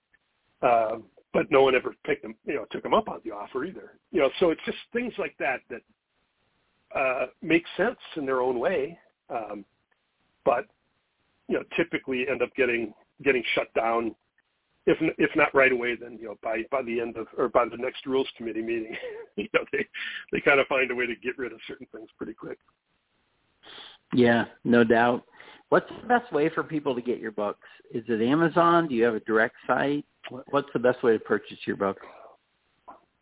Um, 0.62 1.05
but 1.32 1.51
no 1.51 1.62
one 1.62 1.74
ever 1.74 1.95
picked 2.05 2.22
them, 2.22 2.34
you 2.45 2.55
know, 2.55 2.66
took 2.70 2.82
them 2.82 2.93
up 2.93 3.09
on 3.09 3.20
the 3.24 3.30
offer 3.30 3.64
either. 3.64 3.93
You 4.11 4.20
know, 4.20 4.30
so 4.41 4.51
it's 4.51 4.61
just 4.66 4.78
things 4.93 5.12
like 5.16 5.36
that 5.38 5.61
that 5.70 5.80
uh, 6.99 7.26
make 7.41 7.62
sense 7.76 7.99
in 8.16 8.26
their 8.26 8.41
own 8.41 8.59
way, 8.59 8.99
um, 9.30 9.64
but 10.45 10.66
you 11.51 11.57
know, 11.57 11.64
typically 11.76 12.26
end 12.30 12.42
up 12.42 12.55
getting 12.57 12.94
getting 13.24 13.42
shut 13.55 13.66
down. 13.74 14.14
If 14.86 14.96
if 15.18 15.30
not 15.34 15.53
right 15.55 15.72
away, 15.72 15.96
then 15.96 16.16
you 16.18 16.28
know 16.28 16.36
by 16.42 16.62
by 16.70 16.82
the 16.82 17.01
end 17.01 17.16
of 17.16 17.26
or 17.36 17.48
by 17.48 17.64
the 17.68 17.76
next 17.76 18.07
rules 18.07 18.28
committee 18.36 18.62
meeting, 18.62 18.96
you 19.36 19.48
know 19.53 19.64
they 19.72 19.84
they 20.32 20.40
kind 20.40 20.61
of 20.61 20.68
find 20.68 20.90
a 20.90 20.94
way 20.94 21.07
to 21.07 21.16
get 21.16 21.36
rid 21.36 21.53
of 21.53 21.59
certain 21.66 21.88
things 21.92 22.09
pretty 22.16 22.34
quick. 22.34 22.59
Yeah, 24.14 24.46
no 24.64 24.84
doubt. 24.84 25.24
What's 25.70 25.90
the 26.01 26.09
best 26.09 26.32
way 26.32 26.48
for 26.48 26.62
people 26.62 26.94
to 26.94 27.03
get 27.03 27.18
your 27.18 27.32
books? 27.32 27.66
Is 27.92 28.05
it 28.09 28.22
Amazon? 28.22 28.88
Do 28.88 28.94
you 28.94 29.05
have 29.05 29.14
a 29.14 29.20
direct 29.20 29.55
site? 29.66 30.05
What- 30.28 30.44
What's 30.51 30.68
the 30.72 30.80
best 30.80 31.03
way 31.03 31.12
to 31.12 31.18
purchase 31.18 31.59
your 31.64 31.76
book? 31.76 31.98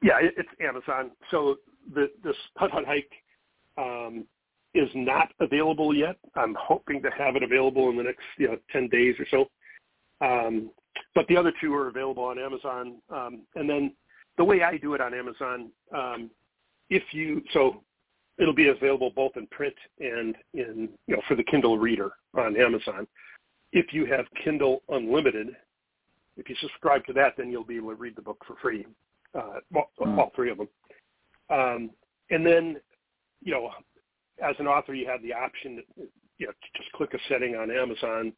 Yeah, 0.02 0.18
it, 0.20 0.34
it's 0.36 0.48
Amazon. 0.60 1.10
So 1.30 1.56
the 1.94 2.10
this 2.22 2.36
Hut 2.56 2.70
Hut 2.70 2.84
Hike 2.86 3.10
um, 3.78 4.24
is 4.78 4.88
not 4.94 5.28
available 5.40 5.94
yet. 5.94 6.16
I'm 6.34 6.56
hoping 6.58 7.02
to 7.02 7.10
have 7.10 7.36
it 7.36 7.42
available 7.42 7.90
in 7.90 7.96
the 7.96 8.02
next 8.02 8.22
you 8.38 8.48
know 8.48 8.58
ten 8.70 8.88
days 8.88 9.16
or 9.18 9.26
so. 9.30 9.46
Um, 10.26 10.70
but 11.14 11.26
the 11.28 11.36
other 11.36 11.52
two 11.60 11.74
are 11.74 11.88
available 11.88 12.24
on 12.24 12.38
Amazon. 12.38 12.96
Um, 13.10 13.42
and 13.54 13.68
then 13.68 13.94
the 14.36 14.44
way 14.44 14.62
I 14.62 14.76
do 14.76 14.94
it 14.94 15.00
on 15.00 15.14
Amazon, 15.14 15.70
um, 15.94 16.30
if 16.90 17.02
you 17.12 17.42
so 17.52 17.82
it'll 18.38 18.54
be 18.54 18.68
available 18.68 19.10
both 19.10 19.36
in 19.36 19.46
print 19.48 19.74
and 20.00 20.36
in 20.54 20.88
you 21.06 21.16
know 21.16 21.22
for 21.28 21.34
the 21.34 21.44
Kindle 21.44 21.78
reader 21.78 22.10
on 22.36 22.56
Amazon. 22.56 23.06
If 23.72 23.92
you 23.92 24.06
have 24.06 24.24
Kindle 24.42 24.82
Unlimited, 24.88 25.48
if 26.38 26.48
you 26.48 26.56
subscribe 26.60 27.04
to 27.06 27.12
that, 27.14 27.34
then 27.36 27.50
you'll 27.50 27.64
be 27.64 27.76
able 27.76 27.90
to 27.90 27.96
read 27.96 28.16
the 28.16 28.22
book 28.22 28.42
for 28.46 28.56
free. 28.62 28.86
Uh, 29.34 29.58
Hmm. 29.70 30.18
all 30.18 30.30
three 30.34 30.50
of 30.50 30.58
them. 30.58 30.68
Um, 31.50 31.90
and 32.30 32.46
then, 32.46 32.80
you 33.42 33.52
know, 33.52 33.70
as 34.42 34.56
an 34.58 34.66
author, 34.66 34.94
you 34.94 35.06
have 35.06 35.22
the 35.22 35.32
option, 35.32 35.82
you 36.38 36.46
know, 36.46 36.52
to 36.52 36.68
just 36.76 36.92
click 36.92 37.14
a 37.14 37.18
setting 37.28 37.54
on 37.54 37.70
Amazon 37.70 38.32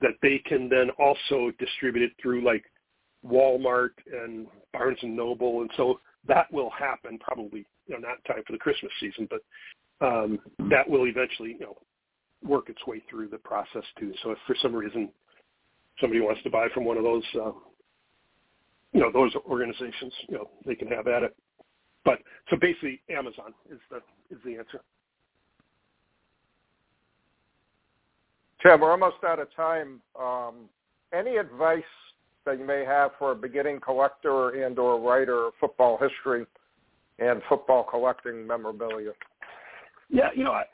that 0.00 0.12
they 0.22 0.38
can 0.44 0.68
then 0.68 0.90
also 0.98 1.50
distribute 1.58 2.04
it 2.04 2.12
through 2.20 2.44
like 2.44 2.64
Walmart 3.24 3.90
and 4.12 4.46
Barnes 4.72 4.98
and 5.02 5.16
Noble, 5.16 5.62
and 5.62 5.70
so 5.76 6.00
that 6.28 6.52
will 6.52 6.70
happen 6.70 7.18
probably, 7.18 7.66
you 7.86 7.94
know, 7.94 8.00
not 8.00 8.18
in 8.18 8.34
time 8.34 8.42
for 8.46 8.52
the 8.52 8.58
Christmas 8.58 8.92
season, 9.00 9.28
but 9.30 9.40
um, 10.06 10.38
that 10.70 10.88
will 10.88 11.06
eventually, 11.06 11.52
you 11.52 11.60
know, 11.60 11.76
work 12.44 12.68
its 12.68 12.86
way 12.86 13.02
through 13.08 13.28
the 13.28 13.38
process 13.38 13.82
too. 13.98 14.12
So 14.22 14.32
if 14.32 14.38
for 14.46 14.56
some 14.60 14.74
reason 14.74 15.08
somebody 16.00 16.20
wants 16.20 16.42
to 16.42 16.50
buy 16.50 16.68
from 16.74 16.84
one 16.84 16.98
of 16.98 17.04
those, 17.04 17.24
uh, 17.34 17.52
you 18.92 19.00
know, 19.00 19.10
those 19.12 19.34
organizations, 19.48 20.12
you 20.28 20.36
know, 20.36 20.50
they 20.66 20.74
can 20.74 20.88
have 20.88 21.06
at 21.06 21.22
it. 21.22 21.36
But 22.04 22.18
so 22.50 22.56
basically, 22.60 23.02
Amazon 23.10 23.52
is 23.70 23.80
the 23.90 23.96
is 24.30 24.40
the 24.44 24.56
answer. 24.56 24.80
Tim, 28.66 28.80
we're 28.80 28.90
almost 28.90 29.18
out 29.24 29.38
of 29.38 29.54
time. 29.54 30.00
Um, 30.20 30.68
any 31.14 31.36
advice 31.36 31.82
that 32.44 32.58
you 32.58 32.66
may 32.66 32.84
have 32.84 33.12
for 33.16 33.30
a 33.30 33.34
beginning 33.34 33.78
collector 33.78 34.64
and 34.64 34.76
or 34.78 35.00
writer 35.00 35.46
of 35.46 35.52
football 35.60 35.96
history 35.98 36.46
and 37.20 37.40
football 37.48 37.84
collecting 37.84 38.44
memorabilia? 38.44 39.12
Yeah, 40.08 40.30
you 40.34 40.42
know, 40.42 40.50
I, 40.50 40.64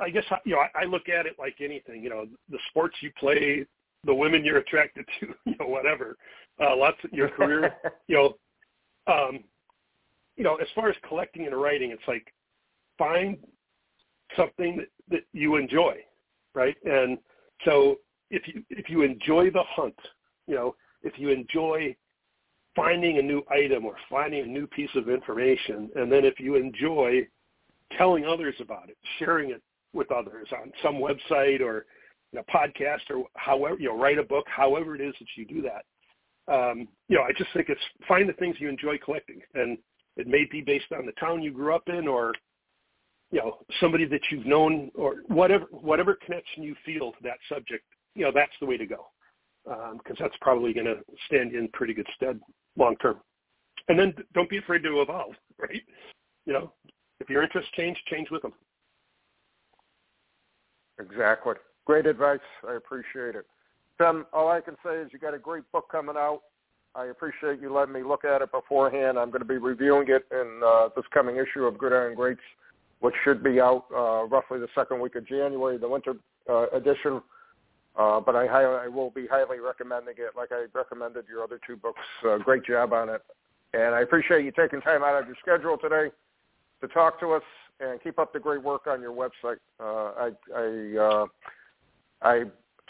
I 0.00 0.10
guess 0.10 0.24
you 0.44 0.56
know 0.56 0.62
I, 0.62 0.82
I 0.82 0.84
look 0.86 1.08
at 1.08 1.26
it 1.26 1.36
like 1.38 1.56
anything. 1.60 2.02
You 2.02 2.10
know, 2.10 2.26
the 2.50 2.58
sports 2.70 2.96
you 3.02 3.12
play, 3.18 3.64
the 4.04 4.14
women 4.14 4.44
you're 4.44 4.58
attracted 4.58 5.06
to, 5.20 5.26
you 5.44 5.54
know, 5.60 5.66
whatever. 5.66 6.16
Uh, 6.60 6.76
lots 6.76 6.98
of 7.04 7.12
your 7.12 7.28
career, 7.28 7.72
you 8.08 8.16
know, 8.16 9.12
um, 9.12 9.44
you 10.36 10.42
know, 10.42 10.56
as 10.56 10.66
far 10.74 10.88
as 10.88 10.96
collecting 11.06 11.46
and 11.46 11.54
writing, 11.54 11.92
it's 11.92 12.02
like 12.08 12.32
find 12.96 13.36
something 14.36 14.78
that, 14.78 14.88
that 15.08 15.20
you 15.32 15.54
enjoy, 15.54 15.98
right? 16.54 16.76
And 16.84 17.18
so 17.64 17.96
if 18.30 18.42
you 18.46 18.62
if 18.70 18.88
you 18.88 19.02
enjoy 19.02 19.50
the 19.50 19.62
hunt, 19.68 19.98
you 20.46 20.54
know, 20.54 20.74
if 21.02 21.18
you 21.18 21.30
enjoy 21.30 21.94
finding 22.76 23.18
a 23.18 23.22
new 23.22 23.42
item 23.50 23.84
or 23.84 23.96
finding 24.08 24.44
a 24.44 24.46
new 24.46 24.66
piece 24.66 24.90
of 24.94 25.08
information, 25.08 25.90
and 25.96 26.10
then 26.10 26.24
if 26.24 26.38
you 26.38 26.56
enjoy 26.56 27.26
telling 27.96 28.24
others 28.24 28.54
about 28.60 28.88
it, 28.88 28.96
sharing 29.18 29.50
it 29.50 29.62
with 29.92 30.10
others 30.12 30.48
on 30.52 30.70
some 30.82 30.96
website 30.96 31.60
or 31.60 31.86
you 32.32 32.38
know, 32.38 32.44
podcast 32.52 33.00
or 33.10 33.24
however 33.34 33.76
you 33.78 33.88
know 33.88 33.98
write 33.98 34.18
a 34.18 34.22
book, 34.22 34.46
however 34.48 34.94
it 34.94 35.00
is 35.00 35.14
that 35.18 35.28
you 35.36 35.44
do 35.44 35.62
that. 35.62 35.84
Um, 36.52 36.88
you 37.08 37.16
know, 37.16 37.22
I 37.22 37.32
just 37.36 37.50
think 37.52 37.68
it's 37.68 37.80
find 38.06 38.28
the 38.28 38.34
things 38.34 38.56
you 38.58 38.68
enjoy 38.68 38.98
collecting, 38.98 39.40
and 39.54 39.78
it 40.16 40.26
may 40.26 40.44
be 40.50 40.60
based 40.60 40.92
on 40.96 41.06
the 41.06 41.12
town 41.12 41.42
you 41.42 41.52
grew 41.52 41.74
up 41.74 41.88
in 41.88 42.08
or 42.08 42.32
you 43.30 43.40
know 43.40 43.58
somebody 43.80 44.04
that 44.06 44.20
you've 44.30 44.46
known 44.46 44.90
or 44.94 45.16
whatever 45.26 45.66
whatever 45.70 46.16
connection 46.24 46.62
you 46.62 46.74
feel 46.84 47.12
to 47.12 47.18
that 47.22 47.38
subject. 47.48 47.84
You 48.14 48.24
know, 48.24 48.32
that's 48.34 48.52
the 48.60 48.66
way 48.66 48.76
to 48.76 48.86
go 48.86 49.06
because 49.64 49.92
um, 49.92 50.16
that's 50.18 50.36
probably 50.40 50.72
going 50.72 50.86
to 50.86 50.96
stand 51.26 51.54
in 51.54 51.68
pretty 51.68 51.94
good 51.94 52.06
stead 52.16 52.40
long 52.76 52.96
term. 52.96 53.18
And 53.88 53.98
then 53.98 54.14
don't 54.34 54.48
be 54.48 54.58
afraid 54.58 54.82
to 54.82 55.00
evolve, 55.00 55.34
right? 55.58 55.82
You 56.46 56.52
know, 56.52 56.72
if 57.20 57.28
your 57.28 57.42
interests 57.42 57.70
change, 57.76 57.96
change 58.10 58.28
with 58.30 58.42
them. 58.42 58.52
Exactly. 60.98 61.54
Great 61.84 62.06
advice. 62.06 62.40
I 62.68 62.74
appreciate 62.74 63.34
it. 63.34 63.46
Tim, 63.98 64.26
all 64.32 64.48
I 64.48 64.60
can 64.60 64.76
say 64.84 64.96
is 64.96 65.10
you 65.12 65.18
got 65.18 65.34
a 65.34 65.38
great 65.38 65.64
book 65.72 65.86
coming 65.90 66.16
out. 66.16 66.40
I 66.94 67.06
appreciate 67.06 67.60
you 67.60 67.72
letting 67.72 67.94
me 67.94 68.02
look 68.02 68.24
at 68.24 68.42
it 68.42 68.50
beforehand. 68.50 69.18
I'm 69.18 69.30
going 69.30 69.40
to 69.40 69.46
be 69.46 69.58
reviewing 69.58 70.08
it 70.08 70.26
in 70.32 70.60
uh, 70.64 70.88
this 70.96 71.04
coming 71.12 71.36
issue 71.36 71.64
of 71.64 71.78
Gridiron 71.78 72.14
Greats, 72.14 72.40
which 73.00 73.14
should 73.24 73.42
be 73.42 73.60
out 73.60 73.84
uh, 73.94 74.24
roughly 74.24 74.58
the 74.58 74.68
second 74.74 75.00
week 75.00 75.14
of 75.14 75.26
January, 75.26 75.78
the 75.78 75.88
winter 75.88 76.14
uh, 76.48 76.66
edition. 76.70 77.22
Uh, 77.96 78.20
but 78.20 78.36
I, 78.36 78.46
I 78.46 78.88
will 78.88 79.10
be 79.10 79.26
highly 79.26 79.58
recommending 79.58 80.14
it, 80.18 80.36
like 80.36 80.50
I 80.52 80.66
recommended 80.72 81.24
your 81.28 81.42
other 81.42 81.58
two 81.66 81.76
books. 81.76 82.00
Uh, 82.24 82.38
great 82.38 82.64
job 82.64 82.92
on 82.92 83.08
it, 83.08 83.22
and 83.74 83.94
I 83.94 84.00
appreciate 84.02 84.44
you 84.44 84.52
taking 84.52 84.80
time 84.80 85.02
out 85.02 85.20
of 85.20 85.26
your 85.26 85.36
schedule 85.40 85.76
today 85.76 86.14
to 86.80 86.88
talk 86.88 87.18
to 87.20 87.32
us 87.32 87.42
and 87.80 88.00
keep 88.02 88.18
up 88.18 88.32
the 88.32 88.38
great 88.38 88.62
work 88.62 88.86
on 88.86 89.00
your 89.00 89.12
website. 89.12 89.58
Uh, 89.80 90.12
I 90.16 90.30
I, 90.54 90.96
uh, 91.00 91.26
I 92.22 92.44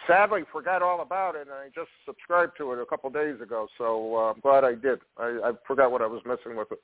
sadly 0.07 0.43
forgot 0.53 0.83
all 0.83 1.01
about 1.01 1.37
it, 1.37 1.43
and 1.43 1.53
I 1.53 1.69
just 1.75 1.91
subscribed 2.07 2.57
to 2.59 2.73
it 2.73 2.81
a 2.81 2.87
couple 2.87 3.11
days 3.11 3.41
ago. 3.41 3.67
So 3.79 4.17
uh, 4.17 4.33
I'm 4.33 4.41
glad 4.41 4.65
I 4.65 4.75
did. 4.75 4.99
I, 5.17 5.39
I 5.45 5.53
forgot 5.67 5.91
what 5.91 6.03
I 6.03 6.07
was 6.07 6.23
missing 6.25 6.57
with 6.57 6.71
it. 6.73 6.81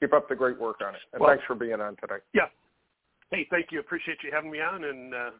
Keep 0.00 0.12
up 0.12 0.28
the 0.28 0.36
great 0.36 0.60
work 0.60 0.76
on 0.86 0.94
it, 0.94 1.00
and 1.12 1.20
well, 1.20 1.30
thanks 1.30 1.44
for 1.46 1.54
being 1.54 1.80
on 1.80 1.96
today. 1.96 2.22
Yeah. 2.34 2.46
Hey, 3.30 3.46
thank 3.50 3.72
you. 3.72 3.80
Appreciate 3.80 4.18
you 4.22 4.30
having 4.32 4.50
me 4.50 4.60
on, 4.60 4.84
and 4.84 5.14
uh, 5.14 5.30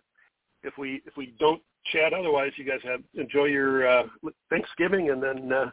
if 0.62 0.78
we 0.78 1.02
if 1.06 1.16
we 1.16 1.34
don't 1.38 1.62
chat 1.92 2.12
otherwise, 2.12 2.52
you 2.56 2.64
guys 2.64 2.80
have 2.84 3.00
enjoy 3.14 3.44
your 3.44 3.86
uh, 3.86 4.04
Thanksgiving 4.50 5.10
and 5.10 5.22
then 5.22 5.52
uh, 5.52 5.70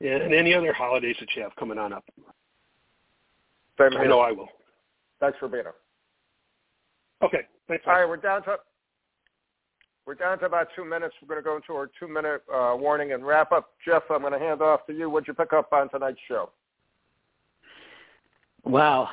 and 0.00 0.34
any 0.34 0.54
other 0.54 0.72
holidays 0.72 1.16
that 1.20 1.28
you 1.34 1.42
have 1.42 1.56
coming 1.56 1.78
on 1.78 1.92
up. 1.92 2.04
Same 3.78 3.96
I 3.98 4.04
know 4.04 4.20
I 4.20 4.32
will. 4.32 4.48
Thanks 5.20 5.38
for 5.38 5.48
being 5.48 5.66
on. 5.66 5.72
Okay. 7.26 7.46
Thanks. 7.68 7.84
All 7.86 7.94
right, 7.94 8.08
we're 8.08 8.16
down 8.16 8.42
to 8.44 8.56
we're 10.06 10.14
down 10.14 10.38
to 10.40 10.44
about 10.44 10.68
two 10.76 10.84
minutes. 10.84 11.14
We're 11.22 11.28
going 11.28 11.42
to 11.42 11.44
go 11.44 11.56
into 11.56 11.72
our 11.72 11.90
two 11.98 12.08
minute 12.08 12.42
uh, 12.52 12.76
warning 12.78 13.12
and 13.12 13.26
wrap 13.26 13.52
up. 13.52 13.70
Jeff, 13.86 14.02
I'm 14.10 14.20
going 14.20 14.34
to 14.34 14.38
hand 14.38 14.60
off 14.60 14.86
to 14.86 14.92
you. 14.92 15.08
What'd 15.08 15.26
you 15.26 15.34
pick 15.34 15.52
up 15.54 15.72
on 15.72 15.88
tonight's 15.88 16.18
show? 16.28 16.50
Wow. 18.64 19.10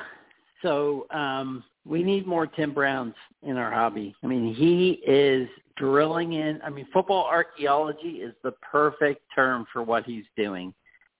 So 0.62 1.06
um, 1.10 1.64
we 1.84 2.02
need 2.02 2.26
more 2.26 2.46
Tim 2.46 2.72
Browns 2.72 3.14
in 3.42 3.56
our 3.56 3.70
hobby. 3.70 4.14
I 4.22 4.26
mean, 4.26 4.54
he 4.54 5.02
is 5.06 5.48
drilling 5.76 6.34
in. 6.34 6.60
I 6.62 6.70
mean, 6.70 6.86
football 6.92 7.26
archaeology 7.26 8.20
is 8.22 8.34
the 8.42 8.52
perfect 8.52 9.22
term 9.34 9.66
for 9.72 9.82
what 9.82 10.04
he's 10.04 10.24
doing. 10.36 10.72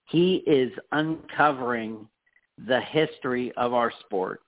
He 0.06 0.36
is 0.46 0.70
uncovering 0.92 2.06
the 2.66 2.80
history 2.80 3.52
of 3.56 3.72
our 3.72 3.92
sport. 4.00 4.40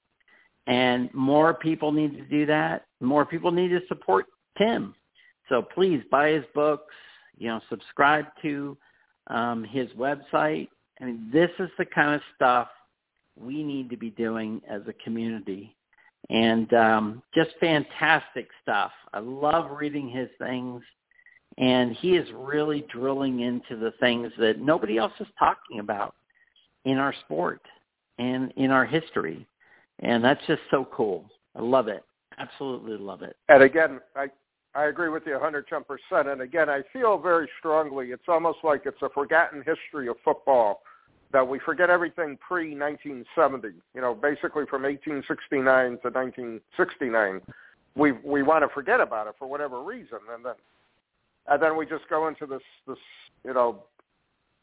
And 0.66 1.12
more 1.12 1.52
people 1.52 1.92
need 1.92 2.16
to 2.16 2.24
do 2.24 2.46
that. 2.46 2.86
More 3.00 3.26
people 3.26 3.50
need 3.50 3.68
to 3.68 3.80
support 3.88 4.26
Tim. 4.56 4.94
So 5.48 5.62
please 5.62 6.02
buy 6.10 6.30
his 6.30 6.44
books, 6.54 6.94
you 7.36 7.48
know, 7.48 7.60
subscribe 7.68 8.26
to 8.42 8.76
um, 9.26 9.64
his 9.64 9.88
website. 9.90 10.68
I 11.00 11.04
mean, 11.04 11.28
this 11.32 11.50
is 11.58 11.68
the 11.76 11.84
kind 11.84 12.14
of 12.14 12.20
stuff 12.34 12.68
we 13.36 13.62
need 13.62 13.90
to 13.90 13.96
be 13.96 14.10
doing 14.10 14.60
as 14.68 14.82
a 14.86 14.92
community 15.04 15.74
and 16.30 16.72
um, 16.74 17.22
just 17.34 17.50
fantastic 17.60 18.48
stuff. 18.62 18.92
I 19.12 19.18
love 19.18 19.70
reading 19.76 20.08
his 20.08 20.28
things, 20.38 20.82
and 21.58 21.92
he 21.96 22.16
is 22.16 22.26
really 22.34 22.86
drilling 22.90 23.40
into 23.40 23.76
the 23.76 23.92
things 24.00 24.32
that 24.38 24.58
nobody 24.58 24.96
else 24.96 25.12
is 25.20 25.26
talking 25.38 25.80
about 25.80 26.14
in 26.84 26.98
our 26.98 27.14
sport 27.24 27.60
and 28.18 28.52
in 28.56 28.70
our 28.70 28.86
history, 28.86 29.46
and 30.00 30.24
that's 30.24 30.40
just 30.46 30.62
so 30.70 30.86
cool. 30.92 31.24
I 31.54 31.60
love 31.60 31.88
it. 31.88 32.04
Absolutely 32.38 32.96
love 32.96 33.22
it. 33.22 33.36
And 33.48 33.62
again, 33.62 34.00
I 34.16 34.28
I 34.74 34.86
agree 34.86 35.08
with 35.08 35.22
you 35.24 35.38
110%. 35.38 36.32
And 36.32 36.40
again, 36.40 36.68
I 36.68 36.82
feel 36.92 37.16
very 37.16 37.48
strongly 37.60 38.10
it's 38.10 38.24
almost 38.26 38.58
like 38.64 38.82
it's 38.86 39.00
a 39.02 39.08
forgotten 39.10 39.62
history 39.64 40.08
of 40.08 40.16
football 40.24 40.82
that 41.34 41.46
we 41.46 41.58
forget 41.58 41.90
everything 41.90 42.38
pre 42.40 42.76
1970. 42.76 43.68
You 43.92 44.00
know, 44.00 44.14
basically 44.14 44.64
from 44.70 44.84
1869 44.84 45.98
to 46.02 46.08
1969, 46.08 47.40
we 47.96 48.12
we 48.12 48.44
want 48.44 48.62
to 48.62 48.72
forget 48.72 49.00
about 49.00 49.26
it 49.26 49.34
for 49.36 49.48
whatever 49.48 49.82
reason, 49.82 50.18
and 50.32 50.44
then 50.44 50.54
and 51.48 51.60
then 51.60 51.76
we 51.76 51.86
just 51.86 52.08
go 52.08 52.28
into 52.28 52.46
this 52.46 52.62
this 52.86 52.98
you 53.44 53.52
know 53.52 53.82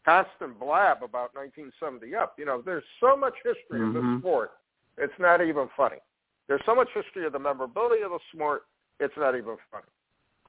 constant 0.06 0.58
blab 0.58 1.04
about 1.04 1.36
1970 1.36 2.16
up. 2.16 2.36
You 2.40 2.46
know, 2.46 2.64
there's 2.66 2.86
so 3.02 3.18
much 3.18 3.36
history 3.44 3.82
mm-hmm. 3.82 3.88
of 3.90 3.94
this 3.94 4.04
mm-hmm. 4.04 4.20
sport. 4.20 4.52
It's 4.98 5.20
not 5.20 5.46
even 5.46 5.68
funny. 5.76 6.00
There's 6.48 6.62
so 6.66 6.74
much 6.74 6.88
history 6.96 7.26
of 7.26 7.34
the 7.34 7.40
memorability 7.40 8.02
of 8.02 8.12
the 8.12 8.20
sport. 8.34 8.64
It's 9.02 9.14
not 9.18 9.36
even 9.36 9.58
funny. 9.70 9.92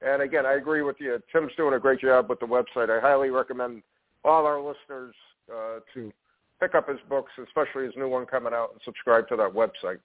And 0.01 0.21
again, 0.21 0.45
I 0.45 0.53
agree 0.53 0.83
with 0.83 0.97
you. 0.99 1.19
Tim's 1.33 1.51
doing 1.57 1.73
a 1.73 1.79
great 1.79 1.99
job 1.99 2.29
with 2.29 2.39
the 2.39 2.45
website. 2.45 2.89
I 2.89 3.01
highly 3.01 3.29
recommend 3.29 3.83
all 4.23 4.45
our 4.45 4.59
listeners 4.59 5.15
uh, 5.51 5.79
to 5.93 6.11
pick 6.59 6.75
up 6.75 6.87
his 6.87 6.99
books, 7.09 7.31
especially 7.45 7.85
his 7.85 7.93
new 7.95 8.07
one 8.07 8.25
coming 8.25 8.53
out, 8.53 8.71
and 8.71 8.81
subscribe 8.85 9.27
to 9.29 9.35
that 9.35 9.51
website. 9.53 9.99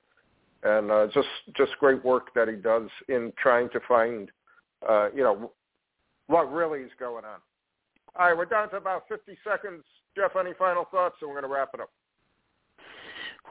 And 0.65 0.91
uh, 0.91 1.07
just 1.15 1.29
just 1.57 1.73
great 1.79 2.05
work 2.05 2.35
that 2.35 2.49
he 2.49 2.57
does 2.57 2.89
in 3.09 3.33
trying 3.41 3.69
to 3.71 3.81
find, 3.87 4.31
uh, 4.89 5.09
you 5.15 5.23
know, 5.23 5.53
what 6.27 6.53
really 6.53 6.81
is 6.81 6.91
going 6.99 7.25
on. 7.25 7.39
All 8.19 8.27
right, 8.27 8.37
we're 8.37 8.45
down 8.45 8.69
to 8.71 8.77
about 8.77 9.05
50 9.09 9.39
seconds. 9.49 9.85
Jeff, 10.17 10.33
any 10.39 10.53
final 10.59 10.85
thoughts? 10.91 11.15
And 11.21 11.31
we're 11.31 11.41
going 11.41 11.49
to 11.49 11.55
wrap 11.55 11.71
it 11.75 11.81
up. 11.81 11.91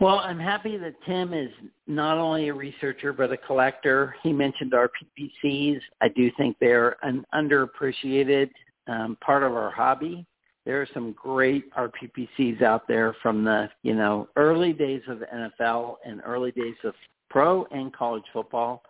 Well, 0.02 0.20
I'm 0.20 0.40
happy 0.40 0.78
that 0.78 0.94
Tim 1.06 1.34
is 1.34 1.50
not 1.88 2.18
only 2.18 2.50
a 2.50 2.54
researcher 2.54 3.14
but 3.14 3.32
a 3.32 3.38
collector. 3.38 4.16
He 4.22 4.34
mentioned 4.34 4.74
RPPCs. 4.74 5.80
I 6.02 6.10
do 6.10 6.30
think 6.38 6.58
they're 6.60 6.98
an 7.02 7.26
underappreciated 7.34 8.50
um, 8.88 9.18
part 9.22 9.44
of 9.44 9.54
our 9.54 9.72
hobby 9.72 10.26
there 10.68 10.82
are 10.82 10.88
some 10.94 11.14
great 11.14 11.74
RPPCs 11.76 12.62
out 12.62 12.90
there 12.90 13.16
from 13.24 13.46
the 13.46 13.70
you 13.84 13.96
know 13.96 14.28
early 14.36 14.74
days 14.74 15.02
of 15.08 15.24
NFL 15.34 15.96
and 16.06 16.22
early 16.26 16.52
days 16.52 16.76
of 16.84 16.94
pro 17.30 17.64
and 17.72 17.96
college 17.96 18.26
football, 18.34 18.84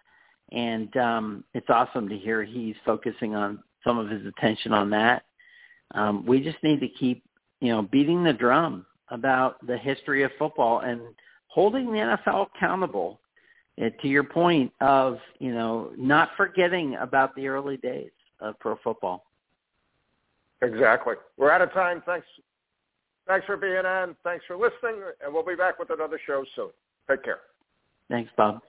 and 0.51 0.97
um, 0.97 1.43
it's 1.53 1.69
awesome 1.69 2.09
to 2.09 2.17
hear 2.17 2.43
he's 2.43 2.75
focusing 2.83 3.35
on 3.35 3.63
some 3.85 3.99
of 3.99 4.09
his 4.09 4.25
attention 4.25 4.73
on 4.73 4.89
that. 4.89 5.25
Um, 5.93 6.25
we 6.25 6.41
just 6.41 6.57
need 6.63 6.79
to 6.79 6.87
keep 6.87 7.23
you 7.61 7.69
know 7.69 7.83
beating 7.83 8.23
the 8.23 8.33
drum 8.33 8.83
about 9.09 9.65
the 9.67 9.77
history 9.77 10.23
of 10.23 10.31
football 10.39 10.79
and 10.79 10.99
holding 11.45 11.91
the 11.91 11.99
NFL 11.99 12.47
accountable 12.55 13.19
it, 13.77 13.93
to 14.01 14.07
your 14.07 14.23
point 14.23 14.73
of 14.81 15.19
you 15.37 15.53
know 15.53 15.91
not 15.95 16.31
forgetting 16.35 16.95
about 16.95 17.35
the 17.35 17.47
early 17.47 17.77
days 17.77 18.09
of 18.39 18.57
pro 18.57 18.77
football. 18.83 19.26
Exactly. 20.61 21.15
We're 21.37 21.51
out 21.51 21.61
of 21.61 21.71
time. 21.73 22.01
Thanks. 22.05 22.25
Thanks 23.27 23.45
for 23.45 23.57
being 23.57 23.85
on. 23.85 24.15
Thanks 24.23 24.45
for 24.47 24.55
listening, 24.55 25.01
and 25.23 25.33
we'll 25.33 25.45
be 25.45 25.55
back 25.55 25.79
with 25.79 25.89
another 25.89 26.19
show 26.25 26.43
soon. 26.55 26.69
Take 27.09 27.23
care. 27.23 27.39
Thanks, 28.09 28.31
Bob. 28.37 28.61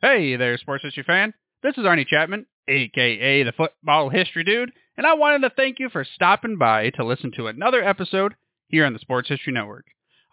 Hey 0.00 0.36
there, 0.36 0.58
sports 0.58 0.84
history 0.84 1.02
fan. 1.04 1.32
This 1.62 1.78
is 1.78 1.84
Arnie 1.84 2.06
Chapman, 2.06 2.44
aka 2.68 3.42
the 3.42 3.52
Football 3.52 4.10
History 4.10 4.44
Dude, 4.44 4.70
and 4.98 5.06
I 5.06 5.14
wanted 5.14 5.48
to 5.48 5.54
thank 5.56 5.78
you 5.78 5.88
for 5.88 6.04
stopping 6.04 6.58
by 6.58 6.90
to 6.90 7.06
listen 7.06 7.32
to 7.36 7.46
another 7.46 7.82
episode 7.82 8.34
here 8.68 8.84
on 8.84 8.92
the 8.92 8.98
Sports 8.98 9.30
History 9.30 9.54
Network. 9.54 9.86